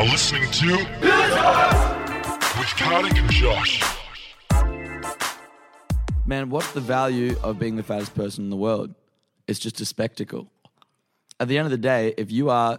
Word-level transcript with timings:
are 0.00 0.04
listening 0.04 0.50
to 0.50 0.78
with 2.58 2.68
Kartik 2.78 3.18
and 3.18 3.30
Josh. 3.30 3.82
Man, 6.24 6.48
what's 6.48 6.72
the 6.72 6.80
value 6.80 7.36
of 7.42 7.58
being 7.58 7.76
the 7.76 7.82
fattest 7.82 8.14
person 8.14 8.44
in 8.44 8.50
the 8.50 8.56
world? 8.56 8.94
It's 9.46 9.58
just 9.58 9.78
a 9.82 9.84
spectacle. 9.84 10.50
At 11.38 11.48
the 11.48 11.58
end 11.58 11.66
of 11.66 11.70
the 11.70 11.76
day, 11.76 12.14
if 12.16 12.32
you 12.32 12.48
are 12.48 12.78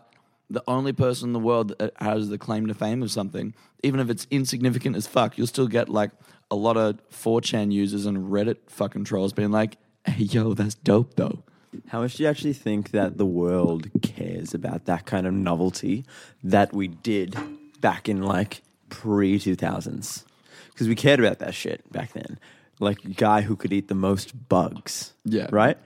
the 0.49 0.63
only 0.67 0.93
person 0.93 1.29
in 1.29 1.33
the 1.33 1.39
world 1.39 1.75
that 1.77 1.93
has 1.97 2.29
the 2.29 2.39
claim 2.39 2.65
to 2.65 2.73
fame 2.73 3.03
of 3.03 3.11
something, 3.11 3.53
even 3.83 3.99
if 3.99 4.09
it's 4.09 4.25
insignificant 4.31 4.95
as 4.95 5.05
fuck, 5.05 5.37
you'll 5.37 5.45
still 5.45 5.67
get 5.67 5.89
like 5.89 6.09
a 6.49 6.55
lot 6.55 6.75
of 6.75 7.07
4chan 7.11 7.71
users 7.71 8.07
and 8.07 8.31
Reddit 8.31 8.57
fucking 8.65 9.03
trolls 9.03 9.31
being 9.31 9.51
like, 9.51 9.77
hey, 10.07 10.23
yo, 10.23 10.55
that's 10.55 10.73
dope 10.73 11.13
though. 11.17 11.43
How 11.87 12.01
much 12.01 12.15
do 12.15 12.23
you 12.23 12.29
actually 12.29 12.53
think 12.53 12.91
that 12.91 13.17
the 13.17 13.25
world 13.25 13.89
cares 14.01 14.53
about 14.53 14.85
that 14.85 15.05
kind 15.05 15.25
of 15.25 15.33
novelty 15.33 16.05
that 16.43 16.73
we 16.73 16.87
did 16.87 17.35
back 17.79 18.09
in 18.09 18.21
like 18.21 18.61
pre 18.89 19.39
2000s? 19.39 20.23
Because 20.69 20.87
we 20.87 20.95
cared 20.95 21.19
about 21.19 21.39
that 21.39 21.53
shit 21.53 21.89
back 21.91 22.13
then. 22.13 22.39
Like 22.79 23.15
guy 23.15 23.41
who 23.41 23.55
could 23.55 23.71
eat 23.71 23.87
the 23.87 23.95
most 23.95 24.49
bugs. 24.49 25.13
Yeah. 25.23 25.47
Right? 25.51 25.77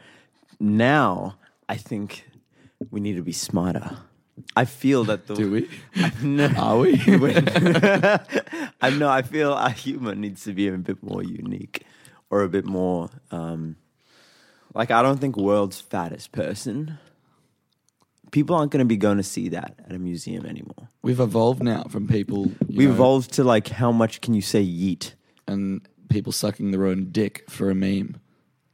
Now, 0.59 1.35
I 1.67 1.75
think 1.75 2.25
we 2.91 2.99
need 2.99 3.15
to 3.15 3.21
be 3.21 3.33
smarter. 3.33 3.97
I 4.55 4.65
feel 4.65 5.03
that 5.05 5.27
the. 5.27 5.35
Do 5.35 5.51
we? 5.51 5.69
No. 6.21 6.47
Are 6.57 6.77
we? 6.77 6.95
I 8.81 8.89
know. 8.89 9.09
I 9.09 9.21
feel 9.21 9.53
our 9.53 9.69
humor 9.69 10.15
needs 10.15 10.43
to 10.43 10.53
be 10.53 10.67
a 10.67 10.71
bit 10.73 11.01
more 11.01 11.23
unique, 11.23 11.85
or 12.29 12.43
a 12.43 12.49
bit 12.49 12.65
more. 12.65 13.09
Um, 13.31 13.77
like 14.75 14.91
I 14.91 15.01
don't 15.01 15.19
think 15.19 15.37
world's 15.37 15.81
fattest 15.81 16.31
person. 16.31 16.99
People 18.31 18.55
aren't 18.55 18.71
going 18.71 18.79
to 18.79 18.85
be 18.85 18.97
going 18.97 19.17
to 19.17 19.23
see 19.23 19.49
that 19.49 19.79
at 19.87 19.95
a 19.95 19.99
museum 19.99 20.45
anymore. 20.45 20.89
We've 21.01 21.19
evolved 21.19 21.63
now 21.63 21.83
from 21.83 22.07
people. 22.07 22.51
We've 22.67 22.89
know, 22.89 22.93
evolved 22.93 23.33
to 23.33 23.43
like 23.43 23.69
how 23.69 23.91
much 23.91 24.21
can 24.21 24.33
you 24.33 24.41
say 24.41 24.63
yeet? 24.63 25.13
And 25.47 25.87
people 26.09 26.31
sucking 26.31 26.71
their 26.71 26.85
own 26.85 27.11
dick 27.11 27.49
for 27.49 27.69
a 27.69 27.75
meme. 27.75 28.19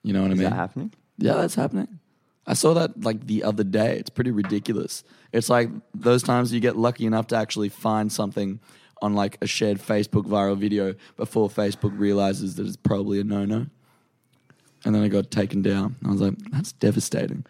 You 0.03 0.13
know 0.13 0.23
what 0.23 0.31
Is 0.31 0.39
I 0.39 0.39
mean? 0.39 0.45
Is 0.45 0.49
that 0.49 0.55
happening? 0.55 0.93
Yeah, 1.17 1.33
that's 1.33 1.55
happening. 1.55 1.99
I 2.47 2.53
saw 2.53 2.73
that 2.73 3.03
like 3.03 3.27
the 3.27 3.43
other 3.43 3.63
day. 3.63 3.99
It's 3.99 4.09
pretty 4.09 4.31
ridiculous. 4.31 5.03
It's 5.31 5.49
like 5.49 5.69
those 5.93 6.23
times 6.23 6.51
you 6.51 6.59
get 6.59 6.75
lucky 6.75 7.05
enough 7.05 7.27
to 7.27 7.35
actually 7.35 7.69
find 7.69 8.11
something 8.11 8.59
on 9.01 9.13
like 9.13 9.37
a 9.41 9.47
shared 9.47 9.77
Facebook 9.77 10.25
viral 10.25 10.57
video 10.57 10.95
before 11.17 11.49
Facebook 11.49 11.97
realizes 11.97 12.55
that 12.55 12.65
it's 12.65 12.77
probably 12.77 13.19
a 13.19 13.23
no 13.23 13.45
no. 13.45 13.67
And 14.83 14.95
then 14.95 15.03
I 15.03 15.07
got 15.07 15.29
taken 15.29 15.61
down. 15.61 15.95
I 16.05 16.09
was 16.09 16.21
like, 16.21 16.33
that's 16.51 16.71
devastating. 16.73 17.45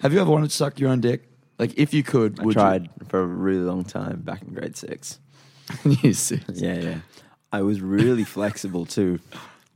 Have 0.00 0.12
you 0.12 0.20
ever 0.20 0.30
wanted 0.30 0.50
to 0.50 0.56
suck 0.56 0.78
your 0.78 0.90
own 0.90 1.00
dick? 1.00 1.28
Like, 1.58 1.78
if 1.78 1.92
you 1.94 2.02
could, 2.02 2.40
I 2.40 2.44
would 2.44 2.54
tried 2.54 2.88
for 3.08 3.22
a 3.22 3.26
really 3.26 3.62
long 3.62 3.84
time 3.84 4.20
back 4.20 4.42
in 4.42 4.54
grade 4.54 4.76
six. 4.76 5.18
you? 5.84 5.96
you 6.02 6.12
serious? 6.14 6.60
Yeah, 6.60 6.74
yeah. 6.74 6.98
I 7.52 7.62
was 7.62 7.80
really 7.80 8.24
flexible 8.36 8.86
too. 8.86 9.20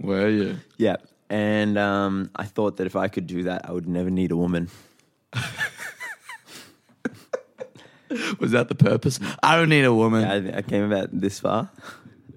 Were 0.00 0.28
you? 0.28 0.58
Yeah, 0.76 0.96
and 1.30 1.76
um, 1.78 2.30
I 2.34 2.44
thought 2.44 2.78
that 2.78 2.86
if 2.86 2.96
I 2.96 3.08
could 3.08 3.26
do 3.26 3.44
that, 3.44 3.68
I 3.68 3.72
would 3.72 3.88
never 3.88 4.10
need 4.10 4.32
a 4.32 4.36
woman. 4.36 4.70
Was 8.40 8.52
that 8.52 8.68
the 8.68 8.74
purpose? 8.74 9.20
I 9.42 9.56
don't 9.56 9.68
need 9.68 9.84
a 9.84 9.92
woman. 9.92 10.24
I, 10.24 10.58
I 10.58 10.62
came 10.62 10.84
about 10.84 11.08
this 11.12 11.40
far. 11.40 11.68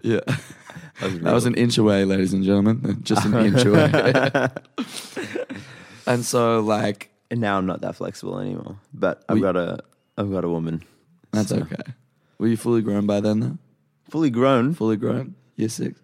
Yeah. 0.02 0.20
I 1.02 1.06
was 1.06 1.20
That 1.22 1.34
was 1.34 1.46
an 1.46 1.56
inch 1.56 1.78
away, 1.78 2.06
ladies 2.06 2.34
and 2.34 2.44
gentlemen. 2.44 3.00
Just 3.04 3.26
an 3.26 3.34
inch 3.36 3.66
away. 3.66 3.92
and 6.08 6.24
so, 6.26 6.60
like, 6.62 7.10
and 7.30 7.40
now 7.42 7.58
I'm 7.58 7.66
not 7.66 7.82
that 7.82 7.96
flexible 7.96 8.40
anymore. 8.40 8.78
But 8.94 9.24
I've 9.30 9.36
We- 9.36 9.42
got 9.42 9.56
a, 9.56 9.80
I've 10.18 10.32
got 10.32 10.44
a 10.44 10.50
woman. 10.50 10.84
that's 11.32 11.50
So, 11.50 11.58
okay. 11.58 11.76
Were 12.38 12.48
you 12.48 12.58
fully 12.58 12.82
grown 12.82 13.06
by 13.06 13.20
then, 13.20 13.40
though? 13.40 13.58
Fully 14.10 14.30
grown. 14.30 14.74
Fully 14.74 14.98
grown? 14.98 15.36
Year 15.56 15.70
six? 15.70 16.00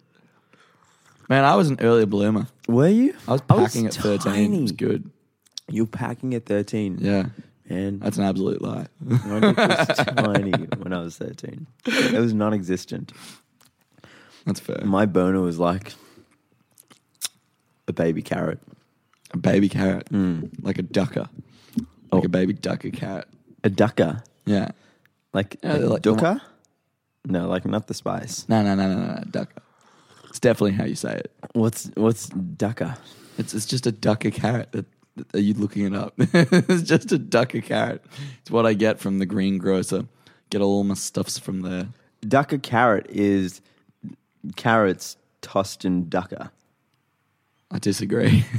Man, 1.29 1.43
I 1.43 1.55
was 1.55 1.69
an 1.69 1.77
early 1.81 2.05
bloomer. 2.05 2.47
Were 2.67 2.87
you? 2.87 3.13
I 3.27 3.33
was 3.33 3.41
I 3.49 3.55
was 3.55 3.73
packing 3.73 3.87
at 3.87 3.93
13. 3.95 4.53
It 4.53 4.61
was 4.61 4.71
good. 4.71 5.09
You 5.69 5.83
were 5.83 5.87
packing 5.89 6.33
at 6.35 6.45
13. 6.45 6.99
Yeah. 7.01 7.25
Man, 7.69 7.99
That's 7.99 8.17
an 8.17 8.23
absolute 8.23 8.61
lie. 8.61 8.87
my 9.01 9.39
dick 9.41 9.57
was 9.57 9.87
tiny 10.15 10.51
when 10.51 10.93
I 10.93 11.01
was 11.01 11.17
13. 11.17 11.67
It 11.85 12.13
was 12.17 12.33
non-existent. 12.33 13.11
That's 14.47 14.59
fair. 14.59 14.81
My 14.83 15.05
boner 15.05 15.41
was 15.41 15.59
like 15.59 15.93
a 17.87 17.93
baby 17.93 18.21
carrot. 18.21 18.59
A 19.31 19.37
baby 19.37 19.69
carrot. 19.69 20.09
Mm. 20.09 20.51
Like 20.63 20.79
a 20.79 20.83
dukkah. 20.83 21.29
Like 22.11 22.23
Oh. 22.23 22.25
a 22.25 22.29
baby 22.29 22.53
dukkah 22.53 22.93
carrot. 22.93 23.27
A 23.63 23.69
dukkah. 23.69 24.23
Yeah. 24.45 24.69
Like 25.33 25.57
Yeah, 25.61 25.73
a 25.73 25.77
they're 25.79 25.87
like- 25.89 26.01
dukkah? 26.01 26.41
No, 27.25 27.47
like 27.49 27.65
not 27.65 27.87
the 27.87 27.93
spice. 27.93 28.47
No, 28.47 28.63
no, 28.63 28.73
no, 28.75 28.87
no, 28.87 29.05
no. 29.15 29.21
Dukkah. 29.29 29.57
It's 30.29 30.39
definitely 30.39 30.73
how 30.73 30.85
you 30.85 30.95
say 30.95 31.15
it. 31.17 31.31
What's 31.53 31.91
what's 31.95 32.29
dukkah? 32.29 32.97
It's 33.37 33.53
it's 33.53 33.65
just 33.65 33.85
a 33.85 33.91
dukkah 33.91 34.33
carrot. 34.33 34.71
That, 34.71 34.85
that- 35.17 35.35
are 35.35 35.39
you 35.39 35.53
looking 35.55 35.85
it 35.85 35.93
up? 35.95 36.13
it's 36.17 36.83
just 36.83 37.11
a 37.11 37.19
dukkah 37.19 37.63
carrot. 37.63 38.05
It's 38.41 38.51
what 38.51 38.65
I 38.65 38.73
get 38.73 38.99
from 38.99 39.19
the 39.19 39.25
greengrocer. 39.25 40.05
Get 40.51 40.61
all 40.61 40.83
my 40.85 40.93
stuffs 40.93 41.37
from 41.37 41.61
there. 41.61 41.87
Dukkah 42.21 42.61
carrot 42.61 43.07
is 43.09 43.59
carrots 44.55 45.17
tossed 45.41 45.85
in 45.85 46.05
dukkah. 46.05 46.51
I 47.71 47.79
disagree. 47.79 48.45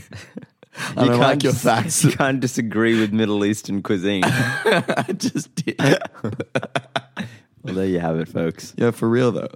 I 0.97 1.07
don't 1.07 1.19
like 1.19 1.43
your 1.43 1.53
dis- 1.53 1.63
facts. 1.65 2.05
You 2.05 2.13
can't 2.13 2.41
disagree 2.41 2.99
with 3.01 3.13
Middle 3.13 3.45
Eastern 3.45 3.83
cuisine. 3.83 4.23
I 4.25 5.15
just 5.17 5.55
did. 5.55 5.79
well, 5.81 7.75
there 7.75 7.87
you 7.87 8.01
have 8.01 8.19
it, 8.19 8.29
folks. 8.29 8.75
Yeah, 8.77 8.91
for 8.91 9.09
real 9.09 9.33
though. 9.33 9.51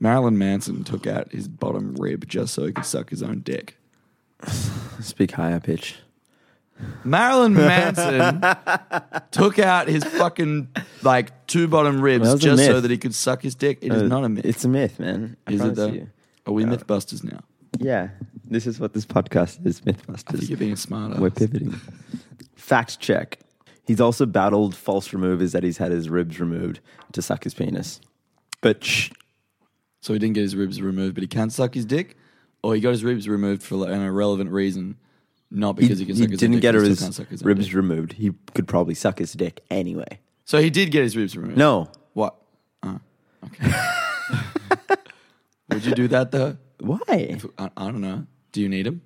Marilyn 0.00 0.36
Manson 0.36 0.82
took 0.82 1.06
out 1.06 1.30
his 1.32 1.46
bottom 1.46 1.94
rib 1.94 2.26
just 2.26 2.54
so 2.54 2.66
he 2.66 2.72
could 2.72 2.84
suck 2.84 3.10
his 3.10 3.22
own 3.22 3.40
dick. 3.40 3.76
Speak 5.00 5.32
higher 5.32 5.60
pitch. 5.60 5.96
Marilyn 7.04 7.54
Manson 7.70 8.42
took 9.30 9.58
out 9.58 9.88
his 9.88 10.04
fucking 10.04 10.68
like 11.02 11.46
two 11.46 11.68
bottom 11.68 12.00
ribs 12.00 12.22
Well, 12.22 12.30
that 12.30 12.34
was 12.36 12.44
a 12.44 12.48
just 12.56 12.64
so 12.66 12.72
myth. 12.74 12.82
that 12.82 12.90
he 12.90 12.98
could 12.98 13.14
suck 13.14 13.42
his 13.42 13.54
dick. 13.54 13.78
It 13.82 13.92
is 13.92 14.02
Uh, 14.02 14.06
not 14.06 14.24
a 14.24 14.28
myth. 14.28 14.44
It's 14.44 14.64
a 14.64 14.68
myth, 14.68 14.98
man. 15.00 15.36
I 15.46 15.52
is 15.52 15.60
it 15.60 15.62
promise 15.62 15.76
though? 15.78 15.86
you. 15.88 16.10
Are 16.46 16.52
we 16.52 16.62
Yeah. 16.64 16.70
MythBusters 16.70 17.24
now? 17.24 17.40
Yeah, 17.78 18.08
this 18.44 18.66
is 18.66 18.78
what 18.78 18.92
this 18.92 19.06
podcast 19.06 19.64
is. 19.66 19.80
I 19.86 19.92
think 19.92 19.98
you're 20.06 20.16
Mythbusters. 20.16 20.58
being 20.58 20.76
smart. 20.76 21.18
We're 21.18 21.30
pivoting. 21.30 21.74
Fact 22.54 23.00
check. 23.00 23.38
He's 23.86 24.00
also 24.00 24.26
battled 24.26 24.76
false 24.76 25.12
removers 25.12 25.52
that 25.52 25.64
he's 25.64 25.78
had 25.78 25.90
his 25.90 26.08
ribs 26.08 26.38
removed 26.38 26.80
to 27.12 27.22
suck 27.22 27.44
his 27.44 27.54
penis. 27.54 28.00
But 28.60 28.84
shh, 28.84 29.10
So 30.00 30.12
he 30.12 30.18
didn't 30.18 30.34
get 30.34 30.42
his 30.42 30.54
ribs 30.54 30.80
removed, 30.80 31.14
but 31.14 31.22
he 31.22 31.28
can 31.28 31.50
suck 31.50 31.74
his 31.74 31.84
dick, 31.84 32.16
or 32.62 32.74
he 32.74 32.80
got 32.80 32.90
his 32.90 33.02
ribs 33.02 33.28
removed 33.28 33.62
for 33.62 33.76
like, 33.76 33.90
an 33.90 34.02
irrelevant 34.02 34.50
reason, 34.50 34.96
not 35.54 35.76
because 35.76 35.98
he, 35.98 36.06
can 36.06 36.16
he 36.16 36.22
his 36.26 36.38
didn't 36.40 36.54
dick, 36.56 36.62
get 36.62 36.74
he 36.74 36.80
still 36.80 36.88
his 36.90 37.00
can't 37.00 37.14
suck 37.14 37.28
his 37.28 37.42
own 37.42 37.46
ribs 37.48 37.66
dick. 37.66 37.74
removed. 37.76 38.12
He 38.14 38.32
could 38.54 38.66
probably 38.66 38.94
suck 38.94 39.18
his 39.18 39.32
dick 39.32 39.60
anyway. 39.70 40.18
So 40.44 40.60
he 40.60 40.70
did 40.70 40.90
get 40.90 41.02
his 41.02 41.16
ribs 41.16 41.36
removed. 41.36 41.56
No, 41.58 41.88
What? 42.14 42.34
Oh, 42.82 42.98
okay. 43.44 43.72
Would 45.70 45.84
you 45.86 45.94
do 45.94 46.08
that 46.08 46.30
though? 46.30 46.56
why? 46.80 46.98
If- 47.08 47.46
I, 47.58 47.70
I 47.76 47.84
don't 47.86 48.00
know. 48.00 48.26
Do 48.52 48.60
you 48.60 48.68
need 48.68 48.86
him? 48.86 49.02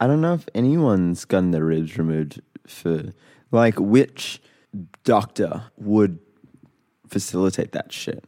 I 0.00 0.06
don't 0.08 0.20
know 0.20 0.34
if 0.34 0.48
anyone's 0.54 1.24
gotten 1.24 1.52
their 1.52 1.64
ribs 1.64 1.96
removed 1.96 2.40
for 2.66 3.12
like 3.52 3.78
which 3.78 4.42
doctor 5.04 5.64
would 5.76 6.18
facilitate 7.08 7.72
that 7.72 7.92
shit. 7.92 8.24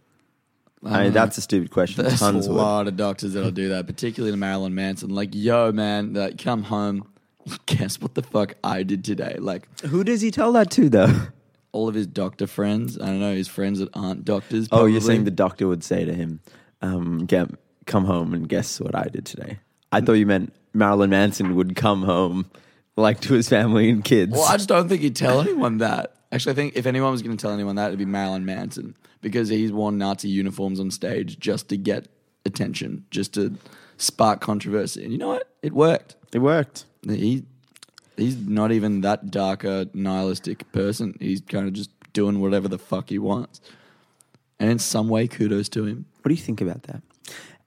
I 0.84 1.04
mean, 1.04 1.08
uh, 1.08 1.14
that's 1.14 1.38
a 1.38 1.40
stupid 1.40 1.70
question. 1.70 2.04
There's 2.04 2.20
Tons 2.20 2.46
a 2.46 2.50
would. 2.52 2.58
lot 2.58 2.86
of 2.86 2.96
doctors 2.96 3.32
that'll 3.32 3.50
do 3.50 3.70
that, 3.70 3.86
particularly 3.86 4.32
to 4.32 4.36
Marilyn 4.36 4.74
Manson. 4.74 5.08
Like, 5.08 5.30
yo, 5.32 5.72
man, 5.72 6.12
like, 6.12 6.36
come 6.36 6.62
home. 6.62 7.08
Guess 7.66 8.00
what 8.00 8.14
the 8.14 8.22
fuck 8.22 8.54
I 8.64 8.82
did 8.82 9.04
today? 9.04 9.36
Like, 9.38 9.68
Who 9.80 10.04
does 10.04 10.20
he 10.20 10.30
tell 10.30 10.52
that 10.52 10.70
to 10.72 10.88
though? 10.88 11.12
all 11.72 11.88
of 11.88 11.94
his 11.94 12.06
doctor 12.06 12.46
friends. 12.46 12.98
I 12.98 13.06
don't 13.06 13.20
know 13.20 13.34
his 13.34 13.48
friends 13.48 13.80
that 13.80 13.88
aren't 13.94 14.24
doctors. 14.24 14.68
Oh, 14.70 14.86
you're 14.86 15.00
saying 15.00 15.24
the 15.24 15.30
doctor 15.32 15.66
would 15.66 15.82
say 15.82 16.04
to 16.04 16.14
him, 16.14 16.40
um, 16.80 17.26
get, 17.26 17.50
"Come 17.86 18.04
home 18.04 18.32
and 18.32 18.48
guess 18.48 18.80
what 18.80 18.94
I 18.94 19.04
did 19.04 19.26
today." 19.26 19.58
I 19.90 20.00
thought 20.00 20.12
you 20.14 20.26
meant 20.26 20.54
Marilyn 20.72 21.10
Manson 21.10 21.54
would 21.56 21.74
come 21.76 22.02
home, 22.02 22.46
like 22.96 23.20
to 23.22 23.34
his 23.34 23.48
family 23.48 23.90
and 23.90 24.04
kids. 24.04 24.32
Well, 24.32 24.44
I 24.44 24.56
just 24.56 24.68
don't 24.68 24.88
think 24.88 25.02
he'd 25.02 25.16
tell 25.16 25.40
anyone 25.40 25.78
that. 25.78 26.14
Actually, 26.32 26.52
I 26.52 26.54
think 26.54 26.76
if 26.76 26.86
anyone 26.86 27.12
was 27.12 27.22
going 27.22 27.36
to 27.36 27.40
tell 27.40 27.52
anyone 27.52 27.76
that, 27.76 27.88
it'd 27.88 27.98
be 27.98 28.04
Marilyn 28.04 28.44
Manson 28.44 28.96
because 29.20 29.48
he's 29.48 29.72
worn 29.72 29.98
Nazi 29.98 30.28
uniforms 30.28 30.80
on 30.80 30.90
stage 30.90 31.38
just 31.38 31.68
to 31.68 31.76
get 31.76 32.08
attention, 32.44 33.04
just 33.10 33.34
to 33.34 33.56
spark 33.96 34.40
controversy. 34.40 35.02
And 35.02 35.12
you 35.12 35.18
know 35.18 35.28
what? 35.28 35.48
It 35.62 35.72
worked. 35.72 36.16
it 36.32 36.38
worked. 36.40 36.86
He 37.06 37.44
he's 38.16 38.36
not 38.36 38.72
even 38.72 39.00
that 39.02 39.30
darker 39.30 39.86
nihilistic 39.92 40.70
person. 40.72 41.16
He's 41.20 41.40
kind 41.40 41.66
of 41.66 41.72
just 41.72 41.90
doing 42.12 42.40
whatever 42.40 42.68
the 42.68 42.78
fuck 42.78 43.10
he 43.10 43.18
wants. 43.18 43.60
And 44.58 44.70
in 44.70 44.78
some 44.78 45.08
way, 45.08 45.26
kudos 45.26 45.68
to 45.70 45.84
him. 45.84 46.06
What 46.22 46.28
do 46.28 46.34
you 46.34 46.40
think 46.40 46.60
about 46.60 46.84
that? 46.84 47.02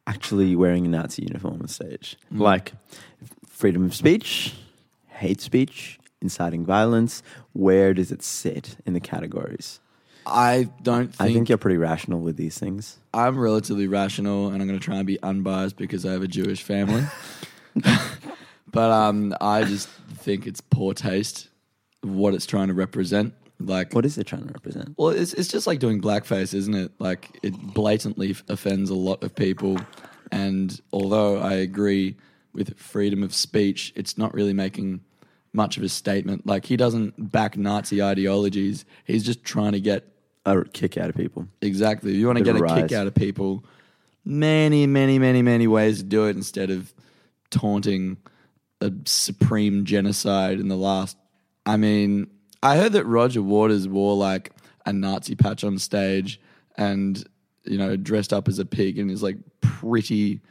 Actually, 0.07 0.55
wearing 0.55 0.85
a 0.85 0.89
Nazi 0.89 1.23
uniform 1.23 1.61
on 1.61 1.67
stage, 1.67 2.17
mm. 2.33 2.39
like 2.39 2.71
freedom 3.45 3.85
of 3.85 3.93
speech, 3.93 4.55
hate 5.07 5.41
speech, 5.41 5.99
inciting 6.21 6.65
violence. 6.65 7.21
Where 7.51 7.93
does 7.93 8.11
it 8.11 8.23
sit 8.23 8.77
in 8.85 8.93
the 8.93 9.01
categories? 9.01 9.81
I 10.25 10.69
don't 10.81 11.13
think, 11.13 11.29
I 11.29 11.33
think 11.33 11.49
you're 11.49 11.57
pretty 11.57 11.77
rational 11.77 12.19
with 12.19 12.37
these 12.37 12.57
things. 12.57 12.99
I'm 13.13 13.37
relatively 13.37 13.87
rational, 13.87 14.47
and 14.47 14.61
I'm 14.61 14.67
going 14.67 14.79
to 14.79 14.83
try 14.83 14.97
and 14.97 15.07
be 15.07 15.21
unbiased 15.21 15.77
because 15.77 16.05
I 16.05 16.11
have 16.11 16.21
a 16.21 16.27
Jewish 16.27 16.63
family. 16.63 17.03
but 18.71 18.91
um, 18.91 19.35
I 19.41 19.63
just 19.63 19.87
think 19.89 20.45
it's 20.47 20.61
poor 20.61 20.93
taste 20.93 21.49
of 22.03 22.11
what 22.11 22.33
it's 22.33 22.45
trying 22.45 22.67
to 22.67 22.73
represent. 22.73 23.33
Like, 23.59 23.93
What 23.93 24.05
is 24.05 24.17
it 24.17 24.25
trying 24.27 24.45
to 24.47 24.53
represent? 24.53 24.93
well, 24.97 25.09
it's 25.09 25.33
it's 25.33 25.47
just 25.47 25.65
like 25.65 25.79
doing 25.79 25.99
blackface, 26.01 26.53
isn't 26.53 26.75
it? 26.75 26.91
Like, 26.99 27.39
it 27.41 27.53
blatantly 27.73 28.31
f- 28.31 28.43
offends 28.49 28.89
a 28.91 28.95
lot 28.95 29.23
of 29.23 29.33
people. 29.33 29.79
And 30.31 30.79
although 30.93 31.39
I 31.39 31.53
agree 31.53 32.17
with 32.53 32.77
freedom 32.77 33.23
of 33.23 33.33
speech, 33.33 33.93
it's 33.95 34.17
not 34.17 34.33
really 34.33 34.53
making 34.53 35.01
much 35.53 35.77
of 35.77 35.81
a 35.83 35.89
statement. 35.89 36.45
Like, 36.45 36.65
he 36.65 36.77
doesn't 36.77 37.31
back 37.31 37.57
Nazi 37.57 38.01
ideologies. 38.03 38.85
He's 39.05 39.23
just 39.25 39.43
trying 39.43 39.71
to 39.71 39.79
get 39.79 40.05
A 40.45 40.63
kick 40.65 40.97
out 40.97 41.09
of 41.09 41.15
people. 41.15 41.47
Exactly. 41.61 42.11
If 42.11 42.17
you 42.17 42.27
want 42.27 42.37
to 42.37 42.43
Bit 42.43 42.53
get 42.53 42.61
of 42.63 42.69
a 42.69 42.73
a 42.73 42.81
kick 42.83 42.91
out 42.91 43.07
of 43.07 43.15
people, 43.15 43.63
many, 44.23 44.85
many, 44.85 45.17
many, 45.17 45.41
many 45.41 45.65
ways 45.65 45.97
to 45.99 46.03
do 46.03 46.25
it 46.27 46.35
instead 46.35 46.69
of 46.69 46.93
taunting 47.49 48.17
a 48.81 48.91
supreme 49.05 49.85
genocide 49.85 50.59
in 50.59 50.67
the 50.67 50.75
last. 50.75 51.17
I 51.65 51.77
mean, 51.77 52.27
I 52.63 52.77
heard 52.77 52.93
that 52.93 53.05
Roger 53.05 53.41
Waters 53.41 53.87
wore 53.87 54.15
like 54.15 54.51
a 54.85 54.93
Nazi 54.93 55.35
patch 55.35 55.63
on 55.63 55.77
stage 55.77 56.39
and, 56.77 57.23
you 57.63 57.77
know, 57.77 57.95
dressed 57.95 58.33
up 58.33 58.47
as 58.47 58.59
a 58.59 58.65
pig 58.65 58.97
and 58.97 59.11
is 59.11 59.23
like 59.23 59.37
pretty 59.61 60.41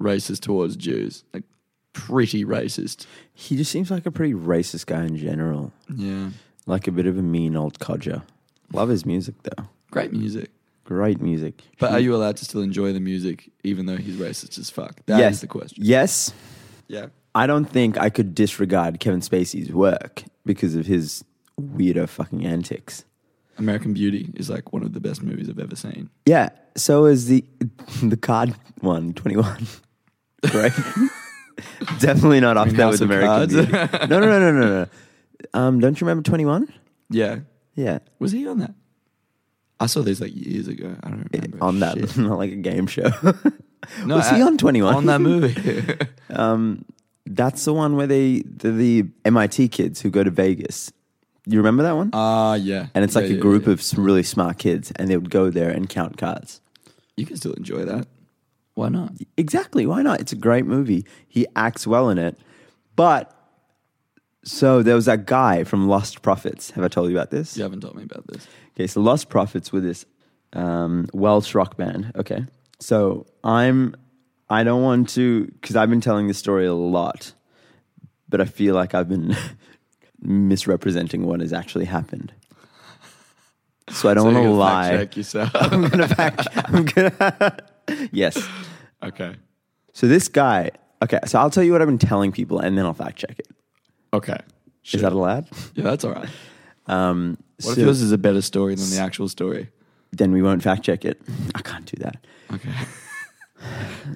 racist 0.00 0.40
towards 0.40 0.76
Jews. 0.76 1.24
Like, 1.32 1.44
pretty 1.92 2.44
racist. 2.44 3.06
He 3.34 3.56
just 3.56 3.70
seems 3.70 3.90
like 3.90 4.06
a 4.06 4.10
pretty 4.10 4.34
racist 4.34 4.86
guy 4.86 5.04
in 5.04 5.16
general. 5.16 5.72
Yeah. 5.94 6.30
Like 6.66 6.86
a 6.86 6.92
bit 6.92 7.06
of 7.06 7.18
a 7.18 7.22
mean 7.22 7.56
old 7.56 7.78
codger. 7.78 8.22
Love 8.72 8.88
his 8.88 9.04
music 9.04 9.34
though. 9.42 9.68
Great 9.90 10.12
music. 10.12 10.50
Great 10.84 11.20
music. 11.20 11.62
But 11.78 11.92
are 11.92 12.00
you 12.00 12.14
allowed 12.14 12.36
to 12.38 12.44
still 12.44 12.62
enjoy 12.62 12.92
the 12.92 13.00
music 13.00 13.50
even 13.62 13.86
though 13.86 13.96
he's 13.96 14.16
racist 14.16 14.58
as 14.58 14.70
fuck? 14.70 15.04
That 15.06 15.14
is 15.14 15.20
yes. 15.20 15.40
the 15.40 15.46
question. 15.46 15.84
Yes. 15.84 16.32
Yeah. 16.88 17.06
I 17.34 17.46
don't 17.46 17.64
think 17.64 17.98
I 17.98 18.10
could 18.10 18.34
disregard 18.34 19.00
Kevin 19.00 19.20
Spacey's 19.20 19.72
work 19.72 20.24
because 20.44 20.74
of 20.74 20.86
his 20.86 21.24
weirdo 21.60 22.08
fucking 22.08 22.44
antics. 22.44 23.04
American 23.58 23.92
Beauty 23.94 24.30
is 24.34 24.50
like 24.50 24.72
one 24.72 24.82
of 24.82 24.92
the 24.92 25.00
best 25.00 25.22
movies 25.22 25.48
I've 25.48 25.58
ever 25.58 25.76
seen. 25.76 26.10
Yeah. 26.26 26.50
So 26.76 27.04
is 27.06 27.26
the 27.26 27.44
the 28.02 28.16
card 28.16 28.54
one, 28.80 29.12
21. 29.14 29.66
Great. 30.48 30.72
Definitely 32.00 32.40
not 32.40 32.56
up 32.56 32.66
mean 32.68 32.76
there 32.76 32.86
House 32.86 33.00
with 33.00 33.02
of 33.02 33.10
American 33.10 33.28
Cards? 33.28 33.54
Beauty. 33.54 34.06
No, 34.08 34.20
no, 34.20 34.26
no, 34.26 34.38
no, 34.38 34.52
no, 34.52 34.68
no. 34.68 34.86
Um, 35.54 35.80
don't 35.80 36.00
you 36.00 36.06
remember 36.06 36.22
21? 36.22 36.72
Yeah. 37.10 37.40
Yeah. 37.74 37.98
Was 38.18 38.32
he 38.32 38.46
on 38.48 38.58
that? 38.58 38.74
I 39.78 39.86
saw 39.86 40.00
this 40.02 40.20
like 40.20 40.34
years 40.34 40.68
ago. 40.68 40.96
I 41.02 41.08
don't 41.10 41.28
remember. 41.32 41.58
on 41.60 41.80
that, 41.80 41.98
Shit. 41.98 42.16
not 42.16 42.38
like 42.38 42.52
a 42.52 42.56
game 42.56 42.86
show. 42.86 43.10
No, 44.06 44.16
Was 44.16 44.30
he 44.30 44.40
on 44.40 44.56
21? 44.56 44.94
On 44.94 45.06
that 45.06 45.20
movie. 45.20 45.98
Um, 46.30 46.84
that's 47.26 47.64
the 47.64 47.72
one 47.72 47.96
where 47.96 48.06
they, 48.06 48.42
the, 48.42 48.70
the 48.70 49.04
MIT 49.24 49.68
kids 49.68 50.00
who 50.00 50.10
go 50.10 50.22
to 50.24 50.30
Vegas. 50.30 50.92
You 51.46 51.58
remember 51.58 51.82
that 51.82 51.96
one? 51.96 52.10
Ah, 52.12 52.54
yeah. 52.54 52.86
and 52.94 53.04
it's 53.04 53.14
like 53.16 53.24
Yeah, 53.24 53.32
a 53.32 53.34
yeah, 53.34 53.40
group 53.40 53.66
yeah. 53.66 53.72
of 53.72 53.82
some 53.82 54.04
really 54.04 54.22
smart 54.22 54.58
kids, 54.58 54.92
and 54.96 55.08
they 55.10 55.16
would 55.16 55.30
go 55.30 55.50
there 55.50 55.70
and 55.70 55.88
count 55.88 56.16
cards. 56.16 56.60
You 57.16 57.26
can 57.26 57.36
still 57.36 57.52
enjoy 57.54 57.84
that. 57.84 58.06
Why 58.74 58.88
not? 58.88 59.12
Exactly. 59.36 59.84
Why 59.86 60.02
not? 60.02 60.20
It's 60.20 60.32
a 60.32 60.36
great 60.36 60.64
movie. 60.66 61.04
He 61.28 61.46
acts 61.56 61.86
well 61.86 62.08
in 62.10 62.18
it. 62.18 62.38
But 62.96 63.34
so 64.44 64.82
there 64.82 64.94
was 64.94 65.06
that 65.06 65.26
guy 65.26 65.64
from 65.64 65.88
Lost 65.88 66.22
Prophets. 66.22 66.70
Have 66.70 66.84
I 66.84 66.88
told 66.88 67.10
you 67.10 67.16
about 67.16 67.30
this? 67.30 67.56
You 67.56 67.62
haven't 67.64 67.80
told 67.80 67.96
me 67.96 68.02
about 68.04 68.26
this. 68.28 68.46
Okay, 68.74 68.86
so 68.86 69.00
Lost 69.00 69.28
Prophets 69.28 69.72
were 69.72 69.80
this 69.80 70.06
um, 70.54 71.06
Welsh 71.12 71.54
rock 71.54 71.76
band. 71.76 72.12
Okay, 72.16 72.46
so 72.80 73.26
I'm 73.44 73.94
I 74.52 74.64
don't 74.64 74.82
want 74.82 75.08
to 75.10 75.46
because 75.46 75.76
I've 75.76 75.88
been 75.88 76.00
telling 76.02 76.28
this 76.28 76.38
story 76.38 76.66
a 76.66 76.74
lot, 76.74 77.32
but 78.28 78.40
I 78.40 78.44
feel 78.44 78.74
like 78.74 78.94
I've 78.94 79.08
been 79.08 79.34
misrepresenting 80.20 81.24
what 81.26 81.40
has 81.40 81.52
actually 81.52 81.86
happened. 81.86 82.32
So 83.90 84.08
I 84.08 84.14
don't 84.14 84.32
So 84.32 84.40
want 84.40 84.44
to 84.46 84.50
lie. 84.52 84.90
Fact 84.90 85.00
check 85.00 85.16
yourself. 85.16 85.50
I'm 85.54 85.88
gonna 85.88 86.08
fact. 86.08 86.46
I'm 86.56 86.84
gonna. 86.84 87.58
yes. 88.12 88.46
okay. 89.02 89.34
So 89.92 90.06
this 90.06 90.28
guy. 90.28 90.70
Okay, 91.02 91.18
so 91.26 91.38
I'll 91.40 91.50
tell 91.50 91.64
you 91.64 91.72
what 91.72 91.82
I've 91.82 91.88
been 91.88 91.98
telling 91.98 92.30
people, 92.30 92.60
and 92.60 92.78
then 92.78 92.86
I'll 92.86 92.94
fact 92.94 93.18
check 93.18 93.38
it. 93.38 93.48
Okay. 94.12 94.38
Is 94.92 95.00
that 95.00 95.12
allowed? 95.12 95.48
Yeah, 95.74 95.84
that's 95.84 96.04
all 96.04 96.12
right. 96.12 96.28
Um, 96.86 97.38
What 97.56 97.64
so 97.64 97.70
if 97.72 97.78
yours 97.78 98.02
is 98.02 98.12
a 98.12 98.18
better 98.18 98.42
story 98.42 98.74
than 98.74 98.88
the 98.90 98.98
actual 98.98 99.28
story? 99.28 99.68
then 100.12 100.30
we 100.30 100.42
won't 100.42 100.62
fact 100.62 100.82
check 100.82 101.04
it. 101.06 101.20
I 101.54 101.62
can't 101.62 101.86
do 101.86 101.96
that. 102.02 102.18
Okay. 102.52 102.70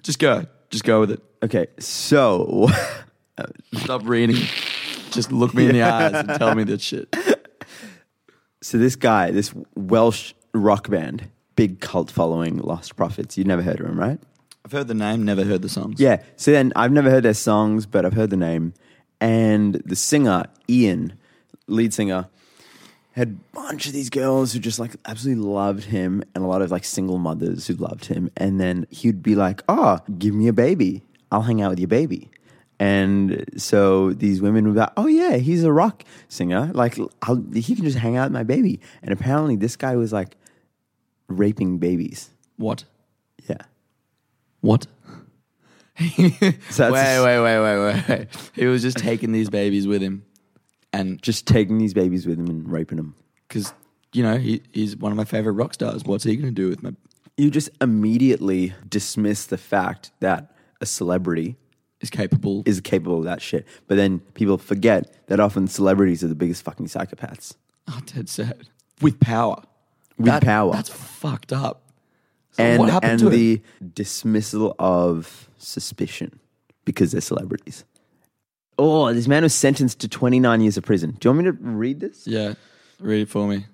Just 0.02 0.18
go. 0.18 0.46
Just 0.70 0.84
go 0.84 1.00
with 1.00 1.10
it. 1.12 1.22
Okay, 1.42 1.66
so 1.78 2.68
Stop 3.74 4.02
reading. 4.04 4.36
Just 5.10 5.32
look 5.32 5.54
me 5.54 5.66
in 5.66 5.72
the 5.72 5.82
eyes 5.82 6.12
and 6.12 6.28
tell 6.38 6.54
me 6.54 6.64
that 6.64 6.80
shit. 6.80 7.14
so 8.62 8.78
this 8.78 8.96
guy, 8.96 9.30
this 9.30 9.52
Welsh 9.74 10.32
rock 10.52 10.88
band, 10.88 11.28
big 11.54 11.80
cult 11.80 12.10
following, 12.10 12.58
Lost 12.58 12.96
Prophets. 12.96 13.36
You've 13.36 13.46
never 13.46 13.62
heard 13.62 13.80
of 13.80 13.86
him, 13.86 13.98
right? 13.98 14.18
I've 14.64 14.72
heard 14.72 14.88
the 14.88 14.94
name, 14.94 15.24
never 15.24 15.44
heard 15.44 15.62
the 15.62 15.68
songs. 15.68 16.00
Yeah. 16.00 16.22
So 16.36 16.50
then 16.50 16.72
I've 16.74 16.92
never 16.92 17.10
heard 17.10 17.22
their 17.22 17.34
songs, 17.34 17.86
but 17.86 18.04
I've 18.04 18.14
heard 18.14 18.30
the 18.30 18.36
name. 18.36 18.74
And 19.20 19.74
the 19.84 19.96
singer, 19.96 20.44
Ian, 20.68 21.14
lead 21.66 21.94
singer, 21.94 22.28
had 23.16 23.28
a 23.28 23.56
bunch 23.56 23.86
of 23.86 23.92
these 23.92 24.10
girls 24.10 24.52
who 24.52 24.58
just 24.58 24.78
like 24.78 24.92
absolutely 25.06 25.44
loved 25.44 25.84
him 25.84 26.22
and 26.34 26.44
a 26.44 26.46
lot 26.46 26.60
of 26.62 26.70
like 26.70 26.84
single 26.84 27.18
mothers 27.18 27.66
who 27.66 27.74
loved 27.74 28.06
him. 28.06 28.30
And 28.36 28.60
then 28.60 28.86
he'd 28.90 29.22
be 29.22 29.34
like, 29.34 29.62
Oh, 29.68 29.98
give 30.18 30.34
me 30.34 30.48
a 30.48 30.52
baby. 30.52 31.02
I'll 31.32 31.42
hang 31.42 31.62
out 31.62 31.70
with 31.70 31.78
your 31.78 31.88
baby. 31.88 32.30
And 32.78 33.44
so 33.56 34.12
these 34.12 34.42
women 34.42 34.66
would 34.66 34.74
be 34.74 34.80
like, 34.80 34.92
Oh, 34.98 35.06
yeah, 35.06 35.36
he's 35.36 35.64
a 35.64 35.72
rock 35.72 36.04
singer. 36.28 36.70
Like, 36.74 36.98
I'll, 37.22 37.42
he 37.54 37.74
can 37.74 37.84
just 37.84 37.98
hang 37.98 38.16
out 38.16 38.26
with 38.26 38.32
my 38.34 38.42
baby. 38.42 38.80
And 39.02 39.12
apparently, 39.12 39.56
this 39.56 39.76
guy 39.76 39.96
was 39.96 40.12
like 40.12 40.36
raping 41.28 41.78
babies. 41.78 42.30
What? 42.56 42.84
Yeah. 43.48 43.62
What? 44.60 44.86
So 46.68 46.92
wait, 46.92 47.22
wait, 47.24 47.40
wait, 47.40 47.60
wait, 47.60 48.08
wait. 48.08 48.28
He 48.52 48.66
was 48.66 48.82
just 48.82 48.98
taking 48.98 49.32
these 49.32 49.48
babies 49.48 49.86
with 49.86 50.02
him, 50.02 50.25
and 51.00 51.22
just 51.22 51.46
taking 51.46 51.78
these 51.78 51.94
babies 51.94 52.26
with 52.26 52.38
him 52.38 52.46
and 52.48 52.70
raping 52.70 52.96
them. 52.96 53.14
because 53.48 53.72
you 54.12 54.22
know 54.22 54.36
he, 54.38 54.62
he's 54.72 54.96
one 54.96 55.12
of 55.12 55.16
my 55.16 55.24
favorite 55.24 55.52
rock 55.52 55.74
stars. 55.74 56.04
What's 56.04 56.24
he 56.24 56.36
going 56.36 56.54
to 56.54 56.62
do 56.62 56.68
with 56.68 56.82
my? 56.82 56.92
you 57.36 57.50
just 57.50 57.68
immediately 57.80 58.72
dismiss 58.88 59.46
the 59.46 59.58
fact 59.58 60.10
that 60.20 60.54
a 60.80 60.86
celebrity 60.86 61.56
Is 62.00 62.08
capable? 62.10 62.62
is 62.64 62.80
capable 62.80 63.18
of 63.18 63.24
that 63.24 63.42
shit. 63.42 63.66
But 63.88 63.96
then 63.96 64.20
people 64.34 64.56
forget 64.58 65.26
that 65.26 65.38
often 65.40 65.66
celebrities 65.68 66.24
are 66.24 66.28
the 66.28 66.34
biggest 66.34 66.62
fucking 66.62 66.86
psychopaths. 66.86 67.54
oh, 67.88 68.00
dead 68.06 68.28
set 68.28 68.56
with 69.02 69.20
power. 69.20 69.62
With 70.18 70.26
That- 70.28 70.42
power. 70.44 70.72
That's 70.72 70.88
fucked 70.88 71.52
up. 71.52 71.82
So 72.52 72.62
and 72.62 72.78
what 72.80 72.88
happened 72.88 73.12
and 73.12 73.20
to 73.20 73.28
the 73.28 73.60
dismissal 73.92 74.74
of 74.78 75.50
suspicion 75.58 76.40
because 76.86 77.12
they're 77.12 77.20
celebrities. 77.20 77.84
Oh, 78.78 79.12
this 79.12 79.26
man 79.26 79.42
was 79.42 79.54
sentenced 79.54 80.00
to 80.00 80.08
29 80.08 80.60
years 80.60 80.76
of 80.76 80.84
prison. 80.84 81.16
Do 81.18 81.28
you 81.28 81.34
want 81.34 81.46
me 81.46 81.50
to 81.50 81.76
read 81.76 82.00
this? 82.00 82.26
Yeah, 82.26 82.54
read 83.00 83.22
it 83.22 83.28
for 83.28 83.46
me. 83.46 83.66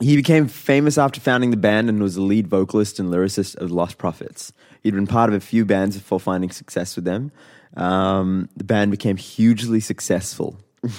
He 0.00 0.16
became 0.16 0.46
famous 0.46 0.98
after 0.98 1.20
founding 1.20 1.50
the 1.50 1.56
band 1.56 1.88
and 1.88 2.02
was 2.02 2.16
the 2.16 2.22
lead 2.22 2.48
vocalist 2.48 2.98
and 2.98 3.10
lyricist 3.10 3.56
of 3.56 3.70
Lost 3.70 3.96
Prophets. 3.96 4.52
He'd 4.82 4.94
been 4.94 5.06
part 5.06 5.30
of 5.30 5.34
a 5.34 5.40
few 5.40 5.64
bands 5.64 5.96
before 5.96 6.20
finding 6.20 6.50
success 6.50 6.96
with 6.96 7.06
them. 7.06 7.32
Um, 7.76 8.50
the 8.56 8.64
band 8.64 8.90
became 8.90 9.16
hugely 9.16 9.80
successful. 9.80 10.58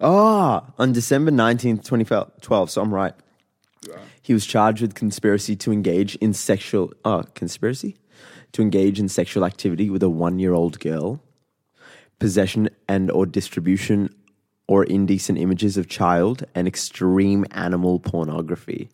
Ah, 0.00 0.66
on 0.76 0.92
December 0.92 1.30
19th, 1.30 1.84
2012, 1.84 2.70
so 2.70 2.82
I'm 2.82 2.92
right. 2.92 3.14
He 4.20 4.34
was 4.34 4.44
charged 4.44 4.82
with 4.82 4.94
conspiracy 4.94 5.54
to 5.56 5.72
engage 5.72 6.16
in 6.16 6.34
sexual 6.34 6.92
oh, 7.04 7.24
conspiracy 7.34 7.96
to 8.52 8.62
engage 8.62 8.98
in 8.98 9.08
sexual 9.08 9.44
activity 9.44 9.90
with 9.90 10.02
a 10.02 10.06
1-year-old 10.06 10.78
girl, 10.80 11.20
possession 12.18 12.68
and 12.88 13.10
or 13.10 13.26
distribution 13.26 14.14
or 14.66 14.84
indecent 14.84 15.38
images 15.38 15.76
of 15.76 15.88
child 15.88 16.44
and 16.54 16.66
extreme 16.66 17.44
animal 17.50 17.98
pornography. 17.98 18.88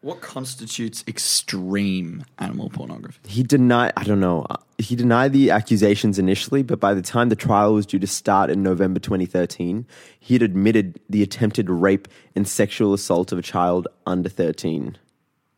What 0.00 0.20
constitutes 0.20 1.02
extreme 1.08 2.24
animal 2.38 2.70
pornography? 2.70 3.18
He 3.28 3.42
denied, 3.42 3.92
I 3.96 4.04
don't 4.04 4.20
know, 4.20 4.46
uh, 4.48 4.56
he 4.78 4.94
denied 4.94 5.32
the 5.32 5.50
accusations 5.50 6.20
initially, 6.20 6.62
but 6.62 6.78
by 6.78 6.94
the 6.94 7.02
time 7.02 7.30
the 7.30 7.36
trial 7.36 7.74
was 7.74 7.84
due 7.84 7.98
to 7.98 8.06
start 8.06 8.48
in 8.48 8.62
November 8.62 9.00
2013, 9.00 9.84
he 10.20 10.34
had 10.34 10.42
admitted 10.42 11.00
the 11.10 11.22
attempted 11.22 11.68
rape 11.68 12.06
and 12.36 12.46
sexual 12.46 12.94
assault 12.94 13.32
of 13.32 13.38
a 13.38 13.42
child 13.42 13.88
under 14.06 14.28
13. 14.28 14.96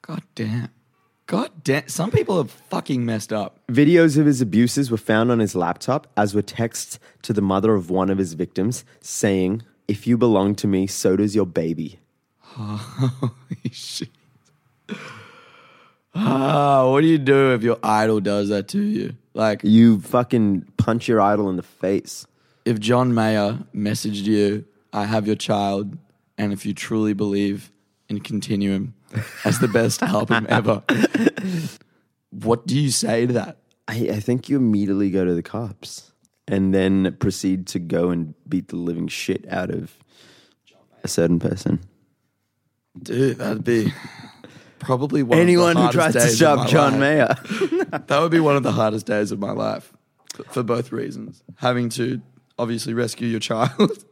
God 0.00 0.22
damn. 0.34 0.70
God 1.30 1.52
damn. 1.62 1.86
Some 1.86 2.10
people 2.10 2.40
are 2.40 2.44
fucking 2.44 3.06
messed 3.06 3.32
up. 3.32 3.60
Videos 3.68 4.18
of 4.18 4.26
his 4.26 4.40
abuses 4.40 4.90
were 4.90 4.96
found 4.96 5.30
on 5.30 5.38
his 5.38 5.54
laptop, 5.54 6.08
as 6.16 6.34
were 6.34 6.42
texts 6.42 6.98
to 7.22 7.32
the 7.32 7.40
mother 7.40 7.72
of 7.76 7.88
one 7.88 8.10
of 8.10 8.18
his 8.18 8.32
victims 8.34 8.84
saying, 9.00 9.62
If 9.86 10.08
you 10.08 10.18
belong 10.18 10.56
to 10.56 10.66
me, 10.66 10.88
so 10.88 11.14
does 11.14 11.36
your 11.36 11.46
baby. 11.46 12.00
Holy 12.40 13.70
shit. 13.70 14.08
Ah, 16.16 16.90
what 16.90 17.02
do 17.02 17.06
you 17.06 17.18
do 17.18 17.54
if 17.54 17.62
your 17.62 17.78
idol 17.80 18.18
does 18.18 18.48
that 18.48 18.66
to 18.70 18.82
you? 18.82 19.14
Like, 19.32 19.60
You 19.62 20.00
fucking 20.00 20.62
punch 20.78 21.06
your 21.06 21.20
idol 21.20 21.48
in 21.48 21.54
the 21.54 21.62
face. 21.62 22.26
if 22.64 22.80
John 22.80 23.14
Mayer 23.14 23.60
messaged 23.72 24.24
you, 24.24 24.64
I 24.92 25.04
have 25.04 25.28
your 25.28 25.36
child, 25.36 25.96
and 26.36 26.52
if 26.52 26.66
you 26.66 26.74
truly 26.74 27.12
believe 27.12 27.70
in 28.08 28.18
Continuum 28.18 28.94
as 29.44 29.58
the 29.58 29.68
best 29.68 30.02
album 30.02 30.46
ever, 30.48 30.82
what 32.30 32.66
do 32.66 32.78
you 32.78 32.90
say 32.90 33.26
to 33.26 33.32
that? 33.34 33.58
I, 33.88 34.08
I 34.12 34.20
think 34.20 34.48
you 34.48 34.56
immediately 34.56 35.10
go 35.10 35.24
to 35.24 35.34
the 35.34 35.42
cops 35.42 36.12
and 36.46 36.74
then 36.74 37.16
proceed 37.18 37.66
to 37.68 37.78
go 37.78 38.10
and 38.10 38.34
beat 38.48 38.68
the 38.68 38.76
living 38.76 39.08
shit 39.08 39.46
out 39.48 39.70
of 39.70 39.96
a 41.02 41.08
certain 41.08 41.38
person. 41.38 41.80
Dude, 43.00 43.38
that'd 43.38 43.64
be 43.64 43.92
probably 44.78 45.22
one 45.22 45.38
Anyone 45.38 45.76
of 45.76 45.82
who 45.82 45.86
the 45.88 45.92
tries 45.92 46.14
hardest 46.14 46.18
to 46.18 46.20
days 46.20 46.32
of 46.32 46.36
stop 46.36 46.58
my 46.58 46.66
John 46.66 46.92
life. 46.92 47.00
Mayer. 47.00 47.36
That 48.06 48.20
would 48.20 48.30
be 48.30 48.40
one 48.40 48.56
of 48.56 48.62
the 48.62 48.72
hardest 48.72 49.06
days 49.06 49.32
of 49.32 49.40
my 49.40 49.50
life 49.50 49.92
for, 50.34 50.44
for 50.44 50.62
both 50.62 50.92
reasons. 50.92 51.42
Having 51.56 51.88
to 51.90 52.20
obviously 52.58 52.94
rescue 52.94 53.26
your 53.26 53.40
child 53.40 54.04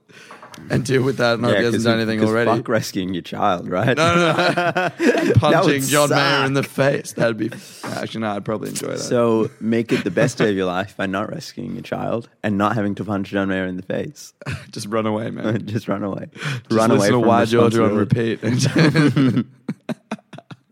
and 0.71 0.85
deal 0.85 1.03
with 1.03 1.17
that, 1.19 1.35
and 1.35 1.45
hope 1.45 1.57
he 1.57 1.65
hasn't 1.65 1.85
done 1.85 2.01
anything 2.01 2.23
already. 2.23 2.51
Fuck 2.51 2.69
rescuing 2.69 3.15
your 3.15 3.23
child, 3.23 3.69
right? 3.69 3.97
No, 3.97 4.15
no, 4.15 4.33
no. 4.33 5.33
Punching 5.37 5.83
John 5.83 6.11
Mayer 6.11 6.45
in 6.47 6.55
the 6.55 6.63
face. 6.63 7.13
That'd 7.13 7.37
be 7.37 7.51
actually 7.85 8.21
no, 8.21 8.33
I'd 8.33 8.45
probably 8.45 8.71
enjoy 8.71 8.89
that. 8.89 8.99
So 8.99 9.51
make 9.61 9.93
it 9.93 10.05
the 10.05 10.11
best 10.11 10.39
day 10.39 10.51
of 10.51 10.57
your 10.57 10.67
life 10.67 10.97
by 10.97 11.07
not 11.07 11.31
rescuing 11.31 11.73
your 11.73 11.83
child 11.83 12.29
and 12.43 12.59
not 12.59 12.75
having 12.75 12.95
to 12.97 13.05
punch 13.05 13.29
John 13.31 13.49
Mayer 13.49 13.67
in 13.67 13.77
the 13.77 13.83
face. 13.83 14.35
just 14.71 14.87
run 14.87 15.07
away, 15.07 15.31
man. 15.31 15.67
Just 15.67 15.89
run 15.89 16.03
away. 16.03 16.29
Just 16.35 16.71
run 16.71 16.91
away 16.91 16.99
listen 16.99 17.13
to 17.13 17.21
from 17.21 17.29
Why 17.29 17.45
Georgia 17.45 17.85
on 17.85 17.97
repeat. 17.97 18.41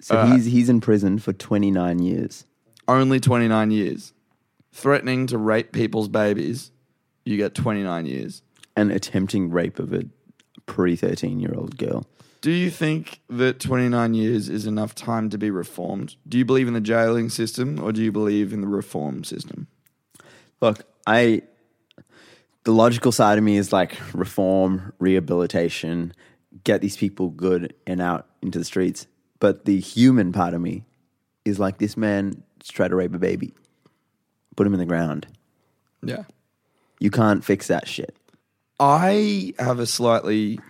So 0.06 0.16
Uh, 0.16 0.26
he's 0.34 0.44
he's 0.44 0.68
in 0.68 0.80
prison 0.80 1.18
for 1.18 1.32
29 1.32 1.98
years. 1.98 2.44
Only 2.86 3.18
29 3.18 3.72
years. 3.72 4.12
Threatening 4.70 5.26
to 5.28 5.36
rape 5.38 5.72
people's 5.72 6.06
babies, 6.06 6.70
you 7.24 7.36
get 7.36 7.56
29 7.56 8.06
years. 8.06 8.42
And 8.76 8.92
attempting 8.92 9.50
rape 9.50 9.78
of 9.78 9.92
a 9.92 10.04
pre 10.66 10.94
13 10.94 11.40
year 11.40 11.54
old 11.56 11.76
girl. 11.78 12.06
Do 12.42 12.50
you 12.50 12.70
think 12.70 13.20
that 13.28 13.58
29 13.58 14.14
years 14.14 14.48
is 14.48 14.66
enough 14.66 14.94
time 14.94 15.30
to 15.30 15.38
be 15.38 15.50
reformed? 15.50 16.16
Do 16.28 16.38
you 16.38 16.44
believe 16.44 16.68
in 16.68 16.74
the 16.74 16.80
jailing 16.80 17.28
system 17.28 17.82
or 17.82 17.92
do 17.92 18.02
you 18.02 18.12
believe 18.12 18.52
in 18.52 18.60
the 18.60 18.68
reform 18.68 19.24
system? 19.24 19.66
Look, 20.60 20.84
I 21.06 21.42
the 22.64 22.72
logical 22.72 23.12
side 23.12 23.38
of 23.38 23.44
me 23.44 23.56
is 23.56 23.72
like 23.72 23.96
reform, 24.12 24.92
rehabilitation, 24.98 26.12
get 26.64 26.80
these 26.80 26.96
people 26.96 27.30
good 27.30 27.74
and 27.86 28.00
out 28.00 28.26
into 28.42 28.58
the 28.58 28.64
streets. 28.64 29.06
But 29.38 29.66
the 29.66 29.78
human 29.78 30.32
part 30.32 30.52
of 30.54 30.60
me 30.60 30.84
is 31.44 31.58
like 31.58 31.78
this 31.78 31.96
man 31.96 32.42
tried 32.64 32.88
to 32.88 32.96
rape 32.96 33.14
a 33.14 33.18
baby. 33.18 33.54
Put 34.56 34.66
him 34.66 34.72
in 34.72 34.80
the 34.80 34.86
ground. 34.86 35.26
Yeah. 36.02 36.24
You 36.98 37.10
can't 37.10 37.44
fix 37.44 37.68
that 37.68 37.86
shit. 37.86 38.16
I 38.78 39.54
have 39.58 39.78
a 39.78 39.86
slightly 39.86 40.60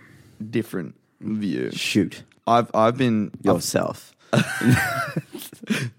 different 0.50 0.94
view. 1.20 1.70
Shoot 1.72 2.22
I've 2.46 2.70
I've 2.74 2.96
been 2.96 3.32
yourself. 3.42 4.14
I'll, 4.32 4.42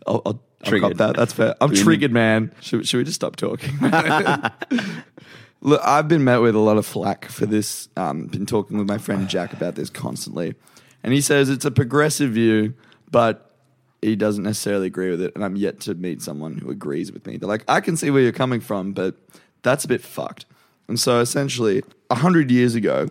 I'll, 0.08 0.22
I'll 0.26 0.42
Triggered. 0.64 0.98
that. 0.98 1.16
That's 1.16 1.34
fair. 1.34 1.56
I'm 1.62 1.74
triggered, 1.74 2.12
man. 2.12 2.52
Should, 2.62 2.88
should 2.88 2.98
we 2.98 3.04
just 3.04 3.16
stop 3.16 3.36
talking? 3.36 3.78
Look, 5.62 5.82
I've 5.84 6.08
been 6.08 6.24
met 6.24 6.38
with 6.38 6.56
a 6.56 6.60
lot 6.60 6.78
of 6.78 6.86
flack 6.86 7.26
for 7.26 7.46
this. 7.46 7.90
Um, 7.96 8.26
been 8.28 8.46
talking 8.46 8.78
with 8.78 8.88
my 8.88 8.98
friend 8.98 9.28
Jack 9.30 9.54
about 9.54 9.76
this 9.76 9.90
constantly, 9.90 10.56
and 11.04 11.14
he 11.14 11.22
says 11.22 11.50
it's 11.50 11.66
a 11.66 11.72
progressive 11.72 12.32
view, 12.32 12.74
but 13.10 13.56
he 14.02 14.16
doesn't 14.16 14.44
necessarily 14.44 14.88
agree 14.88 15.10
with 15.10 15.22
it. 15.22 15.34
And 15.36 15.44
I'm 15.44 15.56
yet 15.56 15.80
to 15.82 15.96
meet 15.96 16.22
someone 16.22 16.58
who 16.58 16.70
agrees 16.70 17.12
with 17.12 17.26
me. 17.26 17.38
They're 17.38 17.48
like, 17.48 17.64
I 17.68 17.80
can 17.82 17.96
see 17.98 18.10
where 18.12 18.22
you're 18.22 18.32
coming 18.32 18.60
from, 18.60 18.94
but 18.94 19.16
that's 19.64 19.86
a 19.86 19.88
bit 19.88 20.02
fucked. 20.02 20.46
And 20.88 21.00
so, 21.00 21.20
essentially, 21.20 21.84
a 22.10 22.16
hundred 22.16 22.52
years 22.52 22.76
ago, 22.76 23.10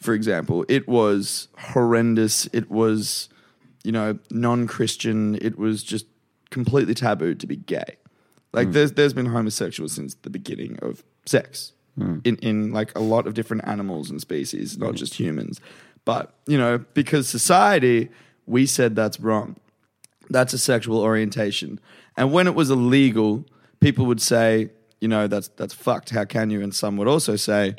for 0.00 0.14
example, 0.14 0.64
it 0.68 0.88
was 0.88 1.48
horrendous. 1.56 2.46
It 2.52 2.70
was, 2.70 3.28
you 3.84 3.92
know, 3.92 4.18
non-Christian. 4.30 5.36
It 5.36 5.58
was 5.58 5.82
just 5.82 6.06
completely 6.50 6.94
taboo 6.94 7.34
to 7.34 7.46
be 7.46 7.56
gay. 7.56 7.96
Like 8.52 8.68
hmm. 8.68 8.72
there's 8.72 8.92
there's 8.92 9.12
been 9.12 9.26
homosexuals 9.26 9.92
since 9.92 10.14
the 10.14 10.30
beginning 10.30 10.78
of 10.82 11.02
sex 11.26 11.72
hmm. 11.96 12.18
in 12.24 12.36
in 12.36 12.72
like 12.72 12.96
a 12.96 13.00
lot 13.00 13.26
of 13.26 13.34
different 13.34 13.66
animals 13.66 14.10
and 14.10 14.20
species, 14.20 14.76
not 14.76 14.90
hmm. 14.90 14.96
just 14.96 15.14
humans. 15.14 15.60
But 16.04 16.34
you 16.46 16.58
know, 16.58 16.78
because 16.94 17.28
society, 17.28 18.10
we 18.46 18.66
said 18.66 18.96
that's 18.96 19.20
wrong. 19.20 19.56
That's 20.30 20.52
a 20.52 20.58
sexual 20.58 21.00
orientation. 21.00 21.80
And 22.16 22.32
when 22.32 22.46
it 22.46 22.54
was 22.54 22.70
illegal, 22.70 23.44
people 23.80 24.06
would 24.06 24.20
say, 24.20 24.70
you 25.02 25.08
know, 25.08 25.26
that's 25.26 25.48
that's 25.48 25.74
fucked. 25.74 26.10
How 26.10 26.24
can 26.24 26.50
you? 26.50 26.62
And 26.62 26.72
some 26.72 26.96
would 26.96 27.08
also 27.08 27.34
say, 27.34 27.74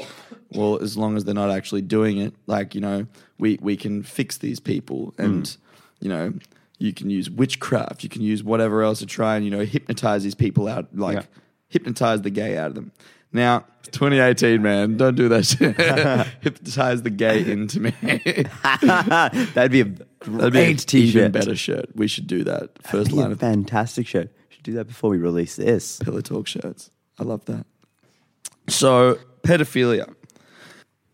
well, 0.51 0.77
as 0.81 0.97
long 0.97 1.15
as 1.15 1.23
they're 1.23 1.33
not 1.33 1.49
actually 1.49 1.81
doing 1.81 2.17
it, 2.17 2.33
like 2.47 2.75
you 2.75 2.81
know, 2.81 3.07
we 3.39 3.57
we 3.61 3.77
can 3.77 4.03
fix 4.03 4.37
these 4.37 4.59
people, 4.59 5.13
and 5.17 5.45
mm. 5.45 5.57
you 6.01 6.09
know, 6.09 6.33
you 6.79 6.91
can 6.93 7.09
use 7.09 7.29
witchcraft, 7.29 8.03
you 8.03 8.09
can 8.09 8.23
use 8.23 8.43
whatever 8.43 8.83
else 8.83 8.99
to 8.99 9.05
try 9.05 9.37
and 9.37 9.45
you 9.45 9.51
know 9.51 9.63
hypnotize 9.63 10.23
these 10.23 10.35
people 10.35 10.67
out, 10.67 10.93
like 10.93 11.15
Yeah. 11.15 11.23
hypnotize 11.69 12.23
the 12.23 12.29
gay 12.29 12.57
out 12.57 12.67
of 12.67 12.75
them. 12.75 12.91
Now, 13.31 13.65
2018, 13.91 14.61
man, 14.61 14.97
don't 14.97 15.15
do 15.15 15.29
that 15.29 15.45
shit. 15.45 15.75
hypnotize 16.41 17.03
the 17.03 17.09
gay 17.09 17.49
into 17.49 17.79
me. 17.79 17.91
That'd 19.53 19.71
be 19.71 19.81
a 19.81 19.85
That'd 19.85 20.53
be 20.53 20.59
great 20.59 20.79
t-shirt. 20.79 21.15
even 21.15 21.31
better 21.31 21.55
shirt. 21.55 21.95
We 21.95 22.07
should 22.09 22.27
do 22.27 22.43
that. 22.43 22.81
First 22.83 22.91
That'd 22.91 23.07
be 23.07 23.15
line 23.15 23.29
a 23.29 23.31
of 23.31 23.39
fantastic 23.39 24.07
shirt. 24.07 24.29
Should 24.49 24.63
do 24.63 24.73
that 24.73 24.85
before 24.87 25.09
we 25.09 25.17
release 25.17 25.55
this. 25.55 25.99
Pillar 25.99 26.21
Talk 26.21 26.47
shirts. 26.47 26.91
I 27.19 27.23
love 27.23 27.45
that. 27.45 27.65
So, 28.67 29.19
pedophilia, 29.43 30.13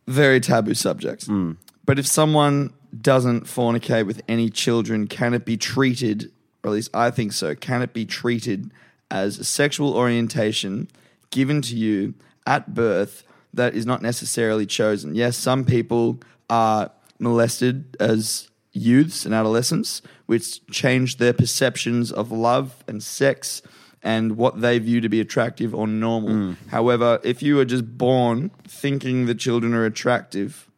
very 0.08 0.40
taboo 0.40 0.74
subject. 0.74 1.28
Mm. 1.28 1.58
But 1.86 2.00
if 2.00 2.08
someone 2.08 2.74
doesn't 3.02 3.46
fornicate 3.46 4.06
with 4.06 4.22
any 4.28 4.50
children, 4.50 5.08
can 5.08 5.34
it 5.34 5.46
be 5.46 5.58
treated, 5.58 6.32
or 6.64 6.70
at 6.70 6.74
least 6.74 6.96
I 6.96 7.12
think 7.12 7.34
so, 7.34 7.56
can 7.56 7.82
it 7.82 7.94
be 7.94 8.06
treated 8.06 8.72
as 9.12 9.40
a 9.40 9.44
sexual 9.44 9.96
orientation 9.96 10.88
given 11.32 11.62
to 11.64 11.76
you 11.76 12.14
at 12.46 12.74
birth 12.74 13.24
that 13.54 13.74
is 13.74 13.86
not 13.86 14.02
necessarily 14.02 14.66
chosen? 14.66 15.16
Yes, 15.16 15.38
some 15.38 15.66
people 15.66 16.20
are 16.50 16.92
molested 17.20 17.98
as 18.00 18.50
youths 18.72 19.26
and 19.26 19.34
adolescents, 19.34 20.02
which 20.26 20.66
change 20.68 21.18
their 21.18 21.34
perceptions 21.34 22.12
of 22.12 22.32
love 22.32 22.84
and 22.88 23.02
sex 23.02 23.62
and 24.02 24.38
what 24.38 24.62
they 24.62 24.80
view 24.80 25.02
to 25.02 25.10
be 25.10 25.20
attractive 25.20 25.76
or 25.76 25.88
normal. 25.88 26.30
Mm. 26.30 26.58
However, 26.70 27.20
if 27.24 27.44
you 27.44 27.60
are 27.60 27.66
just 27.66 27.98
born 27.98 28.52
thinking 28.68 29.26
the 29.26 29.36
children 29.36 29.74
are 29.74 29.86
attractive 29.86 30.70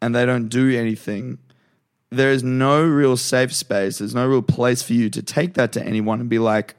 and 0.00 0.14
they 0.14 0.24
don't 0.24 0.48
do 0.48 0.70
anything, 0.76 1.38
there 2.10 2.30
is 2.30 2.42
no 2.44 2.84
real 2.84 3.16
safe 3.16 3.52
space. 3.52 3.98
There's 3.98 4.14
no 4.14 4.26
real 4.26 4.42
place 4.42 4.82
for 4.82 4.92
you 4.92 5.10
to 5.10 5.22
take 5.22 5.54
that 5.54 5.72
to 5.72 5.84
anyone 5.84 6.20
and 6.20 6.28
be 6.28 6.38
like, 6.38 6.76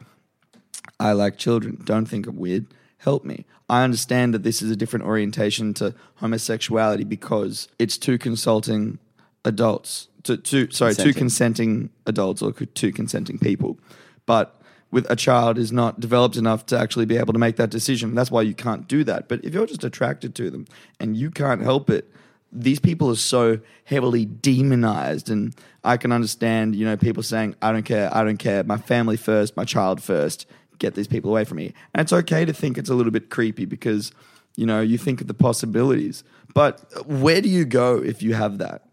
I 0.99 1.11
like 1.11 1.37
children. 1.37 1.81
Don't 1.83 2.05
think 2.05 2.27
I'm 2.27 2.37
weird. 2.37 2.65
Help 2.99 3.25
me. 3.25 3.45
I 3.69 3.83
understand 3.83 4.33
that 4.33 4.43
this 4.43 4.61
is 4.61 4.71
a 4.71 4.75
different 4.75 5.05
orientation 5.05 5.73
to 5.75 5.93
homosexuality 6.15 7.03
because 7.03 7.67
it's 7.77 7.97
two 7.97 8.17
consulting 8.17 8.99
adults. 9.43 10.07
To, 10.23 10.37
two, 10.37 10.71
sorry, 10.71 10.93
two 10.93 11.13
Consenting. 11.13 11.13
consenting 11.13 11.89
adults 12.05 12.41
or 12.41 12.51
two 12.51 12.91
consenting 12.91 13.37
people. 13.37 13.77
But 14.25 14.59
with 14.91 15.09
a 15.09 15.15
child 15.15 15.57
is 15.57 15.71
not 15.71 15.99
developed 15.99 16.37
enough 16.37 16.65
to 16.67 16.79
actually 16.79 17.05
be 17.05 17.17
able 17.17 17.33
to 17.33 17.39
make 17.39 17.57
that 17.57 17.69
decision. 17.69 18.15
That's 18.15 18.31
why 18.31 18.41
you 18.43 18.53
can't 18.53 18.87
do 18.87 19.03
that. 19.03 19.27
But 19.27 19.43
if 19.43 19.53
you're 19.53 19.65
just 19.65 19.83
attracted 19.83 20.33
to 20.35 20.49
them 20.49 20.65
and 20.99 21.17
you 21.17 21.29
can't 21.29 21.61
help 21.61 21.89
it, 21.89 22.09
these 22.51 22.79
people 22.79 23.09
are 23.09 23.15
so 23.15 23.59
heavily 23.83 24.25
demonized 24.25 25.29
and 25.29 25.53
I 25.83 25.97
can 25.97 26.11
understand, 26.11 26.75
you 26.75 26.85
know, 26.85 26.95
people 26.95 27.23
saying, 27.23 27.55
I 27.61 27.71
don't 27.71 27.83
care, 27.83 28.13
I 28.15 28.23
don't 28.23 28.37
care, 28.37 28.63
my 28.63 28.77
family 28.77 29.17
first, 29.17 29.57
my 29.57 29.65
child 29.65 30.01
first, 30.01 30.45
get 30.79 30.95
these 30.95 31.07
people 31.07 31.31
away 31.31 31.43
from 31.43 31.57
me. 31.57 31.73
And 31.93 32.01
it's 32.01 32.13
okay 32.13 32.45
to 32.45 32.53
think 32.53 32.77
it's 32.77 32.89
a 32.89 32.93
little 32.93 33.11
bit 33.11 33.29
creepy 33.29 33.65
because, 33.65 34.11
you 34.55 34.65
know, 34.65 34.79
you 34.79 34.97
think 34.97 35.19
of 35.19 35.27
the 35.27 35.33
possibilities. 35.33 36.23
But 36.53 37.05
where 37.05 37.41
do 37.41 37.49
you 37.49 37.65
go 37.65 38.01
if 38.01 38.23
you 38.23 38.33
have 38.33 38.59
that? 38.59 38.83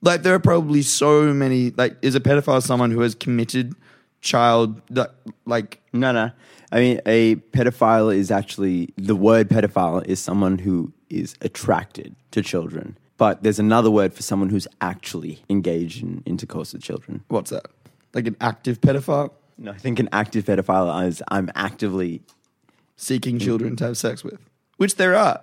Like 0.00 0.22
there 0.22 0.34
are 0.34 0.40
probably 0.40 0.82
so 0.82 1.32
many 1.32 1.70
like 1.70 1.96
is 2.02 2.14
a 2.14 2.20
pedophile 2.20 2.62
someone 2.62 2.90
who 2.90 3.00
has 3.00 3.14
committed 3.14 3.74
child 4.22 4.80
like 5.44 5.80
No, 5.92 6.12
no. 6.12 6.30
I 6.70 6.80
mean, 6.80 7.00
a 7.04 7.36
pedophile 7.36 8.14
is 8.16 8.30
actually 8.30 8.94
the 8.96 9.14
word 9.14 9.50
pedophile 9.50 10.06
is 10.06 10.20
someone 10.20 10.58
who 10.58 10.92
is 11.10 11.34
attracted 11.42 12.16
to 12.30 12.40
children. 12.40 12.96
But 13.18 13.42
there's 13.42 13.58
another 13.58 13.90
word 13.90 14.14
for 14.14 14.22
someone 14.22 14.48
who's 14.48 14.66
actually 14.80 15.42
engaged 15.50 16.02
in 16.02 16.22
intercourse 16.24 16.72
with 16.72 16.82
children. 16.82 17.22
what's 17.28 17.50
that? 17.50 17.66
Like 18.14 18.26
an 18.26 18.36
active 18.40 18.80
pedophile 18.80 19.32
No, 19.58 19.72
I 19.72 19.78
think 19.78 19.98
an 20.00 20.08
active 20.12 20.44
pedophile 20.46 21.06
is 21.06 21.22
I'm 21.28 21.50
actively 21.54 22.22
seeking 22.96 23.38
children 23.38 23.76
to 23.76 23.84
have 23.84 23.98
sex 23.98 24.24
with, 24.24 24.40
which 24.76 24.96
there 24.96 25.14
are. 25.14 25.40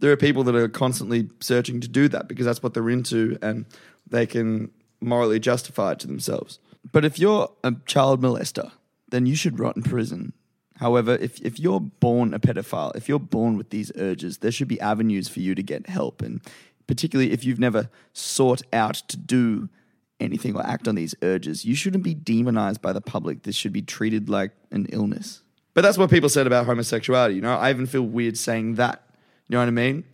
there 0.00 0.12
are 0.12 0.16
people 0.16 0.44
that 0.44 0.54
are 0.54 0.68
constantly 0.68 1.28
searching 1.40 1.80
to 1.80 1.88
do 1.88 2.08
that 2.08 2.28
because 2.28 2.46
that's 2.46 2.62
what 2.62 2.74
they're 2.74 2.90
into 2.90 3.38
and 3.42 3.66
they 4.08 4.26
can 4.26 4.70
morally 5.00 5.38
justify 5.38 5.92
it 5.92 5.98
to 6.00 6.06
themselves. 6.06 6.58
But 6.92 7.04
if 7.04 7.18
you're 7.18 7.50
a 7.62 7.74
child 7.86 8.22
molester, 8.22 8.70
then 9.08 9.26
you 9.26 9.36
should 9.36 9.58
rot 9.58 9.76
in 9.76 9.82
prison. 9.82 10.32
However, 10.76 11.14
if, 11.14 11.40
if 11.40 11.58
you're 11.58 11.80
born 11.80 12.34
a 12.34 12.38
pedophile, 12.38 12.94
if 12.96 13.08
you're 13.08 13.20
born 13.20 13.56
with 13.56 13.70
these 13.70 13.92
urges, 13.96 14.38
there 14.38 14.50
should 14.50 14.68
be 14.68 14.80
avenues 14.80 15.28
for 15.28 15.40
you 15.40 15.54
to 15.54 15.62
get 15.62 15.88
help. 15.88 16.20
And 16.20 16.40
particularly 16.86 17.32
if 17.32 17.44
you've 17.44 17.60
never 17.60 17.88
sought 18.12 18.62
out 18.72 18.94
to 19.08 19.16
do 19.16 19.68
anything 20.20 20.56
or 20.56 20.66
act 20.66 20.88
on 20.88 20.94
these 20.96 21.14
urges, 21.22 21.64
you 21.64 21.74
shouldn't 21.74 22.02
be 22.02 22.14
demonized 22.14 22.82
by 22.82 22.92
the 22.92 23.00
public. 23.00 23.42
This 23.42 23.54
should 23.54 23.72
be 23.72 23.82
treated 23.82 24.28
like 24.28 24.52
an 24.70 24.86
illness. 24.86 25.42
But 25.74 25.82
that's 25.82 25.98
what 25.98 26.10
people 26.10 26.28
said 26.28 26.46
about 26.46 26.66
homosexuality. 26.66 27.36
You 27.36 27.42
know, 27.42 27.54
I 27.54 27.70
even 27.70 27.86
feel 27.86 28.02
weird 28.02 28.38
saying 28.38 28.74
that. 28.74 29.02
You 29.48 29.54
know 29.54 29.60
what 29.60 29.68
I 29.68 29.72
mean? 29.72 30.04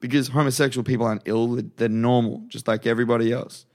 Because 0.00 0.28
homosexual 0.28 0.82
people 0.82 1.06
aren't 1.06 1.22
ill, 1.26 1.60
they're 1.76 1.88
normal, 1.88 2.42
just 2.48 2.66
like 2.66 2.86
everybody 2.86 3.32
else. 3.32 3.66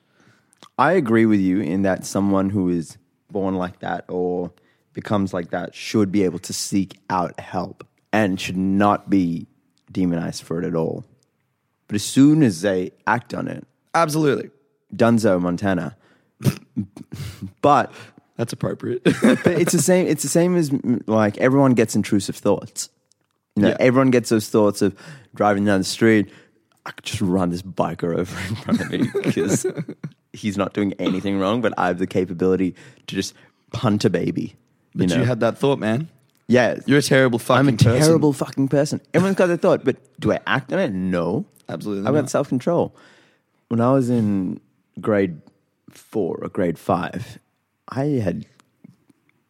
I 0.77 0.93
agree 0.93 1.25
with 1.25 1.39
you 1.39 1.59
in 1.61 1.83
that 1.83 2.05
someone 2.05 2.49
who 2.49 2.69
is 2.69 2.97
born 3.31 3.55
like 3.55 3.79
that 3.79 4.05
or 4.09 4.51
becomes 4.93 5.33
like 5.33 5.51
that 5.51 5.73
should 5.75 6.11
be 6.11 6.23
able 6.23 6.39
to 6.39 6.53
seek 6.53 6.97
out 7.09 7.37
help 7.39 7.85
and 8.13 8.39
should 8.39 8.57
not 8.57 9.09
be 9.09 9.47
demonized 9.91 10.43
for 10.43 10.61
it 10.61 10.65
at 10.65 10.75
all. 10.75 11.03
But 11.87 11.95
as 11.95 12.03
soon 12.03 12.43
as 12.43 12.61
they 12.61 12.91
act 13.07 13.33
on 13.33 13.47
it, 13.47 13.65
Absolutely. 13.93 14.49
Dunzo, 14.93 15.39
Montana. 15.41 15.95
but 17.61 17.91
That's 18.37 18.51
appropriate. 18.53 19.03
but 19.03 19.47
it's 19.47 19.71
the 19.71 19.81
same. 19.81 20.07
It's 20.07 20.23
the 20.23 20.29
same 20.29 20.55
as 20.57 20.71
like 21.07 21.37
everyone 21.37 21.73
gets 21.73 21.95
intrusive 21.95 22.35
thoughts. 22.35 22.89
You 23.55 23.63
know, 23.63 23.69
Yeah. 23.69 23.77
everyone 23.79 24.11
gets 24.11 24.29
those 24.29 24.49
thoughts 24.49 24.81
of 24.81 24.97
driving 25.33 25.63
down 25.65 25.79
the 25.79 25.85
street. 25.85 26.29
I 26.85 26.91
could 26.91 27.05
just 27.05 27.21
run 27.21 27.49
this 27.49 27.61
biker 27.61 28.17
over 28.17 28.37
in 28.49 28.55
front 28.55 28.81
of 28.81 28.91
me 28.91 29.09
because 29.23 29.65
he's 30.35 30.57
not 30.57 30.73
doing 30.73 30.93
anything 30.99 31.39
wrong, 31.39 31.61
but 31.61 31.73
I 31.77 31.87
have 31.87 31.97
the 31.99 32.07
capability 32.07 32.75
to 33.07 33.15
just 33.15 33.33
punt 33.71 34.05
a 34.05 34.09
baby. 34.09 34.55
but 34.93 35.09
you, 35.09 35.17
know? 35.17 35.23
had 35.23 35.39
that 35.39 35.57
thought, 35.57 35.79
man. 35.79 36.09
yeah, 36.47 36.77
You're 36.85 36.99
a 36.99 37.01
terrible 37.01 37.39
fucking 37.39 37.59
I'm 37.59 37.67
a 37.69 37.77
person. 37.77 37.99
terrible 37.99 38.33
fucking 38.33 38.67
person. 38.67 39.01
Everyone's 39.13 39.37
got 39.37 39.47
their 39.47 39.57
thought, 39.57 39.83
but 39.83 39.97
do 40.19 40.31
I 40.31 40.39
act 40.45 40.71
on 40.71 40.79
it? 40.79 40.91
No, 40.93 41.45
Absolutely 41.67 42.03
not. 42.03 42.09
I've 42.09 42.21
got 42.21 42.29
self 42.29 42.49
control. 42.49 42.95
When 43.69 43.81
I 43.81 43.91
was 43.91 44.09
in 44.09 44.59
grade 45.01 45.41
four 45.89 46.37
or 46.41 46.49
grade 46.49 46.77
five, 46.77 47.39
I 47.89 48.05
had 48.05 48.45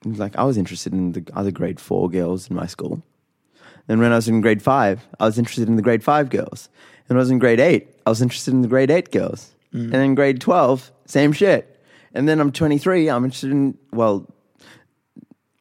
like 0.06 0.36
I 0.38 0.44
was 0.44 0.58
interested 0.58 0.94
in 0.94 1.12
the 1.14 1.26
other 1.34 1.52
grade 1.52 1.80
four 1.80 2.10
girls 2.10 2.50
in 2.50 2.56
my 2.56 2.68
school. 2.68 3.04
Then 3.88 4.00
when 4.00 4.12
I 4.12 4.16
was 4.16 4.28
in 4.28 4.42
grade 4.42 4.62
five, 4.62 5.06
I 5.20 5.26
was 5.26 5.38
interested 5.38 5.68
in 5.68 5.76
the 5.76 5.82
grade 5.82 6.04
five 6.04 6.30
girls. 6.30 6.70
And 7.08 7.16
when 7.16 7.18
I 7.18 7.22
was 7.22 7.32
in 7.32 7.40
grade 7.40 7.60
eight, 7.60 7.88
I 8.06 8.10
was 8.10 8.22
interested 8.22 8.54
in 8.54 8.62
the 8.62 8.68
grade 8.68 8.90
eight 8.90 9.12
girls. 9.12 9.55
Mm-hmm. 9.76 9.94
And 9.94 10.04
in 10.04 10.16
grade 10.16 10.40
twelve, 10.42 10.92
same 11.06 11.32
shit. 11.34 11.72
And 12.14 12.30
then 12.30 12.40
I'm 12.40 12.52
23. 12.54 13.10
I'm 13.10 13.26
interested 13.26 13.52
in 13.52 13.78
well, 13.92 14.26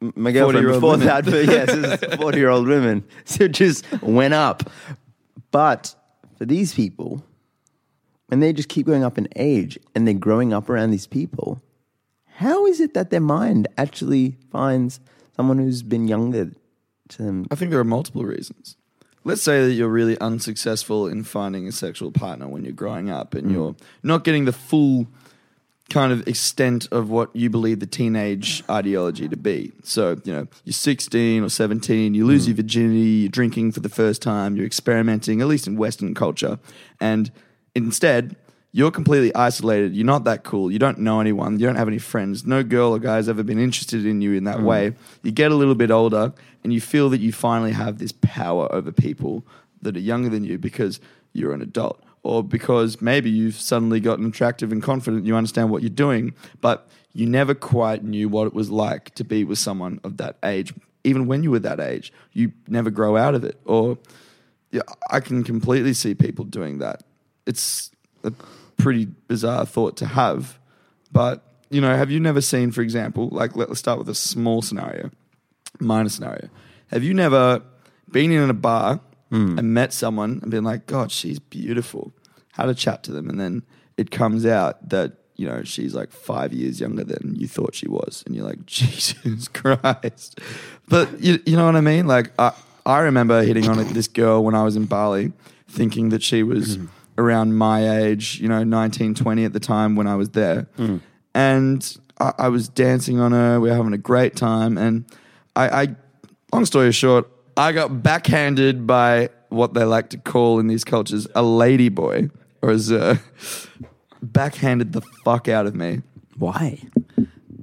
m- 0.01 0.13
my 0.15 0.31
girlfriend 0.31 0.65
40-year-old 0.65 0.81
before 0.81 0.91
women. 0.91 1.07
that, 1.07 1.25
but 1.25 1.45
yes, 2.07 2.15
40 2.21 2.37
year 2.37 2.49
old 2.49 2.67
women. 2.67 3.03
So 3.25 3.43
it 3.43 3.51
just 3.51 3.85
went 4.01 4.33
up. 4.33 4.69
But 5.51 5.93
for 6.37 6.45
these 6.45 6.73
people, 6.73 7.23
when 8.27 8.39
they 8.39 8.53
just 8.53 8.69
keep 8.69 8.85
going 8.85 9.03
up 9.03 9.17
in 9.17 9.27
age 9.35 9.77
and 9.93 10.07
they're 10.07 10.13
growing 10.13 10.53
up 10.53 10.69
around 10.69 10.91
these 10.91 11.07
people, 11.07 11.61
how 12.37 12.65
is 12.65 12.79
it 12.79 12.93
that 12.93 13.09
their 13.09 13.19
mind 13.21 13.67
actually 13.77 14.37
finds 14.51 14.99
someone 15.35 15.57
who's 15.57 15.83
been 15.83 16.07
younger 16.07 16.51
to 17.09 17.21
them? 17.21 17.45
I 17.51 17.55
think 17.55 17.71
there 17.71 17.79
are 17.81 17.83
multiple 17.83 18.23
reasons. 18.23 18.77
Let's 19.25 19.41
say 19.41 19.65
that 19.65 19.73
you're 19.73 19.89
really 19.89 20.17
unsuccessful 20.19 21.07
in 21.07 21.23
finding 21.23 21.67
a 21.67 21.71
sexual 21.71 22.11
partner 22.11 22.47
when 22.47 22.63
you're 22.63 22.73
growing 22.73 23.09
up 23.09 23.33
and 23.33 23.47
mm. 23.47 23.51
you're 23.51 23.75
not 24.03 24.23
getting 24.23 24.45
the 24.45 24.53
full 24.53 25.07
kind 25.89 26.11
of 26.11 26.27
extent 26.27 26.87
of 26.91 27.09
what 27.09 27.35
you 27.35 27.49
believe 27.49 27.79
the 27.79 27.87
teenage 27.87 28.63
ideology 28.69 29.27
to 29.27 29.35
be. 29.35 29.71
So, 29.83 30.21
you 30.23 30.31
know, 30.31 30.47
you're 30.63 30.73
16 30.73 31.43
or 31.43 31.49
17, 31.49 32.13
you 32.13 32.25
lose 32.25 32.45
mm. 32.45 32.49
your 32.49 32.55
virginity, 32.57 32.99
you're 32.99 33.29
drinking 33.29 33.71
for 33.71 33.79
the 33.79 33.89
first 33.89 34.21
time, 34.21 34.55
you're 34.55 34.65
experimenting, 34.65 35.41
at 35.41 35.47
least 35.47 35.67
in 35.67 35.75
Western 35.75 36.13
culture. 36.13 36.59
And 36.99 37.31
instead, 37.73 38.35
you're 38.75 38.91
completely 38.91 39.33
isolated. 39.33 39.95
You're 39.95 40.05
not 40.05 40.25
that 40.25 40.43
cool. 40.43 40.69
You 40.69 40.79
don't 40.79 40.99
know 40.99 41.21
anyone. 41.21 41.57
You 41.61 41.65
don't 41.65 41.77
have 41.77 41.87
any 41.87 41.97
friends. 41.97 42.45
No 42.45 42.61
girl 42.61 42.91
or 42.91 42.99
guy 42.99 43.15
has 43.15 43.29
ever 43.29 43.41
been 43.41 43.57
interested 43.57 44.05
in 44.05 44.19
you 44.19 44.33
in 44.33 44.43
that 44.43 44.57
mm. 44.57 44.65
way. 44.65 44.93
You 45.23 45.31
get 45.31 45.53
a 45.53 45.55
little 45.55 45.75
bit 45.75 45.91
older 45.91 46.33
and 46.61 46.73
you 46.73 46.81
feel 46.81 47.09
that 47.11 47.21
you 47.21 47.31
finally 47.31 47.71
have 47.71 47.99
this 47.99 48.11
power 48.11 48.69
over 48.75 48.91
people 48.91 49.45
that 49.81 49.95
are 49.95 50.01
younger 50.01 50.27
than 50.27 50.43
you 50.43 50.57
because 50.57 50.99
you're 51.31 51.53
an 51.53 51.61
adult 51.61 52.03
or 52.23 52.43
because 52.43 53.01
maybe 53.01 53.29
you've 53.29 53.55
suddenly 53.55 54.01
gotten 54.01 54.25
attractive 54.25 54.73
and 54.73 54.83
confident, 54.83 55.25
you 55.25 55.37
understand 55.37 55.69
what 55.69 55.81
you're 55.81 55.89
doing, 55.89 56.33
but 56.59 56.89
you 57.13 57.25
never 57.25 57.55
quite 57.55 58.03
knew 58.03 58.27
what 58.27 58.45
it 58.45 58.53
was 58.53 58.69
like 58.69 59.15
to 59.15 59.23
be 59.23 59.45
with 59.45 59.57
someone 59.57 60.01
of 60.03 60.17
that 60.17 60.35
age. 60.43 60.73
Even 61.05 61.27
when 61.27 61.43
you 61.43 61.51
were 61.51 61.59
that 61.59 61.79
age, 61.79 62.11
you 62.33 62.51
never 62.67 62.89
grow 62.89 63.15
out 63.15 63.35
of 63.35 63.45
it. 63.45 63.57
Or 63.63 63.97
yeah, 64.69 64.81
I 65.09 65.21
can 65.21 65.45
completely 65.45 65.93
see 65.93 66.13
people 66.13 66.43
doing 66.43 66.79
that. 66.79 67.03
It's 67.45 67.89
a 68.25 68.33
pretty 68.77 69.05
bizarre 69.27 69.65
thought 69.65 69.97
to 69.97 70.05
have. 70.05 70.59
But, 71.11 71.43
you 71.69 71.81
know, 71.81 71.95
have 71.95 72.11
you 72.11 72.19
never 72.19 72.41
seen, 72.41 72.71
for 72.71 72.81
example, 72.81 73.29
like 73.31 73.55
let's 73.55 73.79
start 73.79 73.99
with 73.99 74.09
a 74.09 74.15
small 74.15 74.61
scenario, 74.61 75.11
minor 75.79 76.09
scenario. 76.09 76.49
Have 76.87 77.03
you 77.03 77.13
never 77.13 77.61
been 78.11 78.31
in 78.31 78.49
a 78.49 78.53
bar 78.53 78.99
hmm. 79.29 79.57
and 79.57 79.73
met 79.73 79.93
someone 79.93 80.39
and 80.41 80.51
been 80.51 80.63
like, 80.63 80.85
God, 80.85 81.11
she's 81.11 81.39
beautiful? 81.39 82.13
Had 82.53 82.69
a 82.69 82.73
chat 82.73 83.03
to 83.03 83.11
them, 83.11 83.29
and 83.29 83.39
then 83.39 83.63
it 83.97 84.11
comes 84.11 84.45
out 84.45 84.89
that, 84.89 85.13
you 85.35 85.47
know, 85.47 85.63
she's 85.63 85.93
like 85.93 86.11
five 86.11 86.53
years 86.53 86.79
younger 86.79 87.03
than 87.03 87.35
you 87.35 87.47
thought 87.47 87.75
she 87.75 87.87
was. 87.87 88.23
And 88.25 88.35
you're 88.35 88.45
like, 88.45 88.65
Jesus 88.65 89.47
Christ. 89.49 90.39
But 90.87 91.21
you, 91.21 91.39
you 91.45 91.55
know 91.55 91.65
what 91.65 91.75
I 91.75 91.81
mean? 91.81 92.07
Like, 92.07 92.31
I, 92.39 92.53
I 92.85 92.99
remember 92.99 93.43
hitting 93.43 93.67
on 93.67 93.93
this 93.93 94.07
girl 94.07 94.43
when 94.43 94.55
I 94.55 94.63
was 94.63 94.75
in 94.75 94.85
Bali, 94.85 95.33
thinking 95.67 96.09
that 96.09 96.23
she 96.23 96.43
was 96.43 96.75
hmm. 96.75 96.85
Around 97.17 97.55
my 97.55 98.01
age, 98.01 98.39
you 98.39 98.47
know, 98.47 98.63
19, 98.63 99.15
20 99.15 99.45
at 99.45 99.53
the 99.53 99.59
time 99.59 99.95
when 99.95 100.07
I 100.07 100.15
was 100.15 100.29
there. 100.29 100.67
Hmm. 100.75 100.97
And 101.33 101.97
I, 102.19 102.33
I 102.37 102.49
was 102.49 102.67
dancing 102.67 103.19
on 103.19 103.31
her. 103.31 103.59
We 103.59 103.69
were 103.69 103.75
having 103.75 103.93
a 103.93 103.97
great 103.97 104.35
time. 104.35 104.77
And 104.77 105.05
I, 105.55 105.83
I, 105.83 105.95
long 106.51 106.65
story 106.65 106.91
short, 106.91 107.29
I 107.57 107.71
got 107.71 108.03
backhanded 108.03 108.85
by 108.85 109.29
what 109.49 109.73
they 109.73 109.85
like 109.85 110.09
to 110.09 110.17
call 110.17 110.59
in 110.59 110.67
these 110.67 110.83
cultures 110.83 111.27
a 111.35 111.43
lady 111.43 111.89
boy 111.89 112.29
or 112.61 112.71
as 112.71 112.91
a 112.91 113.19
backhanded 114.21 114.93
the 114.93 115.01
fuck 115.23 115.47
out 115.47 115.65
of 115.65 115.75
me. 115.75 116.01
Why? 116.37 116.81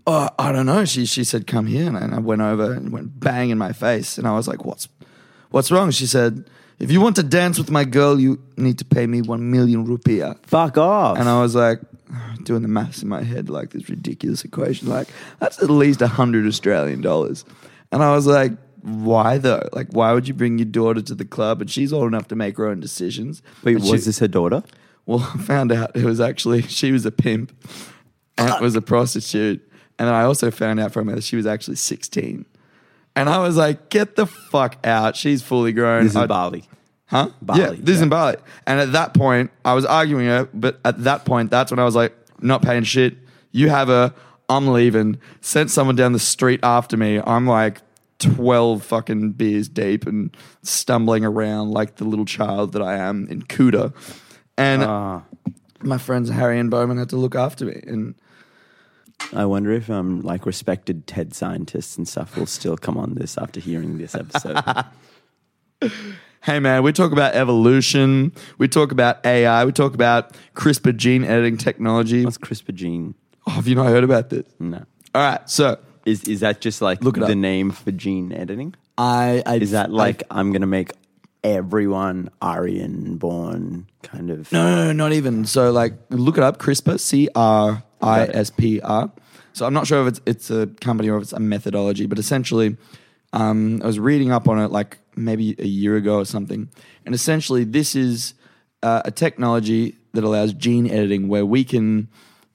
Oh, 0.07 0.29
I 0.38 0.53
don't 0.53 0.67
know. 0.67 0.85
She 0.85 1.07
she 1.07 1.23
said, 1.23 1.47
"Come 1.47 1.67
here," 1.67 1.87
and 1.87 2.15
I 2.15 2.19
went 2.19 2.41
over 2.41 2.73
and 2.73 2.91
went 2.91 3.21
bang 3.21 3.51
in 3.51 3.59
my 3.59 3.73
face, 3.73 4.19
and 4.19 4.27
I 4.27 4.33
was 4.33 4.49
like, 4.49 4.65
"What's 4.65 4.88
what's 5.51 5.71
wrong?" 5.71 5.91
She 5.91 6.07
said, 6.07 6.49
"If 6.79 6.91
you 6.91 7.01
want 7.01 7.17
to 7.17 7.23
dance 7.23 7.59
with 7.59 7.71
my 7.71 7.85
girl, 7.85 8.19
you 8.21 8.41
need 8.57 8.79
to 8.79 8.85
pay 8.85 9.07
me 9.07 9.23
one 9.23 9.51
million 9.51 9.87
rupiah." 9.87 10.37
Fuck 10.47 10.79
off. 10.79 11.19
And 11.19 11.29
I 11.29 11.41
was 11.41 11.55
like, 11.55 11.81
doing 12.45 12.63
the 12.63 12.69
maths 12.69 13.03
in 13.03 13.09
my 13.09 13.23
head, 13.23 13.49
like 13.49 13.71
this 13.71 13.89
ridiculous 13.89 14.45
equation, 14.45 14.89
like 14.89 15.09
that's 15.39 15.63
at 15.63 15.71
least 15.71 16.03
a 16.03 16.09
hundred 16.09 16.47
Australian 16.47 17.01
dollars. 17.01 17.45
And 17.91 18.03
I 18.03 18.15
was 18.15 18.27
like, 18.27 18.53
why 18.83 19.39
though? 19.39 19.69
Like, 19.73 19.89
why 19.93 20.13
would 20.13 20.27
you 20.29 20.35
bring 20.35 20.59
your 20.59 20.67
daughter 20.67 21.01
to 21.03 21.15
the 21.15 21.25
club? 21.25 21.61
And 21.61 21.71
she's 21.71 21.93
old 21.93 22.09
enough 22.09 22.29
to 22.29 22.35
make 22.37 22.57
her 22.57 22.67
own 22.67 22.81
decisions. 22.81 23.43
Wait, 23.63 23.77
And 23.77 23.83
was 23.85 24.01
she- 24.03 24.07
this 24.07 24.19
her 24.19 24.29
daughter? 24.29 24.63
well, 25.07 25.21
I 25.35 25.39
found 25.39 25.73
out 25.73 25.97
it 25.97 26.05
was 26.05 26.21
actually 26.21 26.63
she 26.63 26.93
was 26.93 27.07
a 27.07 27.11
pimp 27.13 27.53
and 28.37 28.51
it 28.51 28.61
was 28.61 28.75
a 28.77 28.83
prostitute. 28.83 29.61
And 29.99 30.09
then 30.09 30.15
I 30.15 30.23
also 30.25 30.51
found 30.51 30.81
out 30.81 30.93
from 30.93 31.09
her 31.09 31.15
that 31.17 31.25
she 31.25 31.37
was 31.37 31.47
actually 31.47 31.77
16. 31.77 32.45
And 33.14 33.29
I 33.29 33.38
was 33.38 33.57
like, 33.57 33.88
get 33.90 34.16
the 34.16 34.27
fuck 34.27 34.79
out. 34.87 35.16
She's 35.16 35.42
fully 35.42 35.72
grown. 35.72 36.05
This 36.05 36.12
is 36.12 36.16
I- 36.16 36.27
Bali. 36.27 36.64
Huh? 37.07 37.29
Bali, 37.42 37.61
yeah, 37.61 37.70
this 37.79 37.96
is 37.96 38.01
in 38.03 38.09
Bali. 38.09 38.37
And 38.66 38.81
at 38.81 38.92
that 38.92 39.12
point, 39.12 39.51
I 39.66 39.75
was 39.75 39.85
arguing 39.85 40.27
her, 40.29 40.48
but 40.55 40.81
at 40.83 41.05
that 41.05 41.27
point, 41.27 41.51
that's 41.51 41.70
when 41.70 41.79
I 41.79 41.85
was 41.85 41.94
like, 41.94 42.16
not 42.40 42.62
paying 42.62 42.85
shit. 42.85 43.16
You 43.51 43.68
have 43.68 43.88
her. 43.88 44.14
I'm 44.48 44.68
leaving. 44.68 45.18
Sent 45.42 45.70
someone 45.70 45.94
down 45.94 46.12
the 46.12 46.18
street 46.18 46.61
after 46.62 46.96
me. 46.96 47.20
I'm 47.27 47.46
like 47.46 47.83
12 48.20 48.83
fucking 48.83 49.33
beers 49.33 49.68
deep 49.68 50.07
and 50.07 50.35
stumbling 50.62 51.22
around 51.25 51.72
like 51.72 51.96
the 51.96 52.05
little 52.05 52.25
child 52.25 52.72
that 52.72 52.81
I 52.83 52.96
am 52.96 53.27
in 53.29 53.42
Kuta. 53.42 53.92
And 54.57 54.83
Ah. 54.83 55.22
my 55.83 55.98
friends 55.98 56.31
Harry 56.31 56.59
and 56.59 56.70
Bowman 56.70 56.96
had 56.96 57.11
to 57.11 57.16
look 57.16 57.35
after 57.35 57.66
me. 57.66 57.79
And 57.87 58.14
I 59.33 59.45
wonder 59.47 59.73
if 59.73 59.89
um 59.91 60.21
like 60.23 60.47
respected 60.47 61.07
TED 61.07 61.35
scientists 61.35 61.97
and 61.97 62.07
stuff 62.07 62.37
will 62.37 62.47
still 62.47 62.77
come 62.77 62.97
on 62.97 63.15
this 63.15 63.39
after 63.39 63.61
hearing 63.61 63.99
this 63.99 64.15
episode. 64.15 64.59
hey, 66.43 66.61
man, 66.61 66.83
we 66.83 66.93
talk 66.93 67.13
about 67.13 67.35
evolution. 67.35 68.33
We 68.59 68.69
talk 68.69 68.93
about 68.93 69.25
AI. 69.25 69.65
We 69.65 69.73
talk 69.73 69.95
about 69.95 70.37
CRISPR 70.55 70.97
gene 70.97 71.25
editing 71.25 71.57
technology. 71.57 72.25
What's 72.25 72.39
CRISPR 72.39 72.75
gene? 72.75 73.15
Oh, 73.47 73.53
have 73.53 73.67
you 73.67 73.75
not 73.75 73.87
heard 73.87 74.05
about 74.05 74.31
this? 74.31 74.45
No. 74.61 74.85
All 75.15 75.23
right, 75.23 75.49
so 75.51 75.79
Is 76.07 76.25
is 76.25 76.41
that 76.41 76.61
just 76.61 76.81
like 76.83 77.03
Look 77.03 77.17
it 77.17 77.21
the 77.21 77.33
up. 77.33 77.39
name 77.39 77.71
for 77.71 77.91
gene 77.93 78.33
editing? 78.33 78.75
I, 78.99 79.43
I 79.47 79.57
Is 79.57 79.73
that 79.73 79.91
like 79.91 80.23
I, 80.31 80.41
am 80.41 80.53
gonna 80.53 80.67
make 80.67 80.93
everyone 81.43 82.31
Aryan 82.41 83.17
born 83.17 83.87
kind 84.03 84.31
of. 84.31 84.51
No, 84.53 84.75
no, 84.75 84.85
no, 84.87 84.93
not 84.93 85.13
even. 85.13 85.45
So 85.45 85.71
like, 85.73 85.95
look 86.11 86.39
it 86.39 86.45
up. 86.45 86.59
CRISPR, 86.59 87.01
C 87.01 87.29
R 87.35 87.83
I 88.03 88.25
S 88.27 88.51
P 88.51 88.81
R. 88.81 89.11
So 89.53 89.67
I'm 89.67 89.75
not 89.75 89.87
sure 89.87 90.03
if 90.03 90.09
it's 90.09 90.21
it's 90.27 90.51
a 90.51 90.67
company 90.81 91.09
or 91.09 91.17
if 91.19 91.25
it's 91.25 91.33
a 91.33 91.41
methodology, 91.41 92.07
but 92.07 92.19
essentially, 92.19 92.77
um, 93.33 93.81
I 93.83 93.87
was 93.87 93.99
reading 93.99 94.33
up 94.33 94.49
on 94.49 94.59
it 94.59 94.71
like 94.71 94.99
maybe 95.15 95.55
a 95.59 95.67
year 95.67 95.97
ago 95.97 96.19
or 96.19 96.25
something, 96.25 96.69
and 97.05 97.15
essentially 97.15 97.65
this 97.65 97.95
is 97.95 98.35
uh, 98.83 99.03
a 99.05 99.11
technology 99.11 99.97
that 100.12 100.25
allows 100.25 100.53
gene 100.53 100.91
editing 100.91 101.29
where 101.29 101.47
we 101.47 101.65
can, 101.65 102.09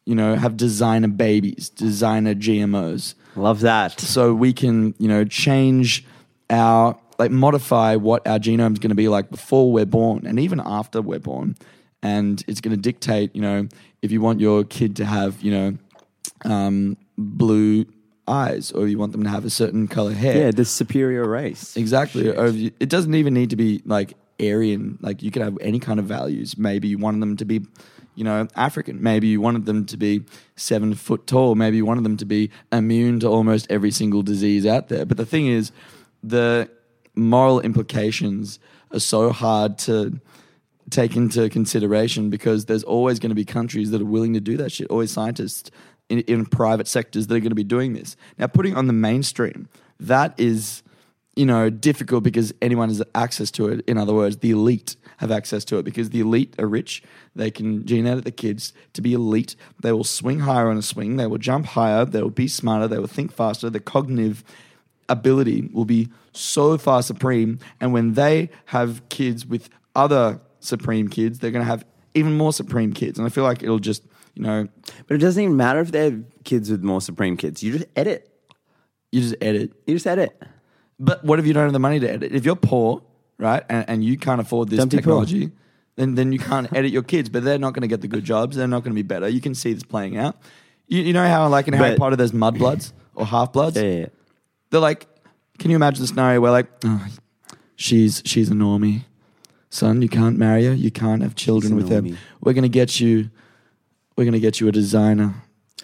you 0.06 0.16
know, 0.16 0.36
have 0.36 0.58
designer 0.58 1.08
babies, 1.08 1.70
designer 1.70 2.36
GMOs 2.36 3.16
Love 3.38 3.62
that. 3.62 4.00
so 4.00 4.34
we 4.34 4.52
can 4.54 4.96
you 4.98 5.08
know 5.08 5.24
change 5.24 6.06
our 6.50 6.98
like 7.20 7.32
modify 7.32 7.96
what 7.96 8.26
our 8.28 8.40
genome 8.40 8.74
is 8.74 8.80
going 8.80 8.90
to 8.90 8.96
be 8.96 9.08
like 9.08 9.30
before 9.30 9.72
we're 9.72 9.86
born 9.86 10.26
and 10.26 10.40
even 10.40 10.60
after 10.64 11.02
we're 11.02 11.20
born 11.20 11.56
and 12.02 12.44
it's 12.48 12.62
going 12.62 12.76
to 12.76 12.82
dictate 12.82 13.36
you 13.36 13.42
know 13.42 13.68
if 14.02 14.12
you 14.12 14.22
want 14.22 14.40
your 14.40 14.64
kid 14.64 14.96
to 14.98 15.06
have 15.06 15.42
you 15.42 15.52
know 15.52 15.78
um, 16.46 16.98
blue 17.18 17.86
eyes 18.28 18.72
or 18.74 18.88
you 18.88 18.98
want 18.98 19.12
them 19.14 19.24
to 19.24 19.30
have 19.30 19.46
a 19.46 19.50
certain 19.50 19.88
color 19.88 20.14
hair 20.14 20.38
Yeah, 20.46 20.52
the 20.52 20.66
superior 20.66 21.28
race. 21.28 21.76
Exactly. 21.78 22.30
Or 22.30 22.48
you- 22.48 22.72
it 22.80 22.90
doesn't 22.90 23.16
even 23.16 23.34
need 23.34 23.50
to 23.52 23.56
be 23.56 23.82
like 23.86 24.16
Aryan. 24.40 24.98
Like 25.02 25.24
you 25.24 25.32
could 25.32 25.42
have 25.42 25.58
any 25.62 25.80
kind 25.80 26.00
of 26.00 26.06
values. 26.06 26.58
Maybe 26.58 26.90
you 26.90 26.98
wanted 26.98 27.22
them 27.22 27.38
to 27.38 27.46
be, 27.46 27.62
you 28.16 28.24
know, 28.26 28.48
African. 28.56 29.02
Maybe 29.02 29.28
you 29.28 29.40
wanted 29.42 29.66
them 29.66 29.86
to 29.86 29.98
be 29.98 30.24
seven 30.58 30.94
foot 30.94 31.26
tall. 31.26 31.56
Maybe 31.56 31.78
you 31.78 31.86
wanted 31.86 32.04
them 32.04 32.18
to 32.18 32.26
be 32.26 32.52
immune 32.72 33.20
to 33.22 33.28
almost 33.28 33.66
every 33.72 33.92
single 33.92 34.22
disease 34.24 34.66
out 34.66 34.90
there. 34.90 35.06
But 35.06 35.18
the 35.18 35.26
thing 35.26 35.48
is, 35.48 35.72
the 36.22 36.70
moral 37.16 37.62
implications 37.62 38.60
are 38.92 39.00
so 39.00 39.32
hard 39.32 39.78
to 39.80 40.20
take 40.90 41.16
into 41.16 41.50
consideration 41.50 42.30
because 42.30 42.66
there's 42.66 42.84
always 42.84 43.20
going 43.20 43.30
to 43.30 43.36
be 43.36 43.46
countries 43.46 43.92
that 43.92 44.02
are 44.02 44.06
willing 44.06 44.34
to 44.34 44.40
do 44.40 44.58
that 44.58 44.72
shit. 44.72 44.88
Always 44.90 45.12
scientists 45.12 45.70
in, 46.10 46.20
in 46.22 46.46
private 46.46 46.88
sectors 46.88 47.28
that 47.28 47.36
are 47.36 47.40
going 47.40 47.50
to 47.50 47.56
be 47.56 47.64
doing 47.64 47.94
this. 47.94 48.16
Now, 48.38 48.48
putting 48.48 48.76
on 48.76 48.88
the 48.88 48.94
mainstream, 48.94 49.68
that 50.00 50.34
is, 50.38 50.84
you 51.36 51.46
know, 51.46 51.70
difficult 51.70 52.24
because 52.24 52.54
anyone 52.62 52.90
has 52.90 53.04
access 53.16 53.52
to 53.52 53.68
it. 53.68 53.84
In 53.88 53.98
other 53.98 54.14
words, 54.14 54.38
the 54.38 54.52
elite 54.52 54.96
have 55.18 55.32
access 55.32 55.66
to 55.66 55.78
it 55.78 55.84
because 55.84 56.12
the 56.12 56.22
elite 56.22 56.56
are 56.60 56.68
rich. 56.68 57.04
They 57.36 57.52
can 57.52 57.86
gene 57.86 58.08
edit 58.08 58.24
the 58.24 58.32
kids 58.32 58.72
to 58.94 59.02
be 59.02 59.14
elite. 59.14 59.56
They 59.82 59.92
will 59.92 60.04
swing 60.04 60.42
higher 60.42 60.70
on 60.70 60.78
a 60.78 60.82
swing. 60.82 61.18
They 61.18 61.28
will 61.28 61.38
jump 61.38 61.66
higher. 61.66 62.06
They 62.06 62.22
will 62.22 62.30
be 62.30 62.48
smarter. 62.48 62.88
They 62.88 63.00
will 63.00 63.08
think 63.08 63.34
faster. 63.34 63.70
The 63.70 63.80
cognitive 63.80 64.44
ability 65.10 65.70
will 65.74 65.86
be 65.86 66.10
so 66.34 66.78
far 66.78 67.02
supreme. 67.02 67.60
And 67.82 67.94
when 67.94 68.14
they 68.14 68.50
have 68.66 69.08
kids 69.10 69.46
with 69.46 69.70
other 69.96 70.40
supreme 70.60 71.08
kids, 71.08 71.40
they're 71.40 71.52
going 71.52 71.64
to 71.64 71.70
have 71.70 71.86
even 72.14 72.38
more 72.38 72.54
supreme 72.54 72.94
kids. 72.94 73.18
And 73.20 73.26
I 73.26 73.30
feel 73.30 73.44
like 73.44 73.64
it'll 73.64 73.80
just, 73.80 74.04
you 74.34 74.44
know, 74.44 74.68
But 75.08 75.16
it 75.16 75.18
doesn't 75.20 75.42
even 75.42 75.56
matter 75.58 75.80
if 75.80 75.92
they're 75.92 76.20
kids 76.44 76.70
with 76.72 76.84
more 76.84 77.02
supreme 77.02 77.38
kids. 77.38 77.62
You 77.64 77.74
just 77.78 77.86
edit. 77.96 78.30
you 79.12 79.22
just 79.22 79.36
edit. 79.42 79.74
You 79.86 79.96
just 79.96 80.08
edit. 80.08 80.42
But 81.00 81.24
what 81.24 81.38
if 81.40 81.46
you 81.46 81.54
don't 81.54 81.64
have 81.64 81.74
the 81.74 81.80
money 81.80 82.00
to 82.00 82.10
edit? 82.12 82.34
If 82.34 82.44
you're 82.46 82.56
poor, 82.56 83.04
right, 83.38 83.64
and, 83.70 83.86
and 83.88 84.06
you 84.06 84.18
can't 84.18 84.42
afford 84.42 84.70
this 84.70 84.80
Don't 84.80 84.90
be 84.90 84.98
poor. 84.98 85.02
technology, 85.26 85.52
then 85.96 86.16
then 86.16 86.32
you 86.32 86.40
can't 86.40 86.72
edit 86.76 86.92
your 86.92 87.04
kids. 87.04 87.30
But 87.30 87.44
they're 87.44 87.60
not 87.60 87.74
going 87.74 87.82
to 87.84 87.88
get 87.88 88.02
the 88.02 88.08
good 88.08 88.24
jobs. 88.24 88.56
They're 88.58 88.68
not 88.68 88.84
going 88.84 88.94
to 88.96 88.96
be 88.96 89.04
better. 89.08 89.28
You 89.30 89.42
can 89.42 89.54
see 89.54 89.74
this 89.74 89.84
playing 89.84 90.18
out. 90.18 90.38
You, 90.88 91.02
you 91.04 91.14
know 91.14 91.28
how, 91.28 91.48
like 91.50 91.68
in 91.68 91.74
Harry 91.76 91.92
But- 91.92 92.00
Potter, 92.00 92.16
there's 92.16 92.32
mudbloods 92.32 92.94
or 93.14 93.26
half 93.28 93.54
bloods. 93.54 93.76
Yeah, 93.78 93.84
yeah, 93.84 94.00
yeah. 94.00 94.06
They're 94.72 94.80
like, 94.80 95.06
can 95.60 95.70
you 95.70 95.76
imagine 95.76 96.02
the 96.02 96.08
scenario 96.08 96.40
where 96.42 96.52
like, 96.52 96.68
oh, 96.84 97.06
she's 97.76 98.24
she's 98.26 98.50
a 98.50 98.54
normie, 98.54 99.04
son. 99.70 100.02
You 100.02 100.10
can't 100.10 100.38
marry 100.38 100.66
her. 100.66 100.74
You 100.74 100.92
can't 100.92 101.22
have 101.22 101.36
children 101.36 101.76
with 101.76 101.90
her. 101.90 102.02
We're 102.42 102.54
gonna 102.54 102.68
get 102.70 103.00
you. 103.00 103.30
We're 104.16 104.26
gonna 104.26 104.40
get 104.40 104.60
you 104.60 104.68
a 104.68 104.72
designer, 104.72 105.36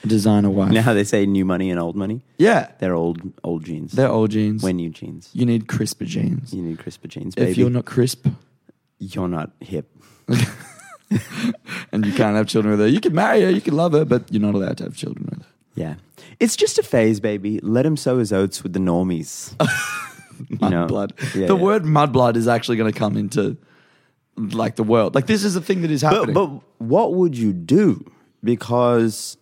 a 0.03 0.07
designer 0.07 0.49
wife. 0.49 0.69
You 0.69 0.75
know 0.75 0.81
how 0.81 0.93
they 0.93 1.03
say 1.03 1.25
new 1.25 1.45
money 1.45 1.69
and 1.69 1.79
old 1.79 1.95
money? 1.95 2.21
yeah, 2.37 2.71
They're 2.79 2.95
old 2.95 3.21
old 3.43 3.63
jeans. 3.65 3.91
they're 3.91 4.09
old 4.09 4.31
jeans. 4.31 4.63
We're 4.63 4.73
new 4.73 4.89
jeans. 4.89 5.29
you 5.33 5.45
need 5.45 5.67
CRISPR 5.67 6.05
jeans. 6.07 6.53
You 6.53 6.61
need 6.63 6.77
CRISPR 6.79 7.07
jeans, 7.09 7.35
baby. 7.35 7.51
If 7.51 7.57
you're 7.57 7.69
not 7.69 7.85
crisp 7.85 8.27
You're 8.99 9.27
not 9.27 9.51
hip. 9.59 9.89
and 11.91 12.05
you 12.05 12.13
can't 12.13 12.35
have 12.35 12.47
children 12.47 12.71
with 12.71 12.79
her, 12.79 12.87
you 12.87 12.99
can 12.99 13.13
marry 13.13 13.41
her, 13.43 13.49
you 13.49 13.61
can 13.61 13.75
love 13.75 13.93
her, 13.93 14.05
but 14.05 14.31
you're 14.31 14.41
not 14.41 14.55
allowed 14.55 14.77
to 14.77 14.83
have 14.85 14.95
children 14.95 15.27
with 15.29 15.39
her. 15.41 15.47
Yeah. 15.75 15.95
It's 16.39 16.55
just 16.55 16.77
a 16.79 16.83
phase, 16.83 17.19
baby. 17.19 17.59
Let 17.61 17.85
him 17.85 17.97
sow 17.97 18.17
his 18.19 18.31
oats 18.33 18.63
with 18.63 18.73
the 18.73 18.79
normies. 18.79 19.53
You 20.49 20.57
know, 20.69 20.87
Mudblood. 20.87 21.35
yeah, 21.35 21.45
the 21.47 21.55
yeah. 21.55 21.61
word 21.61 21.83
mudblood 21.83 22.35
is 22.35 22.47
actually 22.47 22.75
going 22.75 22.91
to 22.91 22.97
come 22.97 23.15
into 23.17 23.55
like 24.35 24.75
the 24.75 24.83
world. 24.83 25.15
Like 25.15 25.27
this 25.27 25.43
is 25.43 25.53
the 25.53 25.61
thing 25.61 25.81
that 25.81 25.91
is 25.91 26.01
but, 26.01 26.13
happening. 26.13 26.33
but 26.33 26.47
what 26.79 27.13
would 27.13 27.37
you 27.37 27.53
do? 27.53 28.11
Because, 28.43 29.37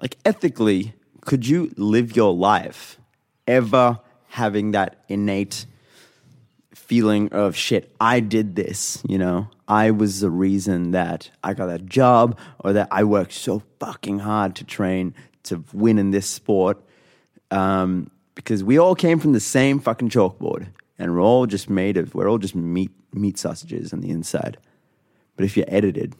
like, 0.00 0.16
ethically, 0.24 0.94
could 1.22 1.46
you 1.46 1.72
live 1.76 2.16
your 2.16 2.32
life 2.32 2.98
ever 3.46 4.00
having 4.28 4.72
that 4.72 5.04
innate 5.08 5.66
feeling 6.86 7.28
of 7.32 7.56
shit, 7.56 7.92
I 8.00 8.20
did 8.20 8.54
this, 8.54 9.02
you 9.08 9.18
know? 9.18 9.48
I 9.66 9.90
was 9.90 10.20
the 10.20 10.30
reason 10.30 10.92
that 10.92 11.30
I 11.42 11.54
got 11.54 11.66
that 11.66 11.86
job 11.86 12.38
or 12.60 12.72
that 12.74 12.88
I 12.92 13.02
worked 13.02 13.32
so 13.32 13.62
fucking 13.80 14.20
hard 14.20 14.54
to 14.56 14.64
train 14.64 15.14
to 15.44 15.64
win 15.72 15.98
in 15.98 16.12
this 16.12 16.28
sport. 16.28 16.78
Um, 17.50 18.10
because 18.36 18.62
we 18.62 18.78
all 18.78 18.94
came 18.94 19.18
from 19.18 19.32
the 19.32 19.40
same 19.40 19.80
fucking 19.80 20.10
chalkboard 20.10 20.68
and 20.98 21.12
we're 21.12 21.22
all 21.22 21.46
just 21.46 21.68
made 21.68 21.96
of, 21.96 22.14
we're 22.14 22.30
all 22.30 22.38
just 22.38 22.54
meat, 22.54 22.92
meat 23.16 23.38
sausages 23.38 23.92
on 23.92 24.00
the 24.00 24.10
inside. 24.10 24.58
But 25.36 25.44
if 25.44 25.56
you're 25.56 25.66
edited, 25.68 26.14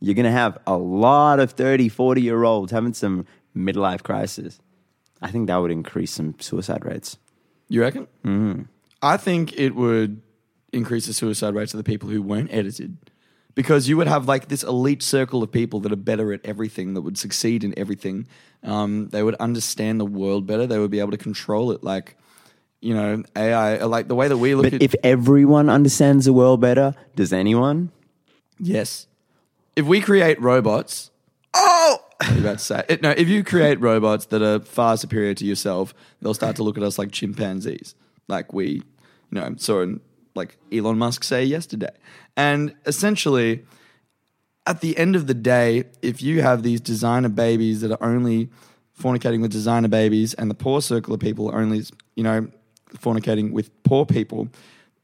you're 0.00 0.14
going 0.14 0.24
to 0.24 0.30
have 0.30 0.58
a 0.66 0.76
lot 0.76 1.40
of 1.40 1.52
30, 1.52 1.88
40 1.88 2.20
year 2.20 2.44
olds 2.44 2.72
having 2.72 2.94
some 2.94 3.26
midlife 3.56 4.02
crisis. 4.02 4.60
I 5.22 5.30
think 5.30 5.46
that 5.46 5.56
would 5.56 5.70
increase 5.70 6.12
some 6.12 6.34
suicide 6.38 6.84
rates. 6.84 7.16
You 7.68 7.80
reckon? 7.80 8.06
Mm-hmm. 8.24 8.62
I 9.02 9.16
think 9.16 9.58
it 9.58 9.74
would 9.74 10.20
increase 10.72 11.06
the 11.06 11.14
suicide 11.14 11.54
rates 11.54 11.72
of 11.72 11.78
the 11.78 11.84
people 11.84 12.08
who 12.08 12.20
weren't 12.20 12.52
edited. 12.52 12.98
Because 13.54 13.88
you 13.88 13.96
would 13.96 14.08
have 14.08 14.26
like 14.26 14.48
this 14.48 14.64
elite 14.64 15.02
circle 15.02 15.42
of 15.42 15.52
people 15.52 15.78
that 15.80 15.92
are 15.92 15.96
better 15.96 16.32
at 16.32 16.44
everything, 16.44 16.94
that 16.94 17.02
would 17.02 17.16
succeed 17.16 17.62
in 17.62 17.72
everything. 17.78 18.26
Um, 18.64 19.08
they 19.10 19.22
would 19.22 19.36
understand 19.36 20.00
the 20.00 20.04
world 20.04 20.44
better. 20.44 20.66
They 20.66 20.78
would 20.78 20.90
be 20.90 20.98
able 20.98 21.12
to 21.12 21.16
control 21.16 21.70
it. 21.70 21.84
Like, 21.84 22.16
you 22.84 22.92
know, 22.94 23.22
AI, 23.34 23.78
like 23.84 24.08
the 24.08 24.14
way 24.14 24.28
that 24.28 24.36
we 24.36 24.54
look 24.54 24.64
But 24.64 24.74
at. 24.74 24.82
if 24.82 24.94
everyone 25.02 25.70
understands 25.70 26.26
the 26.26 26.34
world 26.34 26.60
better, 26.60 26.94
does 27.16 27.32
anyone? 27.32 27.90
yes. 28.60 29.06
If 29.74 29.86
we 29.86 30.00
create 30.00 30.40
robots. 30.40 31.10
Oh! 31.54 31.98
About 32.20 32.58
to 32.58 32.58
say. 32.58 32.84
It, 32.88 33.02
no, 33.02 33.10
if 33.10 33.26
you 33.28 33.42
create 33.42 33.80
robots 33.80 34.26
that 34.26 34.40
are 34.42 34.60
far 34.60 34.96
superior 34.96 35.34
to 35.34 35.44
yourself, 35.44 35.92
they'll 36.20 36.34
start 36.34 36.54
to 36.56 36.62
look 36.62 36.76
at 36.76 36.84
us 36.84 36.96
like 36.98 37.10
chimpanzees. 37.10 37.94
Like 38.28 38.52
we, 38.52 38.66
you 38.68 38.82
know, 39.32 39.54
saw 39.56 39.80
in, 39.82 40.00
like 40.36 40.56
Elon 40.70 40.96
Musk 40.98 41.24
say 41.24 41.42
yesterday. 41.42 41.90
And 42.36 42.74
essentially, 42.86 43.64
at 44.66 44.80
the 44.80 44.96
end 44.96 45.16
of 45.16 45.26
the 45.26 45.34
day, 45.34 45.84
if 46.02 46.22
you 46.22 46.42
have 46.42 46.62
these 46.62 46.80
designer 46.80 47.28
babies 47.30 47.80
that 47.80 47.90
are 47.90 48.02
only 48.02 48.50
fornicating 49.00 49.40
with 49.40 49.50
designer 49.50 49.88
babies 49.88 50.34
and 50.34 50.48
the 50.50 50.54
poor 50.54 50.80
circle 50.80 51.14
of 51.14 51.18
people 51.20 51.50
are 51.50 51.58
only, 51.60 51.82
you 52.14 52.22
know, 52.22 52.46
fornicating 52.98 53.52
with 53.52 53.70
poor 53.82 54.06
people, 54.06 54.48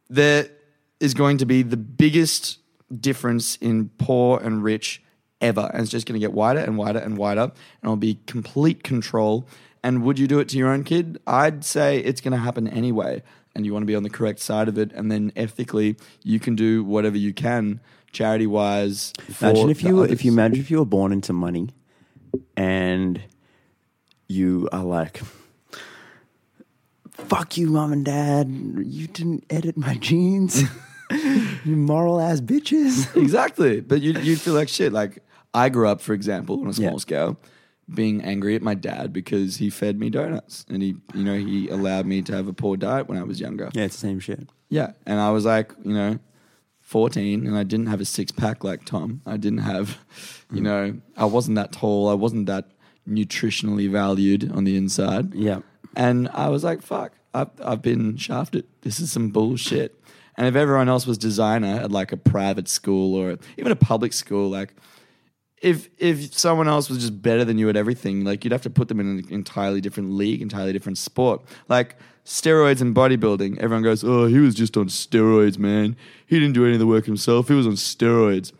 there 0.08 0.48
is 0.98 1.14
going 1.14 1.38
to 1.38 1.46
be 1.46 1.62
the 1.62 1.76
biggest 1.76 2.58
difference 3.00 3.56
in 3.56 3.88
poor 3.98 4.40
and 4.40 4.62
rich 4.62 5.02
ever. 5.40 5.70
And 5.72 5.82
it's 5.82 5.90
just 5.90 6.06
going 6.06 6.20
to 6.20 6.24
get 6.24 6.32
wider 6.32 6.60
and 6.60 6.76
wider 6.76 6.98
and 6.98 7.16
wider. 7.16 7.42
And 7.42 7.52
it'll 7.82 7.96
be 7.96 8.18
complete 8.26 8.82
control. 8.82 9.46
And 9.82 10.02
would 10.02 10.18
you 10.18 10.26
do 10.26 10.38
it 10.40 10.48
to 10.50 10.58
your 10.58 10.68
own 10.68 10.84
kid? 10.84 11.18
I'd 11.26 11.64
say 11.64 11.98
it's 11.98 12.20
going 12.20 12.32
to 12.32 12.38
happen 12.38 12.68
anyway. 12.68 13.22
And 13.54 13.64
you 13.66 13.72
want 13.72 13.82
to 13.82 13.86
be 13.86 13.96
on 13.96 14.02
the 14.02 14.10
correct 14.10 14.40
side 14.40 14.68
of 14.68 14.78
it. 14.78 14.92
And 14.92 15.10
then 15.10 15.32
ethically, 15.34 15.96
you 16.22 16.38
can 16.38 16.54
do 16.54 16.84
whatever 16.84 17.16
you 17.16 17.32
can, 17.32 17.80
charity 18.12 18.46
wise. 18.46 19.12
Imagine 19.40 19.70
if 19.70 19.82
you 19.82 20.02
if 20.02 20.24
you 20.24 20.32
imagine 20.32 20.60
if 20.60 20.70
you 20.70 20.78
were 20.78 20.84
born 20.84 21.12
into 21.12 21.32
money 21.32 21.70
and 22.56 23.20
you 24.28 24.68
are 24.70 24.84
like 24.84 25.20
fuck 27.30 27.56
you 27.56 27.68
mom 27.68 27.92
and 27.92 28.04
dad 28.04 28.48
you 28.84 29.06
didn't 29.06 29.44
edit 29.50 29.76
my 29.76 29.94
genes 29.94 30.62
you 31.64 31.76
moral 31.76 32.20
ass 32.20 32.40
bitches 32.40 33.14
exactly. 33.24 33.80
But 33.80 34.00
you 34.02 34.12
you 34.20 34.36
feel 34.36 34.54
like 34.54 34.68
shit. 34.68 34.92
Like 34.92 35.22
I 35.54 35.68
grew 35.68 35.88
up, 35.88 36.00
for 36.00 36.12
example, 36.12 36.60
on 36.60 36.68
a 36.68 36.72
small 36.72 36.92
Yeah. 36.92 36.98
scale, 36.98 37.36
being 37.92 38.22
angry 38.22 38.54
at 38.54 38.62
my 38.62 38.74
dad 38.74 39.12
because 39.12 39.56
he 39.56 39.70
fed 39.70 39.98
me 39.98 40.10
donuts 40.10 40.64
and 40.68 40.82
he 40.82 40.94
you 41.14 41.24
know 41.24 41.34
he 41.36 41.68
allowed 41.68 42.06
me 42.06 42.22
to 42.22 42.32
have 42.34 42.46
a 42.46 42.52
poor 42.52 42.76
diet 42.76 43.08
when 43.08 43.18
I 43.18 43.24
was 43.24 43.40
younger. 43.40 43.68
yeah 43.74 43.84
it's 43.84 43.96
the 43.96 44.06
same 44.08 44.20
shit 44.20 44.48
Yeah, 44.68 44.92
and 45.06 45.18
I 45.18 45.30
was 45.30 45.44
like, 45.44 45.72
you 45.84 45.94
know, 45.94 46.18
14 46.80 47.46
and 47.46 47.56
I 47.56 47.64
didn't 47.64 47.86
have 47.86 48.00
a 48.00 48.04
six 48.04 48.30
pack 48.32 48.62
like 48.64 48.84
Tom. 48.84 49.20
I 49.26 49.36
didn't 49.36 49.64
have, 49.72 49.98
you 50.52 50.60
mm. 50.60 50.64
know, 50.64 51.00
I 51.16 51.24
wasn't 51.24 51.56
that 51.56 51.72
tall. 51.72 52.08
I 52.08 52.14
wasn't 52.14 52.46
that 52.46 52.66
nutritionally 53.08 53.90
valued 53.90 54.50
on 54.52 54.62
the 54.64 54.76
inside. 54.76 55.34
yeah 55.34 55.60
And 55.96 56.28
I 56.28 56.48
was 56.48 56.62
like, 56.62 56.82
fuck, 56.82 57.12
I've, 57.32 57.50
I've 57.62 57.82
been 57.82 58.16
shafted. 58.16 58.66
This 58.82 59.00
is 59.00 59.12
some 59.12 59.30
bullshit. 59.30 60.00
And 60.36 60.46
if 60.46 60.54
everyone 60.54 60.88
else 60.88 61.06
was 61.06 61.18
designer 61.18 61.80
at 61.80 61.90
like 61.90 62.12
a 62.12 62.16
private 62.16 62.68
school 62.68 63.14
or 63.14 63.38
even 63.58 63.72
a 63.72 63.76
public 63.76 64.12
school, 64.12 64.48
like 64.48 64.74
if 65.60 65.88
if 65.98 66.32
someone 66.36 66.68
else 66.68 66.88
was 66.88 66.98
just 66.98 67.20
better 67.20 67.44
than 67.44 67.58
you 67.58 67.68
at 67.68 67.76
everything, 67.76 68.24
like 68.24 68.44
you'd 68.44 68.52
have 68.52 68.62
to 68.62 68.70
put 68.70 68.88
them 68.88 69.00
in 69.00 69.06
an 69.06 69.26
entirely 69.28 69.80
different 69.80 70.12
league, 70.12 70.40
entirely 70.40 70.72
different 70.72 70.98
sport. 70.98 71.42
Like 71.68 71.96
steroids 72.24 72.80
and 72.80 72.94
bodybuilding, 72.94 73.58
everyone 73.58 73.82
goes, 73.82 74.02
"Oh, 74.02 74.26
he 74.26 74.38
was 74.38 74.54
just 74.54 74.76
on 74.76 74.86
steroids, 74.86 75.58
man. 75.58 75.96
He 76.26 76.38
didn't 76.40 76.54
do 76.54 76.64
any 76.64 76.74
of 76.74 76.78
the 76.78 76.86
work 76.86 77.04
himself. 77.04 77.48
He 77.48 77.54
was 77.54 77.66
on 77.66 77.74
steroids." 77.74 78.52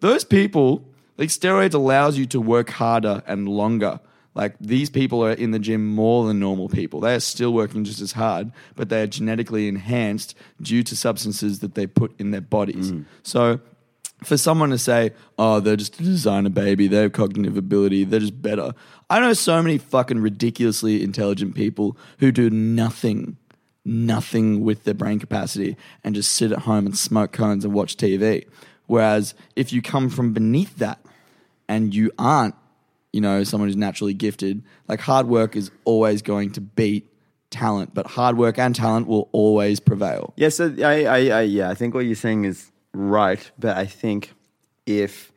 Those 0.00 0.24
people, 0.24 0.84
like 1.16 1.28
steroids 1.28 1.74
allows 1.74 2.18
you 2.18 2.26
to 2.26 2.40
work 2.40 2.70
harder 2.70 3.22
and 3.26 3.48
longer. 3.48 4.00
Like 4.34 4.54
these 4.60 4.88
people 4.90 5.24
are 5.24 5.32
in 5.32 5.50
the 5.50 5.58
gym 5.58 5.86
more 5.86 6.26
than 6.26 6.38
normal 6.38 6.68
people. 6.68 7.00
They 7.00 7.14
are 7.14 7.20
still 7.20 7.52
working 7.52 7.84
just 7.84 8.00
as 8.00 8.12
hard, 8.12 8.52
but 8.76 8.88
they 8.88 9.02
are 9.02 9.06
genetically 9.06 9.68
enhanced 9.68 10.34
due 10.60 10.82
to 10.84 10.96
substances 10.96 11.58
that 11.60 11.74
they 11.74 11.86
put 11.86 12.18
in 12.20 12.30
their 12.30 12.40
bodies. 12.40 12.92
Mm. 12.92 13.04
So 13.22 13.60
for 14.22 14.36
someone 14.36 14.70
to 14.70 14.78
say, 14.78 15.12
oh, 15.38 15.60
they're 15.60 15.76
just 15.76 15.98
a 16.00 16.02
designer 16.02 16.50
baby, 16.50 16.88
they 16.88 17.02
have 17.02 17.12
cognitive 17.12 17.56
ability, 17.56 18.04
they're 18.04 18.20
just 18.20 18.40
better. 18.40 18.72
I 19.10 19.20
know 19.20 19.32
so 19.32 19.62
many 19.62 19.78
fucking 19.78 20.20
ridiculously 20.20 21.02
intelligent 21.02 21.54
people 21.54 21.96
who 22.18 22.32
do 22.32 22.50
nothing, 22.50 23.36
nothing 23.84 24.62
with 24.62 24.84
their 24.84 24.94
brain 24.94 25.18
capacity 25.18 25.76
and 26.02 26.14
just 26.14 26.32
sit 26.32 26.52
at 26.52 26.60
home 26.60 26.86
and 26.86 26.96
smoke 26.96 27.32
cones 27.32 27.64
and 27.64 27.72
watch 27.72 27.96
TV. 27.96 28.46
Whereas 28.86 29.34
if 29.54 29.72
you 29.72 29.82
come 29.82 30.08
from 30.08 30.32
beneath 30.32 30.76
that 30.78 30.98
and 31.68 31.94
you 31.94 32.10
aren't, 32.18 32.54
you 33.12 33.20
know, 33.20 33.44
someone 33.44 33.68
who's 33.68 33.76
naturally 33.76 34.14
gifted, 34.14 34.62
like 34.88 35.00
hard 35.00 35.26
work 35.26 35.56
is 35.56 35.70
always 35.84 36.22
going 36.22 36.52
to 36.52 36.60
beat 36.60 37.10
talent, 37.50 37.94
but 37.94 38.06
hard 38.06 38.36
work 38.36 38.58
and 38.58 38.74
talent 38.74 39.06
will 39.06 39.28
always 39.32 39.80
prevail. 39.80 40.34
Yeah, 40.36 40.50
so 40.50 40.74
I, 40.78 41.04
I, 41.04 41.18
I, 41.18 41.40
yeah, 41.42 41.70
I 41.70 41.74
think 41.74 41.94
what 41.94 42.00
you're 42.00 42.14
saying 42.14 42.44
is 42.44 42.70
right, 42.92 43.50
but 43.58 43.76
I 43.76 43.86
think 43.86 44.34
if 44.86 45.32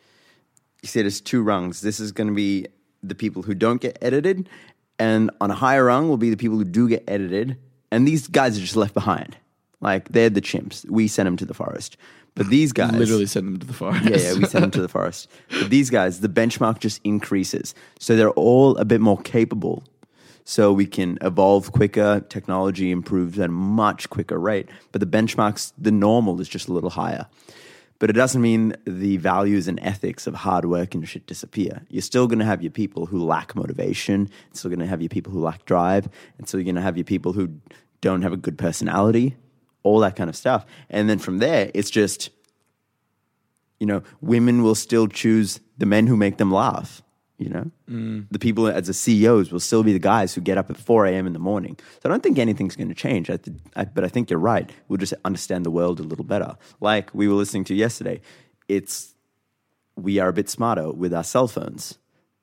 you 0.82 0.88
say 0.88 1.02
there's 1.02 1.22
two 1.22 1.42
rungs, 1.42 1.82
this 1.82 2.00
is 2.00 2.12
going 2.12 2.28
to 2.28 2.34
be 2.34 2.68
the 3.04 3.16
people 3.16 3.42
who 3.42 3.54
don't 3.54 3.82
get 3.82 3.98
edited, 4.02 4.50
and 5.00 5.32
on 5.40 5.52
a 5.52 5.56
higher 5.56 5.86
rung 5.86 6.10
will 6.10 6.18
be 6.18 6.30
the 6.30 6.38
people 6.38 6.58
who 6.58 6.66
do 6.66 6.88
get 6.88 7.04
edited, 7.08 7.58
and 7.92 8.08
these 8.08 8.28
guys 8.28 8.58
are 8.58 8.62
just 8.62 8.76
left 8.76 8.94
behind. 8.94 9.38
Like 9.80 10.10
they're 10.10 10.30
the 10.30 10.42
chimps. 10.42 10.88
We 10.90 11.08
send 11.08 11.28
them 11.28 11.38
to 11.38 11.46
the 11.46 11.54
forest, 11.54 11.98
but 12.36 12.50
these 12.50 12.72
guys 12.72 12.94
Literally 12.94 13.26
send 13.26 13.48
them 13.48 13.60
to 13.60 13.66
the 13.66 13.74
forest. 13.74 14.06
yeah, 14.06 14.18
yeah, 14.18 14.34
we 14.34 14.46
send 14.46 14.64
them 14.64 14.72
to 14.72 14.82
the 14.82 14.88
forest. 14.98 15.30
But 15.50 15.70
these 15.70 15.90
guys, 15.90 16.22
the 16.22 16.30
benchmark 16.30 16.80
just 16.80 17.02
increases. 17.04 17.76
So 18.00 18.16
they're 18.16 18.32
all 18.32 18.78
a 18.78 18.86
bit 18.86 19.02
more 19.02 19.18
capable. 19.18 19.84
So 20.44 20.74
we 20.74 20.86
can 20.88 21.18
evolve 21.22 21.72
quicker, 21.72 22.22
technology 22.30 22.90
improves 22.90 23.38
at 23.38 23.50
a 23.50 23.52
much 23.52 24.10
quicker 24.10 24.40
rate. 24.40 24.70
But 24.92 25.02
the 25.02 25.08
benchmarks, 25.08 25.74
the 25.78 25.92
normal 25.92 26.42
is 26.42 26.50
just 26.50 26.68
a 26.68 26.74
little 26.74 26.90
higher. 26.90 27.28
But 28.00 28.10
it 28.10 28.14
doesn't 28.14 28.42
mean 28.42 28.76
the 28.86 29.18
values 29.18 29.68
and 29.68 29.80
ethics 29.82 30.26
of 30.26 30.34
hard 30.34 30.66
work 30.66 30.96
and 30.96 31.08
shit 31.08 31.28
disappear. 31.28 31.84
You're 31.90 32.02
still 32.02 32.26
going 32.26 32.40
to 32.40 32.46
have 32.46 32.64
your 32.64 32.72
people 32.72 33.06
who 33.06 33.24
lack 33.24 33.56
motivation. 33.56 34.22
You're 34.22 34.56
still 34.56 34.70
going 34.70 34.80
to 34.80 34.88
have 34.88 35.04
your 35.04 35.10
people 35.10 35.32
who 35.32 35.40
lack 35.40 35.66
drive. 35.66 36.10
And 36.40 36.50
so 36.50 36.58
you're 36.58 36.66
going 36.66 36.76
to 36.76 36.82
have 36.82 36.98
your 36.98 37.04
people 37.04 37.34
who 37.34 37.50
don't 38.02 38.24
have 38.24 38.34
a 38.34 38.38
good 38.38 38.58
personality, 38.58 39.36
all 39.84 40.00
that 40.00 40.16
kind 40.16 40.30
of 40.30 40.36
stuff. 40.36 40.66
And 40.90 41.10
then 41.10 41.20
from 41.20 41.40
there, 41.40 41.72
it's 41.74 41.90
just 41.90 42.30
you 43.82 43.88
know, 43.88 44.04
women 44.22 44.62
will 44.62 44.76
still 44.76 45.08
choose 45.08 45.60
the 45.80 45.88
men 45.88 46.06
who 46.06 46.16
make 46.16 46.38
them 46.38 46.52
laugh. 46.52 47.02
You 47.40 47.50
know, 47.50 47.72
mm. 47.90 48.28
the 48.30 48.38
people 48.38 48.68
as 48.68 48.86
the 48.86 48.94
CEOs 48.94 49.52
will 49.52 49.60
still 49.60 49.82
be 49.82 49.92
the 49.92 49.98
guys 49.98 50.36
who 50.36 50.42
get 50.42 50.60
up 50.60 50.70
at 50.70 50.78
4 50.78 51.08
a.m. 51.08 51.26
in 51.26 51.34
the 51.34 51.40
morning. 51.40 51.80
So 51.94 52.08
I 52.08 52.10
don't 52.10 52.22
think 52.22 52.38
anything's 52.38 52.76
going 52.76 52.90
to 52.90 52.96
change. 52.96 53.32
I 53.32 53.38
th- 53.38 53.58
I, 53.76 53.86
but 53.86 54.04
I 54.04 54.08
think 54.08 54.30
you're 54.30 54.38
right. 54.38 54.70
We'll 54.88 54.98
just 54.98 55.16
understand 55.26 55.66
the 55.66 55.72
world 55.72 56.00
a 56.00 56.04
little 56.04 56.24
better. 56.24 56.56
Like 56.80 57.10
we 57.16 57.28
were 57.28 57.34
listening 57.34 57.64
to 57.66 57.74
yesterday, 57.74 58.22
it's 58.68 59.16
we 59.96 60.20
are 60.20 60.30
a 60.30 60.34
bit 60.34 60.48
smarter 60.48 60.92
with 60.92 61.12
our 61.12 61.24
cell 61.24 61.48
phones 61.48 61.98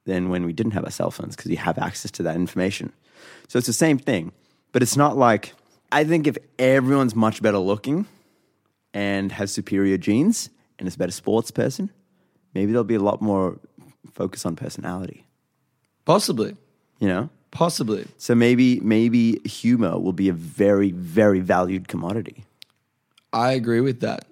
than 0.06 0.30
when 0.30 0.44
we 0.44 0.52
didn't 0.52 0.72
have 0.72 0.84
our 0.84 0.90
cell 0.90 1.12
phones 1.12 1.36
because 1.36 1.52
you 1.52 1.58
have 1.58 1.78
access 1.78 2.10
to 2.10 2.24
that 2.24 2.34
information. 2.34 2.92
So 3.46 3.58
it's 3.58 3.68
the 3.68 3.72
same 3.72 3.98
thing, 3.98 4.32
but 4.72 4.82
it's 4.82 4.96
not 4.96 5.16
like 5.16 5.54
I 5.90 6.04
think 6.04 6.26
if 6.26 6.36
everyone's 6.58 7.14
much 7.14 7.40
better 7.42 7.58
looking 7.58 8.06
and 8.92 9.32
has 9.32 9.52
superior 9.52 9.96
genes 9.96 10.50
and 10.78 10.86
is 10.86 10.94
a 10.94 10.98
better 10.98 11.12
sports 11.12 11.50
person, 11.50 11.90
maybe 12.54 12.72
there'll 12.72 12.84
be 12.84 12.94
a 12.94 13.00
lot 13.00 13.22
more 13.22 13.58
focus 14.12 14.44
on 14.44 14.56
personality. 14.56 15.24
Possibly. 16.04 16.56
You 16.98 17.08
know, 17.08 17.30
Possibly. 17.50 18.06
so 18.18 18.34
maybe 18.34 18.80
maybe 18.80 19.38
humor 19.48 19.98
will 19.98 20.12
be 20.12 20.28
a 20.28 20.32
very 20.32 20.90
very 20.90 21.40
valued 21.40 21.86
commodity. 21.88 22.44
I 23.32 23.52
agree 23.52 23.80
with 23.80 24.00
that. 24.00 24.24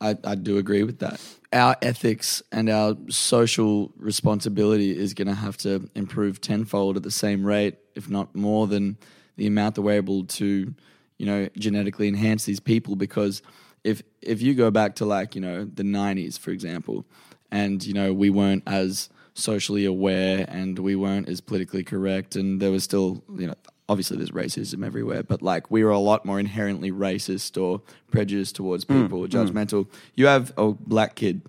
I, 0.00 0.16
I 0.24 0.34
do 0.34 0.58
agree 0.58 0.82
with 0.82 0.98
that. 1.00 1.20
Our 1.52 1.76
ethics 1.82 2.42
and 2.52 2.68
our 2.68 2.96
social 3.08 3.92
responsibility 3.96 4.96
is 4.96 5.14
going 5.14 5.28
to 5.28 5.34
have 5.34 5.56
to 5.58 5.88
improve 5.94 6.40
tenfold 6.40 6.96
at 6.96 7.02
the 7.02 7.10
same 7.10 7.44
rate, 7.46 7.76
if 7.94 8.08
not 8.08 8.34
more 8.34 8.66
than 8.66 8.96
the 9.36 9.46
amount 9.46 9.74
that 9.74 9.82
we're 9.82 9.92
able 9.92 10.24
to, 10.24 10.74
you 11.18 11.26
know, 11.26 11.48
genetically 11.56 12.08
enhance 12.08 12.44
these 12.44 12.60
people. 12.60 12.96
Because 12.96 13.42
if 13.84 14.02
if 14.22 14.42
you 14.42 14.54
go 14.54 14.70
back 14.70 14.96
to 14.96 15.04
like 15.04 15.34
you 15.34 15.40
know 15.40 15.64
the 15.64 15.82
'90s, 15.82 16.38
for 16.38 16.50
example, 16.50 17.04
and 17.50 17.84
you 17.84 17.94
know 17.94 18.12
we 18.12 18.30
weren't 18.30 18.62
as 18.66 19.08
socially 19.34 19.84
aware 19.84 20.46
and 20.48 20.78
we 20.78 20.96
weren't 20.96 21.28
as 21.28 21.40
politically 21.40 21.84
correct, 21.84 22.36
and 22.36 22.60
there 22.60 22.70
was 22.70 22.84
still 22.84 23.22
you 23.36 23.46
know 23.46 23.54
obviously 23.88 24.16
there's 24.16 24.32
racism 24.32 24.84
everywhere, 24.84 25.22
but 25.22 25.42
like 25.42 25.70
we 25.70 25.84
were 25.84 25.90
a 25.90 25.98
lot 25.98 26.24
more 26.24 26.40
inherently 26.40 26.90
racist 26.90 27.60
or 27.60 27.80
prejudiced 28.10 28.56
towards 28.56 28.84
hmm. 28.84 29.02
people, 29.02 29.20
hmm. 29.20 29.26
judgmental. 29.26 29.86
You 30.14 30.26
have 30.26 30.52
a 30.56 30.72
black 30.72 31.14
kid 31.14 31.42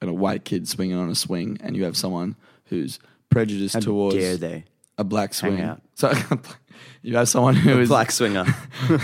and 0.00 0.10
a 0.10 0.14
white 0.14 0.44
kid 0.44 0.68
swinging 0.68 0.96
on 0.96 1.10
a 1.10 1.14
swing, 1.14 1.58
and 1.60 1.76
you 1.76 1.84
have 1.84 1.96
someone 1.96 2.36
who's 2.66 2.98
prejudiced 3.30 3.74
How 3.74 3.80
towards 3.80 4.16
dare 4.16 4.36
they? 4.36 4.64
A 4.98 5.04
black 5.04 5.34
swing. 5.34 5.60
out. 5.60 5.82
So 5.94 6.12
you 7.02 7.16
have 7.16 7.28
someone 7.28 7.54
who 7.54 7.78
is 7.80 7.88
Black 7.88 8.10
swinger. 8.10 8.44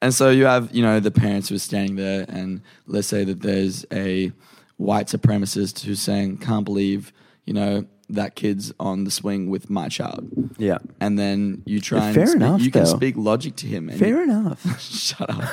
and 0.00 0.12
so 0.12 0.30
you 0.30 0.44
have, 0.46 0.74
you 0.74 0.82
know, 0.82 1.00
the 1.00 1.10
parents 1.10 1.48
who 1.48 1.54
are 1.54 1.58
standing 1.60 1.96
there, 1.96 2.24
and 2.28 2.60
let's 2.86 3.08
say 3.08 3.24
that 3.24 3.40
there's 3.42 3.86
a 3.92 4.32
white 4.76 5.06
supremacist 5.06 5.84
who's 5.84 6.00
saying, 6.00 6.38
"Can't 6.38 6.64
believe, 6.64 7.12
you 7.46 7.54
know, 7.54 7.86
that 8.08 8.34
kid's 8.34 8.72
on 8.80 9.04
the 9.04 9.10
swing 9.10 9.48
with 9.48 9.70
my 9.70 9.88
child." 9.88 10.28
yeah. 10.58 10.78
And 11.00 11.18
then 11.18 11.62
you 11.66 11.80
try 11.80 11.98
Yeah, 11.98 12.04
and 12.06 12.14
fair 12.14 12.26
speak, 12.26 12.36
enough, 12.36 12.60
you 12.62 12.70
can 12.70 12.84
though. 12.84 12.90
speak 12.96 13.14
logic 13.16 13.56
to 13.56 13.66
him. 13.66 13.88
And 13.88 13.98
Fair 13.98 14.16
you, 14.16 14.22
enough. 14.30 14.80
shut 14.80 15.30
up. 15.30 15.44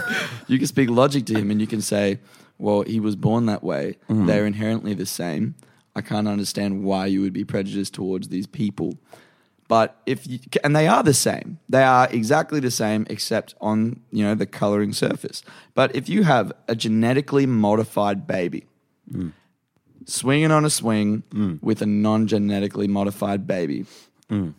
You 0.47 0.57
can 0.57 0.67
speak 0.67 0.89
logic 0.89 1.25
to 1.27 1.35
him, 1.35 1.51
and 1.51 1.61
you 1.61 1.67
can 1.67 1.81
say, 1.81 2.19
"Well, 2.57 2.81
he 2.81 2.99
was 2.99 3.15
born 3.15 3.45
that 3.45 3.63
way. 3.63 3.97
Mm-hmm. 4.09 4.25
They're 4.25 4.45
inherently 4.45 4.93
the 4.95 5.05
same. 5.05 5.55
I 5.99 6.01
can't 6.01 6.27
understand 6.35 6.83
why 6.83 7.05
you 7.13 7.21
would 7.21 7.33
be 7.33 7.45
prejudiced 7.45 7.93
towards 7.93 8.29
these 8.29 8.47
people." 8.47 8.89
But 9.69 10.01
if 10.07 10.25
you, 10.25 10.39
and 10.63 10.75
they 10.75 10.87
are 10.87 11.03
the 11.03 11.13
same, 11.13 11.59
they 11.69 11.83
are 11.83 12.07
exactly 12.11 12.59
the 12.59 12.71
same, 12.71 13.05
except 13.07 13.53
on 13.61 14.01
you 14.11 14.23
know 14.25 14.35
the 14.35 14.47
coloring 14.47 14.93
surface. 14.93 15.43
But 15.75 15.95
if 15.95 16.09
you 16.09 16.23
have 16.23 16.51
a 16.67 16.75
genetically 16.75 17.45
modified 17.45 18.25
baby 18.25 18.65
mm. 19.13 19.31
swinging 20.05 20.51
on 20.51 20.65
a 20.65 20.71
swing 20.71 21.23
mm. 21.29 21.61
with 21.61 21.83
a 21.83 21.85
non-genetically 21.85 22.87
modified 22.87 23.45
baby, 23.45 23.85
mm. 24.27 24.55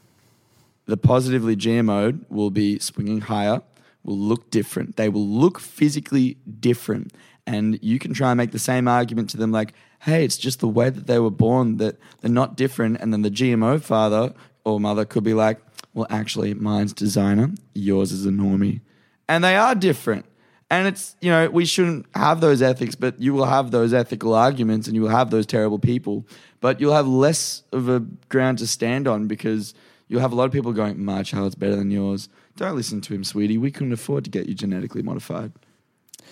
the 0.87 0.97
positively 0.97 1.57
GMO'd 1.57 2.25
will 2.29 2.51
be 2.51 2.79
swinging 2.79 3.23
higher, 3.23 3.63
will 4.05 4.19
look 4.19 4.51
different. 4.51 4.95
They 4.97 5.09
will 5.09 5.27
look 5.27 5.59
physically 5.59 6.37
different. 6.61 7.13
And 7.51 7.81
you 7.83 7.99
can 7.99 8.15
try 8.15 8.31
and 8.31 8.39
make 8.39 8.53
the 8.53 8.61
same 8.61 8.87
argument 8.87 9.31
to 9.31 9.37
them 9.37 9.51
like, 9.51 9.75
hey, 10.03 10.25
it's 10.25 10.39
just 10.39 10.61
the 10.61 10.69
way 10.69 10.89
that 10.89 11.09
they 11.09 11.19
were 11.19 11.33
born 11.33 11.79
that 11.79 11.97
they're 12.21 12.31
not 12.31 12.57
different. 12.57 12.99
And 13.01 13.13
then 13.13 13.23
the 13.23 13.31
GMO 13.31 13.83
father 13.83 14.33
or 14.65 14.79
mother 14.79 15.05
could 15.05 15.25
be 15.25 15.35
like, 15.35 15.61
well, 15.93 16.07
actually, 16.11 16.55
mine's 16.55 16.93
designer, 16.93 17.51
yours 17.75 18.13
is 18.13 18.25
a 18.25 18.29
normie. 18.31 18.83
And 19.29 19.43
they 19.43 19.57
are 19.57 19.75
different. 19.75 20.27
And 20.71 20.87
it's, 20.87 21.17
you 21.21 21.29
know, 21.29 21.51
we 21.51 21.65
shouldn't 21.65 22.07
have 22.15 22.41
those 22.41 22.63
ethics, 22.63 22.95
but 22.95 23.21
you 23.21 23.35
will 23.35 23.47
have 23.47 23.73
those 23.73 23.93
ethical 23.93 24.33
arguments 24.33 24.87
and 24.87 24.95
you 24.95 25.03
will 25.03 25.09
have 25.09 25.31
those 25.31 25.45
terrible 25.45 25.81
people. 25.81 26.25
But 26.61 26.81
you'll 26.81 26.95
have 26.95 27.09
less 27.09 27.65
of 27.73 27.89
a 27.89 27.99
ground 28.29 28.59
to 28.59 28.69
stand 28.69 29.09
on 29.09 29.27
because 29.27 29.75
you'll 30.07 30.21
have 30.21 30.31
a 30.31 30.37
lot 30.37 30.45
of 30.45 30.53
people 30.53 30.73
going, 30.73 31.05
my 31.05 31.25
child's 31.25 31.57
better 31.57 31.75
than 31.75 31.91
yours. 31.91 32.29
Don't 32.55 32.77
listen 32.77 33.01
to 33.01 33.15
him, 33.15 33.25
sweetie. 33.25 33.59
We 33.59 33.73
couldn't 33.73 33.93
afford 33.93 34.23
to 34.23 34.31
get 34.31 34.49
you 34.49 34.55
genetically 34.55 35.03
modified. 35.03 35.51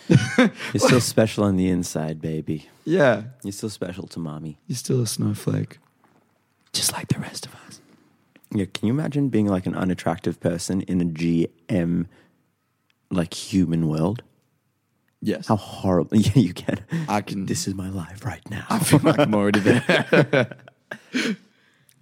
You're 0.39 0.51
still 0.77 1.01
special 1.01 1.45
on 1.45 1.57
the 1.57 1.69
inside, 1.69 2.21
baby. 2.21 2.69
Yeah, 2.85 3.25
You're 3.43 3.53
still 3.53 3.69
special 3.71 4.07
to 4.09 4.19
mommy. 4.19 4.59
you're 4.67 4.77
still 4.77 5.03
a 5.03 5.07
snowflake, 5.07 5.79
just 6.73 6.93
like 6.93 7.09
the 7.09 7.19
rest 7.19 7.45
of 7.47 7.55
us. 7.67 7.81
Yeah, 8.55 8.65
can 8.73 8.87
you 8.87 8.95
imagine 8.95 9.29
being 9.29 9.47
like 9.47 9.67
an 9.67 9.75
unattractive 9.75 10.41
person 10.41 10.81
in 10.83 11.01
a 11.03 11.05
GM 11.05 12.07
like 13.11 13.35
human 13.35 13.89
world? 13.89 14.23
Yes. 15.21 15.49
How 15.49 15.57
horrible. 15.57 16.17
Yeah, 16.17 16.33
you 16.35 16.55
can. 16.55 16.79
I 17.09 17.21
can. 17.21 17.45
This 17.47 17.69
is 17.69 17.75
my 17.75 17.91
life 17.91 18.25
right 18.25 18.49
now. 18.49 18.65
I 18.71 18.79
feel 18.79 19.01
like 19.03 19.19
I'm 19.19 19.35
already 19.35 19.61
there. 19.61 20.57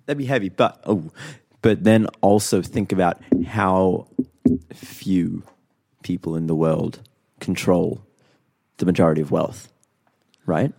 That'd 0.07 0.19
be 0.19 0.27
heavy, 0.27 0.51
but 0.51 0.81
oh, 0.87 1.11
but 1.63 1.83
then 1.83 2.07
also 2.21 2.63
think 2.63 2.93
about 2.93 3.21
how 3.47 4.07
few 4.73 5.43
people 6.05 6.37
in 6.37 6.47
the 6.47 6.55
world 6.55 7.01
control 7.41 8.03
the 8.79 8.87
majority 8.87 9.21
of 9.21 9.31
wealth, 9.31 9.69
right? 10.45 10.73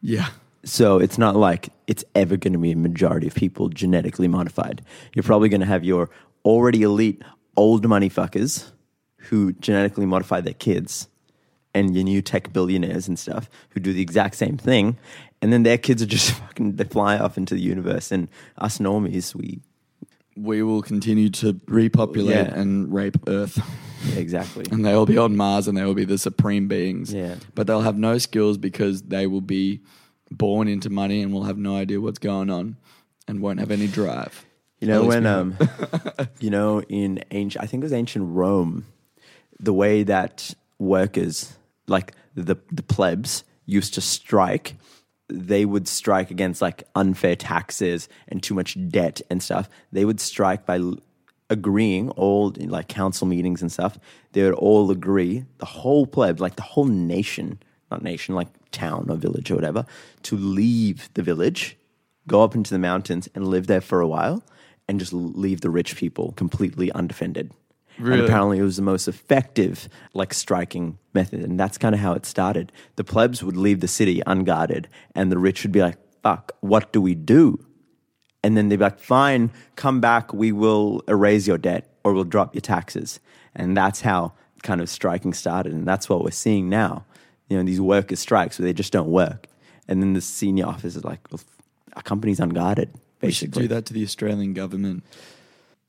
Yeah. 0.00 0.28
So 0.64 0.98
it's 0.98 1.18
not 1.18 1.36
like 1.36 1.68
it's 1.86 2.04
ever 2.14 2.36
going 2.36 2.54
to 2.54 2.58
be 2.58 2.72
a 2.72 2.76
majority 2.76 3.26
of 3.26 3.34
people 3.34 3.68
genetically 3.68 4.28
modified. 4.28 4.82
You're 5.14 5.22
probably 5.22 5.48
going 5.48 5.60
to 5.60 5.66
have 5.66 5.84
your 5.84 6.10
already 6.44 6.82
elite 6.82 7.22
old 7.56 7.86
money 7.86 8.08
fuckers 8.08 8.70
who 9.16 9.52
genetically 9.52 10.06
modify 10.06 10.40
their 10.40 10.54
kids 10.54 11.08
and 11.74 11.94
your 11.94 12.04
new 12.04 12.22
tech 12.22 12.52
billionaires 12.52 13.08
and 13.08 13.18
stuff 13.18 13.50
who 13.70 13.80
do 13.80 13.92
the 13.92 14.02
exact 14.02 14.36
same 14.36 14.56
thing. 14.56 14.96
And 15.42 15.52
then 15.52 15.64
their 15.64 15.78
kids 15.78 16.02
are 16.02 16.06
just 16.06 16.32
fucking, 16.40 16.76
they 16.76 16.84
fly 16.84 17.18
off 17.18 17.36
into 17.36 17.54
the 17.54 17.60
universe. 17.60 18.12
And 18.12 18.28
us 18.56 18.78
normies, 18.78 19.34
we, 19.34 19.60
We 20.36 20.62
will 20.62 20.82
continue 20.82 21.28
to 21.30 21.60
repopulate 21.66 22.36
Yeah. 22.36 22.54
and 22.60 22.92
rape 22.92 23.16
Earth. 23.28 23.58
exactly. 24.16 24.64
and 24.70 24.84
they 24.84 24.94
will 24.94 25.06
be 25.06 25.16
on 25.16 25.36
Mars 25.36 25.66
and 25.68 25.76
they 25.78 25.84
will 25.84 25.94
be 25.94 26.04
the 26.04 26.18
supreme 26.18 26.68
beings. 26.68 27.12
Yeah. 27.12 27.36
But 27.54 27.66
they'll 27.66 27.82
have 27.82 27.96
no 27.96 28.18
skills 28.18 28.58
because 28.58 29.02
they 29.02 29.26
will 29.26 29.40
be 29.40 29.80
born 30.30 30.68
into 30.68 30.90
money 30.90 31.22
and 31.22 31.32
will 31.32 31.44
have 31.44 31.58
no 31.58 31.76
idea 31.76 32.00
what's 32.00 32.18
going 32.18 32.50
on 32.50 32.76
and 33.28 33.40
won't 33.40 33.60
have 33.60 33.70
any 33.70 33.86
drive. 33.86 34.44
You 34.80 34.88
know 34.88 34.94
At 34.96 35.02
least 35.02 35.08
when 35.08 35.22
we 35.22 35.28
um, 35.30 36.28
you 36.40 36.50
know 36.50 36.82
in 36.82 37.24
ancient, 37.30 37.62
I 37.62 37.66
think 37.66 37.82
it 37.82 37.86
was 37.86 37.92
ancient 37.92 38.24
Rome, 38.28 38.84
the 39.58 39.72
way 39.72 40.02
that 40.02 40.52
workers, 40.78 41.56
like 41.86 42.12
the 42.34 42.56
the 42.70 42.82
plebs, 42.82 43.44
used 43.64 43.94
to 43.94 44.00
strike, 44.02 44.74
they 45.28 45.64
would 45.64 45.88
strike 45.88 46.30
against 46.30 46.60
like 46.60 46.84
unfair 46.94 47.36
taxes 47.36 48.08
and 48.28 48.42
too 48.42 48.54
much 48.54 48.76
debt 48.88 49.20
and 49.30 49.42
stuff. 49.42 49.68
They 49.92 50.04
would 50.04 50.20
strike 50.20 50.66
by 50.66 50.80
agreeing 51.50 52.10
all 52.10 52.54
like 52.58 52.88
council 52.88 53.26
meetings 53.26 53.62
and 53.62 53.70
stuff. 53.70 53.98
They 54.32 54.42
would 54.42 54.54
all 54.54 54.90
agree, 54.90 55.44
the 55.58 55.66
whole 55.66 56.06
plebs, 56.06 56.40
like 56.40 56.56
the 56.56 56.62
whole 56.62 56.86
nation, 56.86 57.58
not 57.90 58.02
nation, 58.02 58.34
like 58.34 58.48
town 58.70 59.06
or 59.08 59.16
village 59.16 59.50
or 59.50 59.54
whatever, 59.54 59.86
to 60.24 60.36
leave 60.36 61.08
the 61.14 61.22
village 61.22 61.76
go 62.26 62.42
up 62.42 62.54
into 62.54 62.72
the 62.72 62.78
mountains 62.78 63.28
and 63.34 63.48
live 63.48 63.66
there 63.66 63.80
for 63.80 64.00
a 64.00 64.08
while 64.08 64.42
and 64.88 64.98
just 64.98 65.12
leave 65.12 65.60
the 65.60 65.70
rich 65.70 65.96
people 65.96 66.32
completely 66.32 66.90
undefended. 66.92 67.52
And 67.98 68.20
apparently 68.20 68.58
it 68.58 68.62
was 68.62 68.76
the 68.76 68.82
most 68.82 69.06
effective 69.08 69.88
like 70.14 70.34
striking 70.34 70.98
method 71.12 71.40
and 71.40 71.58
that's 71.58 71.78
kind 71.78 71.94
of 71.94 72.00
how 72.00 72.12
it 72.12 72.26
started. 72.26 72.72
The 72.96 73.04
plebs 73.04 73.42
would 73.42 73.56
leave 73.56 73.80
the 73.80 73.88
city 73.88 74.20
unguarded 74.26 74.88
and 75.14 75.30
the 75.30 75.38
rich 75.38 75.62
would 75.62 75.72
be 75.72 75.80
like, 75.80 75.96
"Fuck, 76.22 76.52
what 76.60 76.92
do 76.92 77.00
we 77.00 77.14
do?" 77.14 77.64
And 78.42 78.56
then 78.56 78.68
they'd 78.68 78.76
be 78.76 78.84
like, 78.84 78.98
"Fine, 78.98 79.50
come 79.76 80.00
back, 80.00 80.32
we 80.34 80.52
will 80.52 81.02
erase 81.08 81.46
your 81.46 81.58
debt 81.58 81.88
or 82.02 82.12
we'll 82.12 82.24
drop 82.24 82.54
your 82.54 82.62
taxes." 82.62 83.20
And 83.54 83.76
that's 83.76 84.00
how 84.00 84.32
kind 84.62 84.80
of 84.80 84.88
striking 84.88 85.32
started 85.32 85.72
and 85.72 85.86
that's 85.86 86.08
what 86.08 86.24
we're 86.24 86.30
seeing 86.30 86.68
now. 86.68 87.04
You 87.48 87.58
know, 87.58 87.62
these 87.62 87.80
workers 87.80 88.18
strikes 88.18 88.58
where 88.58 88.64
they 88.64 88.72
just 88.72 88.92
don't 88.92 89.10
work. 89.10 89.46
And 89.86 90.02
then 90.02 90.14
the 90.14 90.20
senior 90.20 90.66
officer 90.66 90.98
is 90.98 91.04
like, 91.04 91.20
well, 91.30 91.40
our 91.94 92.02
company's 92.02 92.40
unguarded, 92.40 92.90
We 93.22 93.30
should 93.30 93.50
basically. 93.50 93.62
do 93.68 93.74
that 93.74 93.84
to 93.86 93.92
the 93.92 94.02
Australian 94.02 94.54
government. 94.54 95.04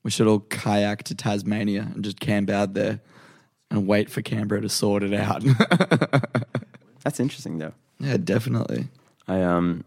We 0.06 0.12
should 0.12 0.28
all 0.28 0.38
kayak 0.38 1.02
to 1.06 1.16
Tasmania 1.16 1.90
and 1.92 2.04
just 2.04 2.20
camp 2.20 2.48
out 2.48 2.74
there 2.74 3.00
and 3.72 3.88
wait 3.88 4.08
for 4.08 4.22
Canberra 4.22 4.60
to 4.60 4.68
sort 4.68 5.02
it 5.02 5.12
out. 5.12 5.42
That's 7.02 7.18
interesting, 7.18 7.58
though. 7.58 7.72
yeah, 7.98 8.16
definitely. 8.16 8.86
I 9.26 9.42
um, 9.42 9.82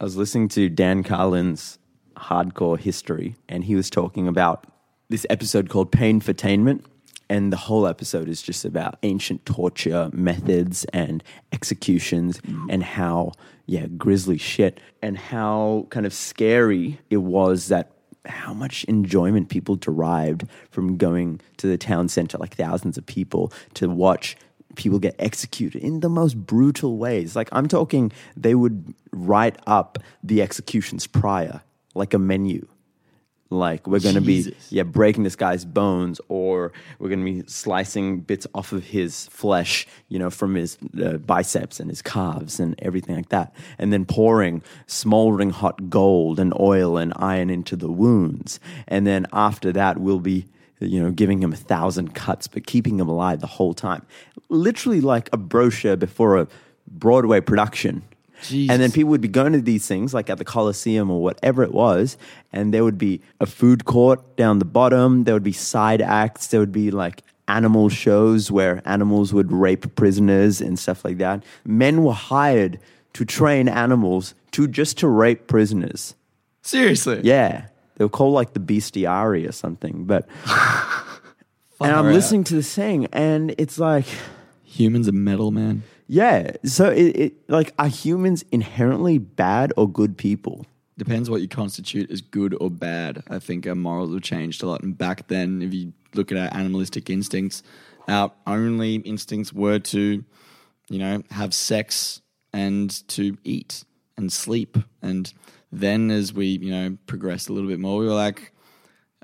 I 0.00 0.04
was 0.04 0.16
listening 0.16 0.48
to 0.56 0.70
Dan 0.70 1.02
Carlin's 1.02 1.78
Hardcore 2.16 2.78
History, 2.78 3.36
and 3.46 3.64
he 3.64 3.74
was 3.74 3.90
talking 3.90 4.26
about 4.26 4.66
this 5.10 5.26
episode 5.28 5.68
called 5.68 5.92
Painfotainment, 5.92 6.82
and 7.28 7.52
the 7.52 7.58
whole 7.58 7.86
episode 7.86 8.26
is 8.26 8.40
just 8.40 8.64
about 8.64 8.96
ancient 9.02 9.44
torture 9.44 10.08
methods 10.14 10.86
and 10.94 11.22
executions, 11.52 12.40
and 12.70 12.82
how 12.82 13.32
yeah, 13.66 13.86
grisly 13.98 14.38
shit, 14.38 14.80
and 15.02 15.18
how 15.18 15.88
kind 15.90 16.06
of 16.06 16.14
scary 16.14 17.00
it 17.10 17.18
was 17.18 17.68
that 17.68 17.90
how 18.26 18.54
much 18.54 18.84
enjoyment 18.84 19.48
people 19.48 19.76
derived 19.76 20.44
from 20.70 20.96
going 20.96 21.40
to 21.58 21.66
the 21.66 21.78
town 21.78 22.08
center, 22.08 22.38
like 22.38 22.54
thousands 22.56 22.96
of 22.96 23.06
people, 23.06 23.52
to 23.74 23.88
watch 23.88 24.36
people 24.76 24.98
get 24.98 25.14
executed 25.18 25.82
in 25.82 26.00
the 26.00 26.08
most 26.08 26.34
brutal 26.34 26.96
ways. 26.96 27.36
Like 27.36 27.48
I'm 27.52 27.68
talking, 27.68 28.12
they 28.36 28.54
would 28.54 28.94
write 29.12 29.56
up 29.66 29.98
the 30.22 30.42
executions 30.42 31.06
prior, 31.06 31.62
like 31.94 32.14
a 32.14 32.18
menu. 32.18 32.66
Like 33.50 33.86
we're 33.86 34.00
going 34.00 34.14
to 34.16 34.20
be 34.20 34.54
yeah 34.70 34.82
breaking 34.82 35.22
this 35.22 35.36
guy's 35.36 35.64
bones, 35.64 36.20
or 36.28 36.72
we're 36.98 37.08
going 37.08 37.24
to 37.24 37.42
be 37.42 37.48
slicing 37.48 38.20
bits 38.20 38.46
off 38.54 38.72
of 38.72 38.84
his 38.84 39.26
flesh, 39.28 39.86
you 40.08 40.18
know, 40.18 40.30
from 40.30 40.54
his 40.54 40.78
uh, 41.02 41.18
biceps 41.18 41.78
and 41.78 41.90
his 41.90 42.02
calves 42.02 42.58
and 42.58 42.74
everything 42.80 43.16
like 43.16 43.28
that, 43.28 43.54
and 43.78 43.92
then 43.92 44.04
pouring 44.04 44.62
smoldering 44.86 45.50
hot 45.50 45.88
gold 45.88 46.40
and 46.40 46.52
oil 46.58 46.96
and 46.96 47.12
iron 47.16 47.50
into 47.50 47.76
the 47.76 47.90
wounds, 47.90 48.58
and 48.88 49.06
then 49.06 49.26
after 49.32 49.72
that 49.72 49.98
we'll 49.98 50.20
be 50.20 50.46
you 50.80 51.00
know, 51.00 51.10
giving 51.10 51.42
him 51.42 51.52
a 51.52 51.56
thousand 51.56 52.14
cuts, 52.14 52.48
but 52.48 52.66
keeping 52.66 52.98
him 52.98 53.08
alive 53.08 53.40
the 53.40 53.46
whole 53.46 53.74
time. 53.74 54.04
Literally 54.48 55.00
like 55.00 55.28
a 55.32 55.36
brochure 55.36 55.96
before 55.96 56.36
a 56.38 56.48
Broadway 56.86 57.40
production. 57.40 58.02
Jesus. 58.42 58.72
And 58.72 58.82
then 58.82 58.92
people 58.92 59.10
would 59.10 59.20
be 59.20 59.28
going 59.28 59.52
to 59.52 59.60
these 59.60 59.86
things, 59.86 60.12
like 60.12 60.30
at 60.30 60.38
the 60.38 60.44
Coliseum 60.44 61.10
or 61.10 61.22
whatever 61.22 61.62
it 61.62 61.72
was, 61.72 62.16
and 62.52 62.72
there 62.72 62.84
would 62.84 62.98
be 62.98 63.20
a 63.40 63.46
food 63.46 63.84
court 63.84 64.36
down 64.36 64.58
the 64.58 64.64
bottom. 64.64 65.24
There 65.24 65.34
would 65.34 65.42
be 65.42 65.52
side 65.52 66.02
acts. 66.02 66.48
There 66.48 66.60
would 66.60 66.72
be 66.72 66.90
like 66.90 67.22
animal 67.48 67.88
shows 67.88 68.50
where 68.50 68.82
animals 68.84 69.32
would 69.32 69.52
rape 69.52 69.94
prisoners 69.96 70.60
and 70.60 70.78
stuff 70.78 71.04
like 71.04 71.18
that. 71.18 71.44
Men 71.64 72.04
were 72.04 72.14
hired 72.14 72.78
to 73.14 73.24
train 73.24 73.68
animals 73.68 74.34
to 74.52 74.66
just 74.66 74.98
to 74.98 75.08
rape 75.08 75.46
prisoners. 75.46 76.14
Seriously. 76.62 77.20
Yeah. 77.22 77.66
They 77.96 78.04
were 78.04 78.10
called 78.10 78.34
like 78.34 78.54
the 78.54 78.60
bestiary 78.60 79.48
or 79.48 79.52
something. 79.52 80.04
But 80.04 80.26
and 81.80 81.92
I'm 81.92 82.12
listening 82.12 82.44
to 82.44 82.54
this 82.54 82.74
thing 82.74 83.06
and 83.12 83.54
it's 83.58 83.78
like 83.78 84.06
Humans 84.64 85.06
are 85.06 85.12
metal, 85.12 85.52
man. 85.52 85.84
Yeah. 86.06 86.52
So 86.64 86.90
it, 86.90 87.16
it 87.16 87.50
like 87.50 87.72
are 87.78 87.88
humans 87.88 88.44
inherently 88.50 89.18
bad 89.18 89.72
or 89.76 89.88
good 89.88 90.16
people? 90.16 90.66
Depends 90.96 91.28
what 91.28 91.40
you 91.40 91.48
constitute 91.48 92.10
as 92.10 92.20
good 92.20 92.56
or 92.60 92.70
bad. 92.70 93.22
I 93.28 93.40
think 93.40 93.66
our 93.66 93.74
morals 93.74 94.12
have 94.12 94.22
changed 94.22 94.62
a 94.62 94.66
lot. 94.66 94.82
And 94.82 94.96
back 94.96 95.26
then, 95.26 95.60
if 95.60 95.74
you 95.74 95.92
look 96.14 96.30
at 96.30 96.38
our 96.38 96.56
animalistic 96.56 97.10
instincts, 97.10 97.64
our 98.06 98.30
only 98.46 98.96
instincts 98.96 99.52
were 99.52 99.80
to, 99.80 100.24
you 100.88 100.98
know, 100.98 101.22
have 101.30 101.52
sex 101.52 102.20
and 102.52 102.90
to 103.08 103.36
eat 103.42 103.84
and 104.16 104.32
sleep. 104.32 104.78
And 105.02 105.32
then 105.72 106.12
as 106.12 106.32
we, 106.32 106.46
you 106.46 106.70
know, 106.70 106.96
progressed 107.06 107.48
a 107.48 107.52
little 107.52 107.68
bit 107.68 107.80
more, 107.80 107.98
we 107.98 108.06
were 108.06 108.14
like, 108.14 108.52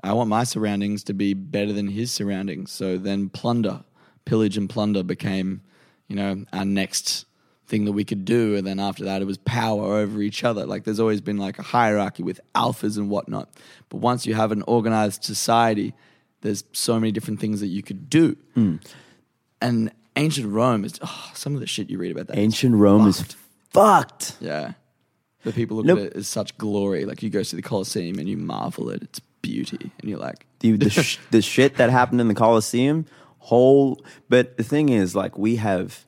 I 0.03 0.13
want 0.13 0.29
my 0.29 0.43
surroundings 0.43 1.03
to 1.05 1.13
be 1.13 1.33
better 1.33 1.71
than 1.71 1.87
his 1.87 2.11
surroundings. 2.11 2.71
So 2.71 2.97
then 2.97 3.29
plunder, 3.29 3.83
pillage 4.25 4.57
and 4.57 4.69
plunder 4.69 5.03
became, 5.03 5.61
you 6.11 6.17
know, 6.17 6.43
our 6.51 6.65
next 6.65 7.25
thing 7.67 7.85
that 7.85 7.93
we 7.93 8.03
could 8.03 8.25
do. 8.25 8.57
And 8.57 8.67
then 8.67 8.79
after 8.81 9.05
that, 9.05 9.21
it 9.21 9.25
was 9.25 9.37
power 9.37 9.95
over 9.95 10.21
each 10.21 10.43
other. 10.43 10.65
Like 10.65 10.83
there's 10.83 10.99
always 10.99 11.21
been 11.21 11.37
like 11.37 11.57
a 11.57 11.61
hierarchy 11.61 12.21
with 12.21 12.41
alphas 12.53 12.97
and 12.97 13.09
whatnot. 13.09 13.47
But 13.87 13.97
once 13.97 14.25
you 14.27 14.33
have 14.35 14.51
an 14.51 14.61
organized 14.63 15.23
society, 15.23 15.93
there's 16.41 16.65
so 16.73 16.99
many 16.99 17.13
different 17.13 17.39
things 17.39 17.61
that 17.61 17.67
you 17.67 17.81
could 17.81 18.09
do. 18.09 18.35
Hmm. 18.55 18.75
And 19.61 19.91
ancient 20.17 20.49
Rome 20.51 20.83
is 20.83 20.99
oh, 21.01 21.31
some 21.33 21.53
of 21.53 21.61
the 21.61 21.67
shit 21.67 21.89
you 21.89 21.97
read 21.97 22.11
about 22.11 22.27
that. 22.27 22.37
is 22.37 22.43
Ancient 22.43 22.75
Rome 22.75 23.07
is 23.07 23.21
fucked. 23.21 23.35
fucked. 23.71 24.35
Yeah. 24.41 24.73
But 25.45 25.55
people 25.55 25.77
look 25.77 25.85
Nope. 25.85 25.99
at 25.99 26.05
it 26.07 26.13
as 26.17 26.27
such 26.27 26.57
glory. 26.57 27.05
Like 27.05 27.23
you 27.23 27.29
go 27.29 27.41
to 27.41 27.55
the 27.55 27.61
Colosseum 27.61 28.19
and 28.19 28.27
you 28.27 28.35
marvel 28.37 28.91
at 28.91 29.01
its 29.01 29.19
beauty. 29.41 29.91
And 30.01 30.09
you're 30.09 30.19
like, 30.19 30.45
the 30.59 30.73
the, 30.73 30.89
sh- 31.03 31.19
the 31.31 31.41
shit 31.41 31.77
that 31.77 31.89
happened 31.89 32.19
in 32.19 32.27
the 32.27 32.35
Coliseum, 32.35 33.05
whole. 33.41 34.03
But 34.29 34.55
the 34.57 34.63
thing 34.63 34.89
is, 34.89 35.15
like, 35.15 35.37
we 35.37 35.57
have, 35.57 36.05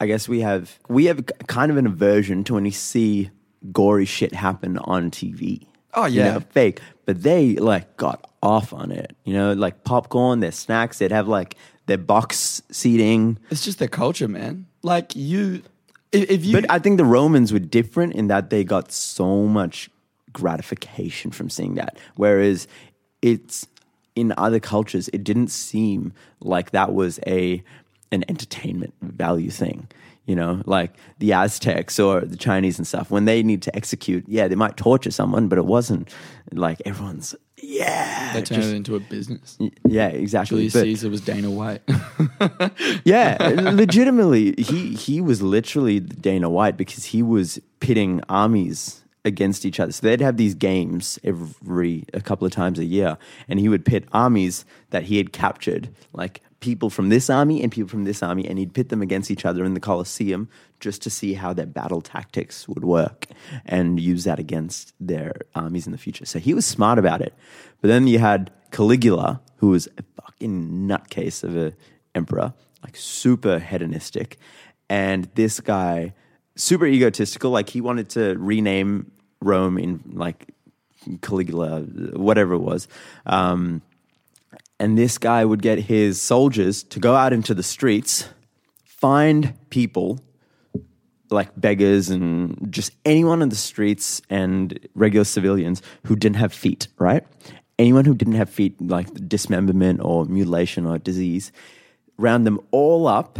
I 0.00 0.06
guess 0.06 0.28
we 0.28 0.40
have, 0.40 0.78
we 0.88 1.06
have 1.06 1.24
kind 1.46 1.70
of 1.70 1.76
an 1.78 1.86
aversion 1.86 2.44
to 2.44 2.54
when 2.54 2.64
we 2.64 2.70
see 2.70 3.30
gory 3.72 4.04
shit 4.04 4.34
happen 4.34 4.76
on 4.78 5.10
TV. 5.10 5.66
Oh, 5.94 6.04
You 6.06 6.20
yeah. 6.22 6.32
know, 6.34 6.40
fake. 6.40 6.80
But 7.06 7.22
they 7.22 7.54
like 7.54 7.96
got 7.96 8.28
off 8.42 8.72
on 8.72 8.90
it. 8.92 9.16
You 9.24 9.32
know, 9.32 9.52
like 9.54 9.84
popcorn, 9.84 10.40
their 10.40 10.52
snacks. 10.52 10.98
They'd 10.98 11.12
have 11.12 11.28
like 11.28 11.56
their 11.86 11.98
box 11.98 12.60
seating. 12.70 13.38
It's 13.50 13.64
just 13.64 13.78
their 13.78 13.88
culture, 13.88 14.28
man. 14.28 14.66
Like 14.82 15.14
you, 15.16 15.62
if, 16.12 16.30
if 16.30 16.44
you, 16.44 16.52
But 16.52 16.70
I 16.70 16.78
think 16.80 16.98
the 16.98 17.04
Romans 17.04 17.52
were 17.52 17.58
different 17.60 18.14
in 18.14 18.26
that 18.28 18.50
they 18.50 18.62
got 18.64 18.92
so 18.92 19.46
much 19.46 19.88
gratification 20.32 21.30
from 21.30 21.48
seeing 21.48 21.74
that. 21.76 21.96
Whereas 22.16 22.68
it's 23.22 23.66
in 24.16 24.34
other 24.36 24.58
cultures, 24.58 25.08
it 25.12 25.22
didn't 25.22 25.48
seem 25.48 26.12
like 26.40 26.70
that 26.72 26.92
was 26.94 27.20
a 27.26 27.62
an 28.12 28.24
entertainment 28.28 28.94
value 29.02 29.50
thing. 29.50 29.88
You 30.26 30.34
know, 30.34 30.60
like 30.66 30.92
the 31.20 31.32
Aztecs 31.34 32.00
or 32.00 32.20
the 32.22 32.36
Chinese 32.36 32.78
and 32.78 32.86
stuff, 32.86 33.12
when 33.12 33.26
they 33.26 33.44
need 33.44 33.62
to 33.62 33.76
execute, 33.76 34.24
yeah, 34.26 34.48
they 34.48 34.56
might 34.56 34.76
torture 34.76 35.12
someone, 35.12 35.46
but 35.46 35.56
it 35.56 35.66
wasn't 35.66 36.12
like 36.52 36.82
everyone's 36.84 37.36
yeah, 37.62 38.32
They 38.34 38.42
turned 38.42 38.60
just- 38.62 38.72
it 38.72 38.76
into 38.76 38.96
a 38.96 39.00
business. 39.00 39.56
yeah, 39.86 40.08
exactly. 40.08 40.56
Julius 40.56 40.72
But- 40.72 40.82
Caesar 40.82 41.10
was 41.10 41.20
Dana 41.20 41.48
White. 41.50 41.82
yeah, 43.04 43.36
legitimately, 43.72 44.54
he 44.58 44.94
he 44.94 45.20
was 45.20 45.42
literally 45.42 46.00
Dana 46.00 46.50
White 46.50 46.76
because 46.76 47.04
he 47.06 47.22
was 47.22 47.60
pitting 47.80 48.20
armies 48.28 49.04
against 49.26 49.66
each 49.66 49.80
other. 49.80 49.92
So 49.92 50.06
they'd 50.06 50.20
have 50.20 50.36
these 50.36 50.54
games 50.54 51.18
every 51.24 52.04
a 52.14 52.20
couple 52.20 52.46
of 52.46 52.52
times 52.52 52.78
a 52.78 52.84
year, 52.84 53.18
and 53.48 53.58
he 53.58 53.68
would 53.68 53.84
pit 53.84 54.08
armies 54.12 54.64
that 54.90 55.02
he 55.02 55.18
had 55.18 55.32
captured, 55.32 55.90
like 56.12 56.40
people 56.60 56.88
from 56.88 57.08
this 57.08 57.28
army 57.28 57.62
and 57.62 57.70
people 57.70 57.88
from 57.88 58.04
this 58.04 58.22
army, 58.22 58.46
and 58.48 58.58
he'd 58.58 58.72
pit 58.72 58.88
them 58.88 59.02
against 59.02 59.30
each 59.30 59.44
other 59.44 59.64
in 59.64 59.74
the 59.74 59.80
Colosseum 59.80 60.48
just 60.78 61.02
to 61.02 61.10
see 61.10 61.34
how 61.34 61.52
their 61.52 61.66
battle 61.66 62.00
tactics 62.00 62.68
would 62.68 62.84
work 62.84 63.26
and 63.66 63.98
use 64.00 64.24
that 64.24 64.38
against 64.38 64.94
their 65.00 65.32
armies 65.54 65.86
in 65.86 65.92
the 65.92 65.98
future. 65.98 66.24
So 66.24 66.38
he 66.38 66.54
was 66.54 66.64
smart 66.64 66.98
about 66.98 67.20
it. 67.20 67.34
But 67.80 67.88
then 67.88 68.06
you 68.06 68.20
had 68.20 68.52
Caligula, 68.70 69.42
who 69.56 69.70
was 69.70 69.88
a 69.98 70.22
fucking 70.22 70.86
nutcase 70.86 71.42
of 71.42 71.56
a 71.56 71.74
emperor, 72.14 72.54
like 72.82 72.96
super 72.96 73.58
hedonistic, 73.58 74.38
and 74.88 75.28
this 75.34 75.60
guy 75.60 76.14
super 76.56 76.86
egotistical. 76.86 77.50
Like 77.50 77.68
he 77.68 77.80
wanted 77.80 78.08
to 78.10 78.36
rename 78.38 79.12
Rome 79.40 79.78
in 79.78 80.02
like 80.12 80.54
Caligula, 81.22 81.80
whatever 81.80 82.54
it 82.54 82.58
was. 82.58 82.88
Um, 83.24 83.82
and 84.78 84.98
this 84.98 85.18
guy 85.18 85.44
would 85.44 85.62
get 85.62 85.78
his 85.78 86.20
soldiers 86.20 86.82
to 86.84 87.00
go 87.00 87.14
out 87.14 87.32
into 87.32 87.54
the 87.54 87.62
streets, 87.62 88.28
find 88.84 89.54
people 89.70 90.20
like 91.30 91.50
beggars 91.58 92.08
and 92.08 92.70
just 92.70 92.92
anyone 93.04 93.42
in 93.42 93.48
the 93.48 93.56
streets 93.56 94.22
and 94.30 94.78
regular 94.94 95.24
civilians 95.24 95.82
who 96.04 96.14
didn't 96.14 96.36
have 96.36 96.52
feet, 96.52 96.88
right? 96.98 97.24
Anyone 97.78 98.04
who 98.04 98.14
didn't 98.14 98.34
have 98.34 98.48
feet, 98.48 98.80
like 98.80 99.28
dismemberment 99.28 100.00
or 100.02 100.24
mutilation 100.24 100.86
or 100.86 100.98
disease, 100.98 101.52
round 102.16 102.46
them 102.46 102.60
all 102.70 103.06
up 103.06 103.38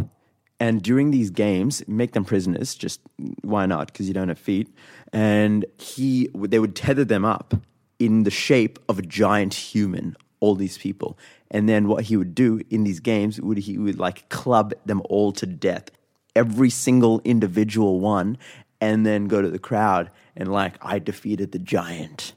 and 0.59 0.83
during 0.83 1.11
these 1.11 1.31
games 1.31 1.83
make 1.87 2.13
them 2.13 2.25
prisoners 2.25 2.75
just 2.75 3.01
why 3.43 3.67
not? 3.67 3.89
Because 3.89 4.09
you 4.09 4.15
don't 4.15 4.29
have 4.29 4.39
feet. 4.39 4.69
And 5.13 5.65
he 5.79 6.31
they 6.35 6.59
would 6.59 6.75
tether 6.75 7.05
them 7.05 7.25
up 7.25 7.55
in 7.99 8.25
the 8.25 8.31
shape 8.31 8.79
of 8.89 8.99
a 8.99 9.03
giant 9.03 9.55
human 9.55 10.17
all 10.41 10.55
these 10.55 10.79
people. 10.79 11.19
And 11.51 11.69
then 11.69 11.89
what 11.89 12.05
he 12.05 12.17
would 12.17 12.35
do 12.35 12.61
in 12.71 12.85
these 12.85 13.01
games 13.01 13.41
would 13.41 13.59
he 13.59 13.79
would 13.79 13.99
like 13.99 14.29
club 14.29 14.75
them 14.85 15.03
all 15.09 15.33
to 15.33 15.47
death 15.47 15.91
every 16.37 16.69
single 16.71 17.23
individual 17.25 17.99
one 17.99 18.37
and 18.81 19.07
then 19.07 19.27
go 19.27 19.41
to 19.41 19.49
the 19.49 19.59
crowd 19.59 20.11
and 20.37 20.53
like 20.53 20.75
i 20.83 20.99
defeated 20.99 21.51
the 21.53 21.59
giant 21.59 22.35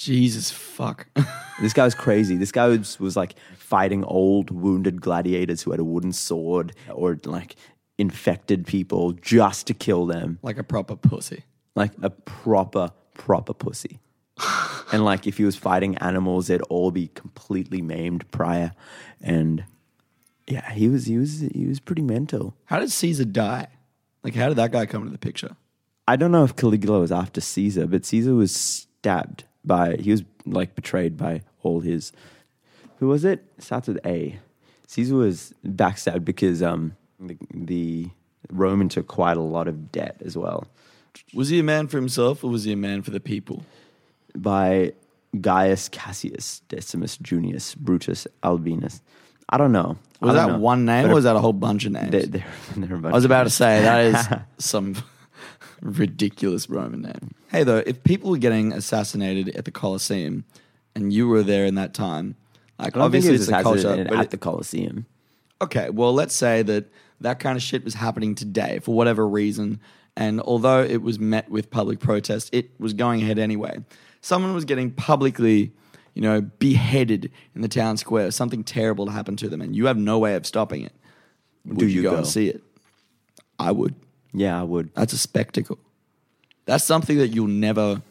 Jesus 0.00 0.50
fuck. 0.50 1.08
this 1.60 1.74
guy 1.74 1.84
was 1.84 1.94
crazy. 1.94 2.34
This 2.34 2.52
guy 2.52 2.68
was, 2.68 2.98
was 2.98 3.16
like 3.16 3.34
fighting 3.58 4.02
old 4.04 4.50
wounded 4.50 5.02
gladiators 5.02 5.60
who 5.60 5.72
had 5.72 5.78
a 5.78 5.84
wooden 5.84 6.14
sword 6.14 6.72
or 6.88 7.20
like 7.26 7.54
infected 7.98 8.66
people 8.66 9.12
just 9.12 9.66
to 9.66 9.74
kill 9.74 10.06
them. 10.06 10.38
like 10.42 10.56
a 10.56 10.64
proper 10.64 10.96
pussy. 10.96 11.44
Like 11.74 11.92
a 12.00 12.08
proper, 12.08 12.92
proper 13.12 13.52
pussy. 13.52 14.00
and 14.92 15.04
like 15.04 15.26
if 15.26 15.36
he 15.36 15.44
was 15.44 15.54
fighting 15.54 15.98
animals, 15.98 16.46
they'd 16.46 16.62
all 16.62 16.90
be 16.90 17.08
completely 17.08 17.82
maimed 17.82 18.30
prior. 18.30 18.72
And 19.20 19.64
yeah, 20.48 20.72
he 20.72 20.88
was 20.88 21.04
he 21.04 21.18
was 21.18 21.40
he 21.40 21.66
was 21.66 21.78
pretty 21.78 22.00
mental. 22.00 22.56
How 22.64 22.80
did 22.80 22.90
Caesar 22.90 23.26
die? 23.26 23.66
Like, 24.24 24.34
how 24.34 24.48
did 24.48 24.56
that 24.56 24.72
guy 24.72 24.86
come 24.86 25.02
into 25.02 25.12
the 25.12 25.18
picture? 25.18 25.56
I 26.08 26.16
don't 26.16 26.32
know 26.32 26.44
if 26.44 26.56
Caligula 26.56 27.00
was 27.00 27.12
after 27.12 27.42
Caesar, 27.42 27.86
but 27.86 28.06
Caesar 28.06 28.34
was 28.34 28.56
stabbed 28.56 29.44
by 29.64 29.96
he 29.96 30.10
was 30.10 30.22
like 30.46 30.74
betrayed 30.74 31.16
by 31.16 31.42
all 31.62 31.80
his 31.80 32.12
who 32.98 33.08
was 33.08 33.24
it? 33.24 33.44
Starts 33.58 33.88
with 33.88 33.98
A. 34.06 34.38
Caesar 34.88 35.14
was 35.14 35.54
backstabbed 35.66 36.24
because 36.24 36.62
um 36.62 36.96
the, 37.18 37.36
the 37.52 38.10
Roman 38.50 38.88
took 38.88 39.06
quite 39.06 39.36
a 39.36 39.42
lot 39.42 39.68
of 39.68 39.92
debt 39.92 40.16
as 40.24 40.36
well 40.36 40.66
Was 41.34 41.48
he 41.50 41.60
a 41.60 41.62
man 41.62 41.86
for 41.86 41.98
himself 41.98 42.42
or 42.42 42.50
was 42.50 42.64
he 42.64 42.72
a 42.72 42.76
man 42.76 43.02
for 43.02 43.10
the 43.10 43.20
people? 43.20 43.64
by 44.36 44.92
Gaius 45.40 45.88
Cassius 45.88 46.60
Decimus 46.68 47.16
Junius 47.18 47.74
Brutus 47.74 48.26
Albinus. 48.42 49.00
I 49.48 49.58
don't 49.58 49.72
know. 49.72 49.96
Was 50.20 50.34
don't 50.34 50.36
that 50.36 50.52
know. 50.52 50.58
one 50.58 50.84
name 50.84 51.04
But 51.06 51.12
or 51.12 51.14
was 51.14 51.24
that 51.24 51.36
a 51.36 51.40
whole 51.40 51.52
bunch 51.52 51.84
of 51.84 51.92
names? 51.92 52.10
They're, 52.10 52.26
they're, 52.26 52.46
they're 52.76 52.96
bunch 52.96 53.12
I 53.12 53.16
was 53.16 53.24
about 53.24 53.44
to 53.44 53.50
say 53.50 53.82
that 53.82 54.04
is 54.04 54.38
some 54.64 54.94
ridiculous 55.82 56.68
Roman 56.68 57.02
name. 57.02 57.34
Hey, 57.50 57.64
though, 57.64 57.82
if 57.86 58.02
people 58.04 58.30
were 58.30 58.38
getting 58.38 58.72
assassinated 58.72 59.54
at 59.56 59.64
the 59.64 59.70
Colosseum 59.70 60.44
and 60.94 61.12
you 61.12 61.28
were 61.28 61.42
there 61.42 61.64
in 61.66 61.74
that 61.76 61.94
time, 61.94 62.36
like 62.78 62.96
I 62.96 62.98
don't 63.00 63.10
think 63.12 63.24
obviously 63.24 63.28
it 63.30 63.32
was 63.32 63.48
it's 63.48 63.58
a 63.58 63.62
culture. 63.62 64.04
but 64.08 64.16
at 64.18 64.24
it- 64.26 64.30
the 64.30 64.38
Colosseum. 64.38 65.06
okay, 65.62 65.90
well, 65.90 66.12
let's 66.12 66.34
say 66.34 66.62
that 66.62 66.90
that 67.20 67.38
kind 67.38 67.56
of 67.56 67.62
shit 67.62 67.84
was 67.84 67.94
happening 67.94 68.34
today 68.34 68.78
for 68.82 68.94
whatever 68.94 69.28
reason, 69.28 69.80
and 70.16 70.40
although 70.40 70.82
it 70.82 71.02
was 71.02 71.18
met 71.18 71.50
with 71.50 71.70
public 71.70 71.98
protest, 72.00 72.48
it 72.52 72.70
was 72.80 72.92
going 72.94 73.22
ahead 73.22 73.38
anyway. 73.38 73.78
Someone 74.22 74.54
was 74.54 74.64
getting 74.64 74.90
publicly, 74.90 75.72
you 76.14 76.22
know, 76.22 76.40
beheaded 76.40 77.30
in 77.54 77.60
the 77.62 77.68
town 77.68 77.96
square. 77.96 78.30
Something 78.30 78.64
terrible 78.64 79.06
to 79.06 79.12
happen 79.12 79.36
to 79.36 79.48
them, 79.48 79.60
and 79.60 79.74
you 79.76 79.86
have 79.86 79.96
no 79.98 80.18
way 80.18 80.34
of 80.34 80.46
stopping 80.46 80.82
it. 80.82 80.92
Would 81.66 81.78
Do 81.78 81.86
you, 81.86 81.96
you 81.96 82.02
go, 82.02 82.10
go? 82.12 82.16
and 82.18 82.26
see 82.26 82.48
it? 82.48 82.62
I 83.58 83.70
would. 83.72 83.94
Yeah, 84.32 84.58
I 84.60 84.62
would. 84.62 84.94
That's 84.94 85.12
a 85.12 85.18
spectacle. 85.18 85.78
That's 86.66 86.84
something 86.84 87.18
that 87.18 87.28
you'll 87.28 87.48
never, 87.48 88.02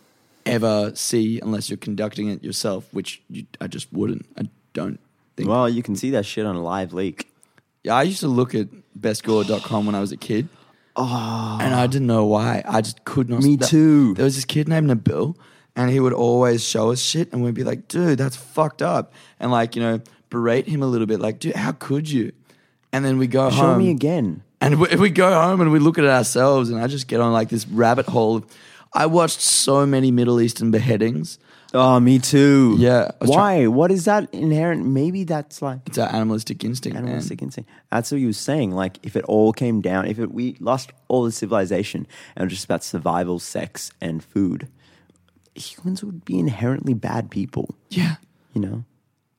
ever 0.46 0.92
see 0.96 1.40
unless 1.40 1.70
you're 1.70 1.78
conducting 1.78 2.30
it 2.30 2.44
yourself, 2.44 2.88
which 2.94 3.22
you, 3.30 3.46
I 3.62 3.68
just 3.68 3.92
wouldn't. 3.94 4.26
I 4.38 4.50
don't 4.74 5.00
think. 5.38 5.48
Well, 5.50 5.70
you 5.70 5.82
can 5.84 5.96
see 5.96 6.10
that 6.12 6.26
shit 6.26 6.46
on 6.46 6.56
a 6.56 6.62
Live 6.62 6.94
Leak. 6.94 7.30
yeah, 7.84 7.96
I 7.96 8.04
used 8.04 8.20
to 8.22 8.28
look 8.28 8.54
at 8.56 8.68
bestgore.com 9.00 9.86
when 9.86 9.96
I 9.96 10.02
was 10.02 10.12
a 10.12 10.18
kid. 10.18 10.50
Ah. 10.96 11.58
And 11.62 11.74
I 11.74 11.88
didn't 11.88 12.08
know 12.08 12.26
why. 12.26 12.64
I 12.68 12.82
just 12.82 13.06
could 13.06 13.30
not. 13.30 13.42
Me 13.42 13.56
that- 13.56 13.70
too. 13.70 14.14
There 14.16 14.26
was 14.26 14.36
this 14.36 14.44
kid 14.46 14.68
named 14.68 14.90
Nabil, 14.90 15.36
and 15.76 15.90
he 15.90 16.00
would 16.02 16.12
always 16.14 16.62
show 16.64 16.92
us 16.92 17.00
shit, 17.02 17.32
and 17.32 17.42
we'd 17.42 17.54
be 17.54 17.64
like, 17.64 17.88
dude, 17.88 18.18
that's 18.18 18.36
fucked 18.36 18.82
up. 18.82 19.14
And 19.40 19.52
like, 19.52 19.76
you 19.78 19.82
know, 19.82 20.02
berate 20.30 20.68
him 20.68 20.84
a 20.84 20.88
little 20.88 21.08
bit, 21.08 21.22
like, 21.22 21.40
dude, 21.40 21.56
how 21.56 21.72
could 21.72 22.10
you? 22.12 22.34
And 22.92 23.06
then 23.06 23.18
we 23.20 23.28
go 23.28 23.50
Show 23.50 23.56
home. 23.58 23.78
me 23.78 23.92
again. 23.92 24.44
And 24.62 24.80
we, 24.80 24.95
we 24.95 25.10
go 25.10 25.32
home 25.41 25.62
and 25.62 25.72
we 25.72 25.80
look 25.80 25.97
at 25.97 26.03
it 26.03 26.10
ourselves, 26.10 26.70
and 26.70 26.82
I 26.82 26.88
just 26.88 27.07
get 27.07 27.20
on 27.22 27.32
like 27.32 27.49
this 27.49 27.68
rabbit 27.68 28.07
hole. 28.07 28.43
I 28.93 29.05
watched 29.05 29.39
so 29.41 29.86
many 29.86 30.12
Middle 30.12 30.41
Eastern 30.41 30.72
beheadings. 30.72 31.38
Oh, 31.74 31.99
me 31.99 32.18
too. 32.18 32.76
Yeah, 32.80 33.12
Why? 33.20 33.68
what 33.68 33.91
is 33.91 34.05
that 34.05 34.34
inherent? 34.34 34.88
Maybe 34.88 35.24
that's 35.24 35.62
like 35.62 35.82
It's 35.86 35.99
our 35.99 36.10
animalistic 36.10 36.64
instinct. 36.64 36.95
man. 36.95 37.03
animalistic 37.03 37.43
instinct. 37.43 37.70
That's 37.91 38.12
what 38.12 38.20
he 38.20 38.26
was 38.26 38.39
saying. 38.39 38.72
Like, 38.72 38.97
if 39.03 39.16
it 39.16 39.24
all 39.26 39.53
came 39.53 39.80
down, 39.80 40.07
if 40.07 40.18
it, 40.18 40.32
we 40.34 40.57
lost 40.60 40.91
all 41.07 41.24
the 41.24 41.32
civilization 41.32 42.07
and 42.36 42.41
it 42.41 42.45
was 42.47 42.53
just 42.53 42.66
about 42.66 42.84
survival, 42.84 43.38
sex, 43.38 43.91
and 44.01 44.24
food, 44.24 44.68
humans 45.53 46.03
would 46.03 46.26
be 46.26 46.39
inherently 46.39 46.95
bad 46.95 47.30
people. 47.30 47.76
Yeah. 47.91 48.16
You 48.53 48.62
know? 48.62 48.84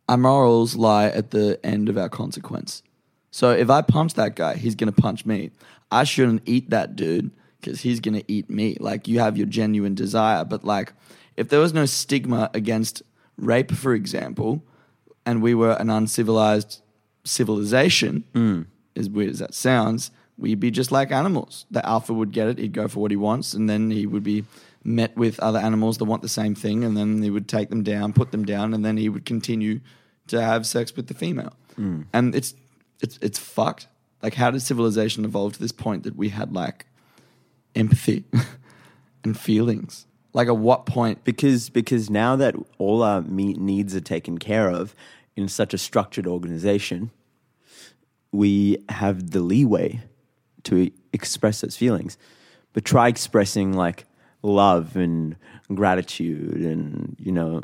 Our 0.08 0.16
morals 0.16 0.76
lie 0.76 1.06
at 1.06 1.32
the 1.32 1.58
end 1.64 1.88
of 1.88 1.98
our 1.98 2.08
consequence. 2.08 2.84
So 3.30 3.50
if 3.50 3.70
I 3.70 3.82
punch 3.82 4.14
that 4.14 4.36
guy, 4.36 4.56
he's 4.56 4.74
going 4.74 4.92
to 4.92 5.00
punch 5.00 5.24
me. 5.24 5.50
I 5.90 6.04
shouldn't 6.04 6.42
eat 6.46 6.70
that 6.70 6.96
dude 6.96 7.30
because 7.60 7.80
he's 7.82 8.00
going 8.00 8.14
to 8.14 8.32
eat 8.32 8.50
me. 8.50 8.76
Like, 8.80 9.06
you 9.08 9.20
have 9.20 9.36
your 9.36 9.46
genuine 9.46 9.94
desire. 9.94 10.44
But, 10.44 10.64
like, 10.64 10.92
if 11.36 11.48
there 11.48 11.60
was 11.60 11.72
no 11.72 11.86
stigma 11.86 12.50
against 12.54 13.02
rape, 13.36 13.70
for 13.70 13.94
example, 13.94 14.64
and 15.24 15.42
we 15.42 15.54
were 15.54 15.72
an 15.72 15.90
uncivilized 15.90 16.82
civilization, 17.24 18.24
hmm. 18.34 18.62
as 18.96 19.08
weird 19.08 19.30
as 19.30 19.38
that 19.38 19.54
sounds, 19.54 20.10
we'd 20.38 20.60
be 20.60 20.70
just 20.70 20.90
like 20.90 21.12
animals. 21.12 21.66
The 21.70 21.86
alpha 21.86 22.12
would 22.12 22.32
get 22.32 22.48
it, 22.48 22.58
he'd 22.58 22.72
go 22.72 22.88
for 22.88 23.00
what 23.00 23.10
he 23.10 23.16
wants, 23.16 23.54
and 23.54 23.68
then 23.68 23.90
he 23.90 24.06
would 24.06 24.24
be 24.24 24.44
met 24.82 25.14
with 25.16 25.38
other 25.40 25.58
animals 25.58 25.98
that 25.98 26.06
want 26.06 26.22
the 26.22 26.28
same 26.28 26.54
thing, 26.54 26.84
and 26.84 26.96
then 26.96 27.22
he 27.22 27.30
would 27.30 27.48
take 27.48 27.68
them 27.68 27.82
down, 27.82 28.12
put 28.12 28.32
them 28.32 28.44
down, 28.44 28.72
and 28.72 28.84
then 28.84 28.96
he 28.96 29.08
would 29.08 29.26
continue 29.26 29.80
to 30.28 30.40
have 30.40 30.66
sex 30.66 30.96
with 30.96 31.06
the 31.08 31.14
female. 31.14 31.52
Hmm. 31.76 32.02
And 32.12 32.34
it's 32.34 32.54
it's 33.00 33.18
it's 33.22 33.38
fucked. 33.38 33.86
Like, 34.22 34.34
how 34.34 34.50
did 34.50 34.60
civilization 34.62 35.24
evolve 35.24 35.54
to 35.54 35.60
this 35.60 35.72
point 35.72 36.02
that 36.04 36.16
we 36.16 36.28
had 36.28 36.52
like 36.52 36.86
empathy 37.74 38.24
and 39.24 39.38
feelings? 39.38 40.06
Like, 40.32 40.48
at 40.48 40.56
what 40.56 40.86
point? 40.86 41.24
Because 41.24 41.70
because 41.70 42.10
now 42.10 42.36
that 42.36 42.54
all 42.78 43.02
our 43.02 43.22
needs 43.22 43.94
are 43.94 44.00
taken 44.00 44.38
care 44.38 44.68
of 44.68 44.94
in 45.36 45.48
such 45.48 45.74
a 45.74 45.78
structured 45.78 46.26
organization, 46.26 47.10
we 48.32 48.84
have 48.88 49.30
the 49.30 49.40
leeway 49.40 50.00
to 50.64 50.90
express 51.12 51.62
those 51.62 51.76
feelings. 51.76 52.18
But 52.72 52.84
try 52.84 53.08
expressing 53.08 53.72
like 53.72 54.06
love 54.42 54.96
and 54.96 55.36
gratitude 55.74 56.60
and 56.62 57.16
you 57.18 57.32
know 57.32 57.62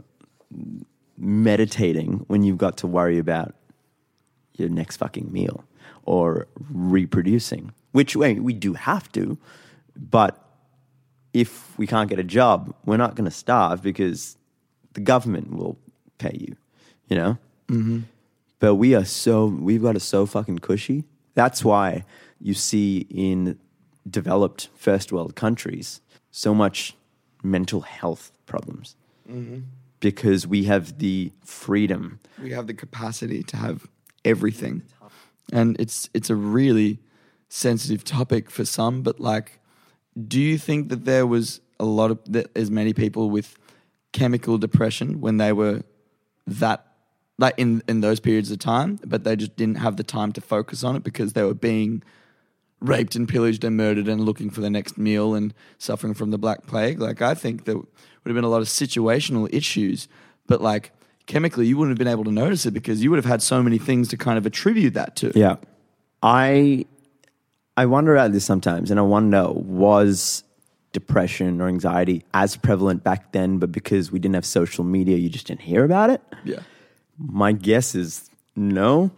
meditating 1.18 2.24
when 2.28 2.43
you've 2.43 2.59
got 2.59 2.76
to 2.78 2.87
worry 2.87 3.18
about 3.18 3.55
your 4.57 4.68
next 4.68 4.96
fucking 4.96 5.32
meal 5.32 5.64
or 6.04 6.46
reproducing, 6.70 7.72
which 7.92 8.16
way 8.16 8.34
we 8.34 8.52
do 8.52 8.74
have 8.74 9.11
to, 9.12 9.38
but 9.96 10.42
if 11.32 11.76
we 11.78 11.86
can't 11.86 12.09
get 12.09 12.18
a 12.18 12.24
job, 12.24 12.74
we're 12.84 12.96
not 12.96 13.14
going 13.14 13.24
to 13.24 13.36
starve 13.36 13.82
because 13.82 14.36
the 14.94 15.00
government 15.00 15.54
will 15.54 15.78
pay 16.18 16.34
you, 16.34 16.57
you 17.09 17.16
know? 17.16 17.38
Mm-hmm. 17.68 18.00
But 18.59 18.76
we 18.76 18.94
are 18.94 19.04
so, 19.04 19.46
we've 19.46 19.82
got 19.82 19.96
it 19.96 20.00
so 20.00 20.24
fucking 20.24 20.61
cushy. 20.61 21.04
That's 21.34 21.64
why 21.64 22.04
you 22.40 22.54
see 22.54 23.07
in 23.11 23.59
developed 24.09 24.68
first 24.76 25.12
world 25.12 25.36
countries 25.36 26.00
so 26.30 26.54
much 26.54 26.96
mental 27.42 27.82
health 27.82 28.32
problems. 28.46 28.96
Because 30.00 30.46
we 30.46 30.64
have 30.64 30.98
the 30.98 31.32
freedom. 31.44 32.20
we 32.42 32.50
have 32.52 32.66
the 32.66 32.74
capacity 32.74 33.42
to 33.42 33.57
have 33.57 33.88
everything. 34.27 34.83
And 35.53 35.81
it's 35.81 36.11
it's 36.12 36.29
a 36.29 36.35
really 36.35 36.99
sensitive 37.49 38.03
topic 38.03 38.51
for 38.51 38.64
some 38.64 39.03
but 39.03 39.20
like 39.20 39.61
do 40.27 40.41
you 40.41 40.59
think 40.59 40.89
that 40.89 41.05
there 41.05 41.27
was 41.27 41.61
a 41.79 41.85
lot 41.85 42.11
of 42.11 42.18
that 42.27 42.51
as 42.57 42.70
many 42.70 42.93
people 42.93 43.31
with 43.31 43.57
chemical 44.12 44.59
depression 44.59 45.20
when 45.20 45.37
they 45.37 45.53
were 45.53 45.83
that 46.47 46.85
like 47.39 47.55
in 47.57 47.83
in 47.87 48.01
those 48.01 48.18
periods 48.18 48.51
of 48.51 48.59
time 48.59 48.99
but 49.07 49.22
they 49.22 49.37
just 49.37 49.55
didn't 49.55 49.77
have 49.77 49.97
the 49.97 50.03
time 50.03 50.33
to 50.33 50.41
focus 50.41 50.83
on 50.83 50.97
it 50.97 51.05
because 51.05 51.35
they 51.35 51.43
were 51.45 51.55
being 51.55 52.03
raped 52.81 53.14
and 53.14 53.29
pillaged 53.29 53.62
and 53.62 53.77
murdered 53.77 54.09
and 54.09 54.20
looking 54.20 54.51
for 54.51 54.61
the 54.61 54.68
next 54.68 54.99
meal 54.99 55.35
and 55.35 55.55
suffering 55.79 56.12
from 56.12 56.31
the 56.31 56.39
black 56.39 56.66
plague? 56.66 57.01
Like 57.01 57.22
i 57.22 57.35
think 57.35 57.64
there 57.64 57.77
would 57.77 57.87
have 58.27 58.35
been 58.35 58.45
a 58.45 58.49
lot 58.49 58.61
of 58.61 58.68
situational 58.68 59.49
issues 59.53 60.09
but 60.49 60.61
like 60.61 60.91
chemically 61.27 61.66
you 61.66 61.77
wouldn't 61.77 61.93
have 61.93 61.99
been 61.99 62.12
able 62.12 62.24
to 62.24 62.33
notice 62.33 62.66
it 62.66 62.70
because 62.72 63.03
you 63.03 63.11
would 63.11 63.16
have 63.16 63.24
had 63.24 63.43
so 63.43 63.62
many 63.62 63.79
things 63.79 64.09
to 64.09 64.16
kind 64.16 64.39
of 64.39 64.47
attribute 64.47 64.95
that 64.95 65.16
to 65.16 65.33
Yeah. 65.35 65.57
I 66.22 66.87
I 67.77 67.87
wonder 67.87 68.14
about 68.14 68.33
this 68.33 68.45
sometimes 68.45 68.91
and 68.91 68.99
I 68.99 69.03
wonder 69.03 69.51
was 69.51 70.45
depression 70.93 71.61
or 71.61 71.68
anxiety 71.68 72.24
as 72.33 72.57
prevalent 72.57 73.05
back 73.05 73.33
then 73.33 73.59
but 73.59 73.70
because 73.70 74.11
we 74.11 74.18
didn't 74.18 74.35
have 74.35 74.47
social 74.47 74.85
media 74.85 75.16
you 75.16 75.29
just 75.29 75.47
didn't 75.49 75.62
hear 75.62 75.85
about 75.85 76.11
it? 76.11 76.22
yeah 76.45 76.61
My 77.18 77.53
guess 77.53 77.95
is 77.95 78.31
no. 78.55 79.11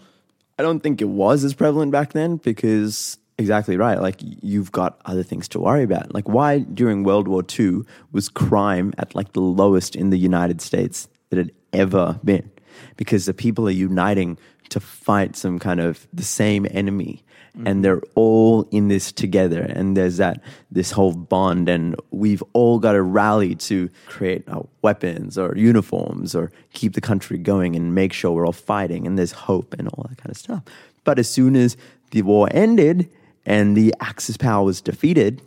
I 0.59 0.63
don't 0.65 0.81
think 0.81 1.01
it 1.01 1.09
was 1.09 1.45
as 1.45 1.55
prevalent 1.55 1.93
back 1.93 2.13
then 2.15 2.37
because 2.39 3.19
exactly 3.39 3.77
right. 3.77 4.01
Like 4.01 4.17
you've 4.21 4.73
got 4.73 5.01
other 5.05 5.23
things 5.23 5.47
to 5.49 5.61
worry 5.61 5.85
about. 5.85 6.13
Like 6.13 6.29
why 6.29 6.61
during 6.61 7.05
World 7.05 7.29
War 7.29 7.45
II 7.59 7.83
was 8.11 8.29
crime 8.29 8.93
at 8.99 9.15
like 9.15 9.35
the 9.35 9.41
lowest 9.41 9.95
in 9.95 10.11
the 10.11 10.19
United 10.19 10.61
States 10.61 11.07
that 11.31 11.39
had 11.39 11.53
ever 11.72 12.18
been? 12.24 12.51
Because 12.97 13.26
the 13.26 13.35
people 13.35 13.66
are 13.66 13.72
uniting 13.72 14.39
to 14.70 14.81
fight 14.81 15.37
some 15.37 15.59
kind 15.59 15.81
of 15.81 16.07
the 16.12 16.22
same 16.22 16.66
enemy. 16.70 17.24
And 17.64 17.85
they're 17.85 18.03
all 18.14 18.68
in 18.70 18.87
this 18.87 19.11
together, 19.11 19.62
and 19.62 19.97
there's 19.97 20.18
that 20.18 20.41
this 20.70 20.93
whole 20.93 21.12
bond, 21.12 21.68
and 21.68 21.97
we've 22.12 22.43
all 22.53 22.79
got 22.79 22.93
to 22.93 23.03
rally 23.03 23.57
to 23.57 23.91
create 24.07 24.49
uh, 24.49 24.62
weapons 24.83 25.37
or 25.37 25.57
uniforms 25.57 26.37
or 26.37 26.53
keep 26.72 26.93
the 26.93 27.01
country 27.01 27.37
going 27.37 27.74
and 27.74 27.97
make 27.97 28.12
sure 28.12 28.31
we're 28.31 28.47
all 28.47 28.53
fighting, 28.53 29.09
and 29.09 29.18
there's 29.18 29.33
hope 29.33 29.74
and 29.76 29.89
all 29.89 30.07
that 30.09 30.18
kind 30.18 30.31
of 30.31 30.37
stuff. 30.37 30.62
But 31.03 31.18
as 31.18 31.29
soon 31.29 31.57
as 31.57 31.76
the 32.12 32.22
war 32.22 32.49
ended 32.53 33.11
and 33.45 33.76
the 33.76 33.93
Axis 33.99 34.37
power 34.37 34.64
was 34.64 34.81
defeated, 34.81 35.43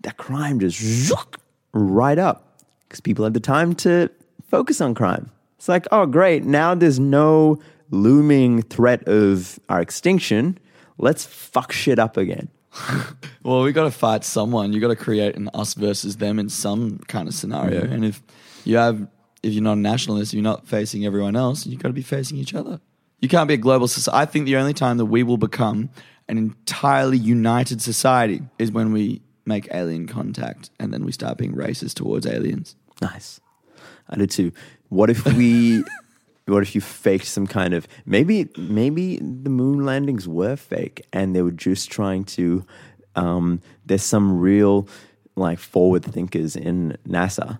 that 0.00 0.16
crime 0.16 0.60
just 0.60 0.80
zook 0.80 1.40
right 1.72 2.18
up 2.18 2.62
because 2.88 3.00
people 3.00 3.24
had 3.24 3.34
the 3.34 3.40
time 3.40 3.74
to 3.74 4.10
focus 4.48 4.80
on 4.80 4.94
crime. 4.94 5.30
It's 5.56 5.68
like, 5.68 5.86
oh, 5.92 6.06
great. 6.06 6.44
Now 6.44 6.74
there's 6.74 6.98
no 6.98 7.60
looming 7.90 8.62
threat 8.62 9.06
of 9.08 9.58
our 9.68 9.80
extinction. 9.80 10.58
Let's 10.98 11.24
fuck 11.24 11.72
shit 11.72 11.98
up 11.98 12.16
again. 12.16 12.48
well 13.42 13.62
we 13.62 13.72
got 13.72 13.84
to 13.84 13.90
fight 13.90 14.22
someone 14.22 14.74
you 14.74 14.80
got 14.80 14.88
to 14.88 14.94
create 14.94 15.34
an 15.36 15.48
us 15.54 15.72
versus 15.72 16.18
them 16.18 16.38
in 16.38 16.50
some 16.50 16.98
kind 17.08 17.26
of 17.26 17.32
scenario 17.32 17.82
and 17.82 18.04
if 18.04 18.22
you 18.64 18.76
have 18.76 19.08
if 19.42 19.54
you're 19.54 19.62
not 19.62 19.72
a 19.72 19.80
nationalist 19.80 20.34
you're 20.34 20.42
not 20.42 20.68
facing 20.68 21.06
everyone 21.06 21.34
else 21.34 21.66
you've 21.66 21.80
got 21.80 21.88
to 21.88 21.94
be 21.94 22.02
facing 22.02 22.36
each 22.36 22.54
other 22.54 22.78
you 23.20 23.28
can't 23.28 23.48
be 23.48 23.54
a 23.54 23.56
global 23.56 23.88
society 23.88 24.16
i 24.16 24.26
think 24.26 24.44
the 24.44 24.54
only 24.54 24.74
time 24.74 24.98
that 24.98 25.06
we 25.06 25.22
will 25.22 25.38
become 25.38 25.88
an 26.28 26.36
entirely 26.36 27.16
united 27.16 27.80
society 27.80 28.42
is 28.58 28.70
when 28.70 28.92
we 28.92 29.22
make 29.46 29.66
alien 29.72 30.06
contact 30.06 30.68
and 30.78 30.92
then 30.92 31.06
we 31.06 31.10
start 31.10 31.38
being 31.38 31.54
racist 31.54 31.94
towards 31.94 32.26
aliens 32.26 32.76
Nice. 33.00 33.40
I 34.08 34.16
did 34.16 34.30
too. 34.30 34.52
What 34.88 35.10
if 35.10 35.24
we? 35.24 35.84
what 36.46 36.62
if 36.62 36.74
you 36.74 36.80
faked 36.80 37.26
some 37.26 37.46
kind 37.46 37.74
of 37.74 37.86
maybe 38.06 38.48
maybe 38.56 39.18
the 39.18 39.50
moon 39.50 39.84
landings 39.84 40.26
were 40.26 40.56
fake 40.56 41.06
and 41.12 41.34
they 41.34 41.42
were 41.42 41.50
just 41.50 41.90
trying 41.90 42.24
to. 42.24 42.64
Um, 43.16 43.60
there's 43.84 44.02
some 44.02 44.38
real 44.38 44.88
like 45.34 45.58
forward 45.58 46.04
thinkers 46.04 46.56
in 46.56 46.96
NASA 47.08 47.58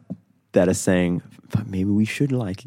that 0.53 0.68
are 0.68 0.74
saying, 0.74 1.22
but 1.51 1.66
maybe 1.66 1.90
we 1.90 2.05
should 2.05 2.32
like 2.32 2.64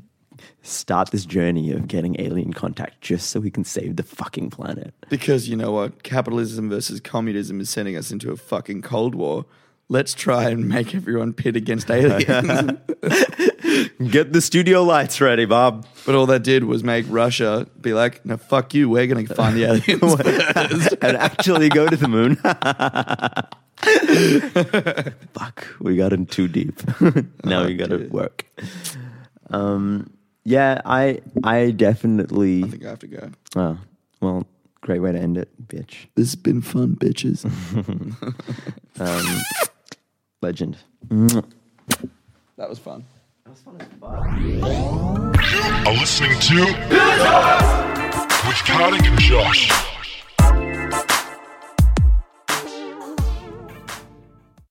start 0.61 1.11
this 1.11 1.25
journey 1.25 1.71
of 1.71 1.87
getting 1.87 2.19
alien 2.19 2.53
contact 2.53 3.01
just 3.01 3.29
so 3.29 3.39
we 3.39 3.51
can 3.51 3.63
save 3.63 3.95
the 3.95 4.03
fucking 4.03 4.49
planet. 4.49 4.93
because 5.09 5.47
you 5.47 5.55
know 5.55 5.71
what 5.71 6.03
capitalism 6.03 6.69
versus 6.69 6.99
communism 6.99 7.59
is 7.59 7.69
sending 7.69 7.95
us 7.95 8.11
into 8.11 8.31
a 8.31 8.37
fucking 8.37 8.81
cold 8.81 9.13
war 9.15 9.45
let's 9.89 10.13
try 10.13 10.49
and 10.49 10.67
make 10.67 10.95
everyone 10.95 11.33
pit 11.33 11.55
against 11.55 11.89
aliens 11.89 12.71
Get 14.09 14.33
the 14.33 14.41
studio 14.41 14.83
lights 14.83 15.21
ready, 15.21 15.45
Bob. 15.45 15.85
But 16.05 16.15
all 16.15 16.25
that 16.27 16.43
did 16.43 16.63
was 16.63 16.83
make 16.83 17.05
Russia 17.07 17.67
be 17.79 17.93
like, 17.93 18.25
no, 18.25 18.37
fuck 18.37 18.73
you, 18.73 18.89
we're 18.89 19.07
going 19.07 19.27
to 19.27 19.35
find 19.35 19.55
the 19.55 19.65
aliens 19.65 20.93
and 21.01 21.17
actually 21.17 21.69
go 21.69 21.87
to 21.87 21.95
the 21.95 22.07
moon. 22.07 22.35
Fuck, 25.33 25.67
we 25.79 25.95
got 25.95 26.13
in 26.13 26.25
too 26.25 26.47
deep. 26.47 26.81
now 27.43 27.65
we 27.65 27.75
got 27.75 27.89
to 27.89 28.07
work. 28.07 28.45
Um, 29.49 30.11
yeah, 30.43 30.81
I 30.85 31.21
I 31.43 31.71
definitely. 31.71 32.63
I 32.63 32.67
think 32.67 32.85
I 32.85 32.89
have 32.89 32.99
to 32.99 33.07
go. 33.07 33.31
Oh, 33.55 33.77
well, 34.21 34.47
great 34.81 34.99
way 34.99 35.11
to 35.11 35.19
end 35.19 35.37
it, 35.37 35.49
bitch. 35.67 36.07
This 36.15 36.27
has 36.27 36.35
been 36.35 36.61
fun, 36.61 36.95
bitches. 36.95 37.45
Um, 38.99 39.41
legend. 40.41 40.77
that 41.09 42.69
was 42.69 42.79
fun. 42.79 43.05
You 43.51 44.63
are 44.63 45.93
listening 45.99 46.39
to 46.39 46.65
with 48.47 48.61
Kartik 48.63 49.03
and 49.03 49.19
Josh. 49.19 49.90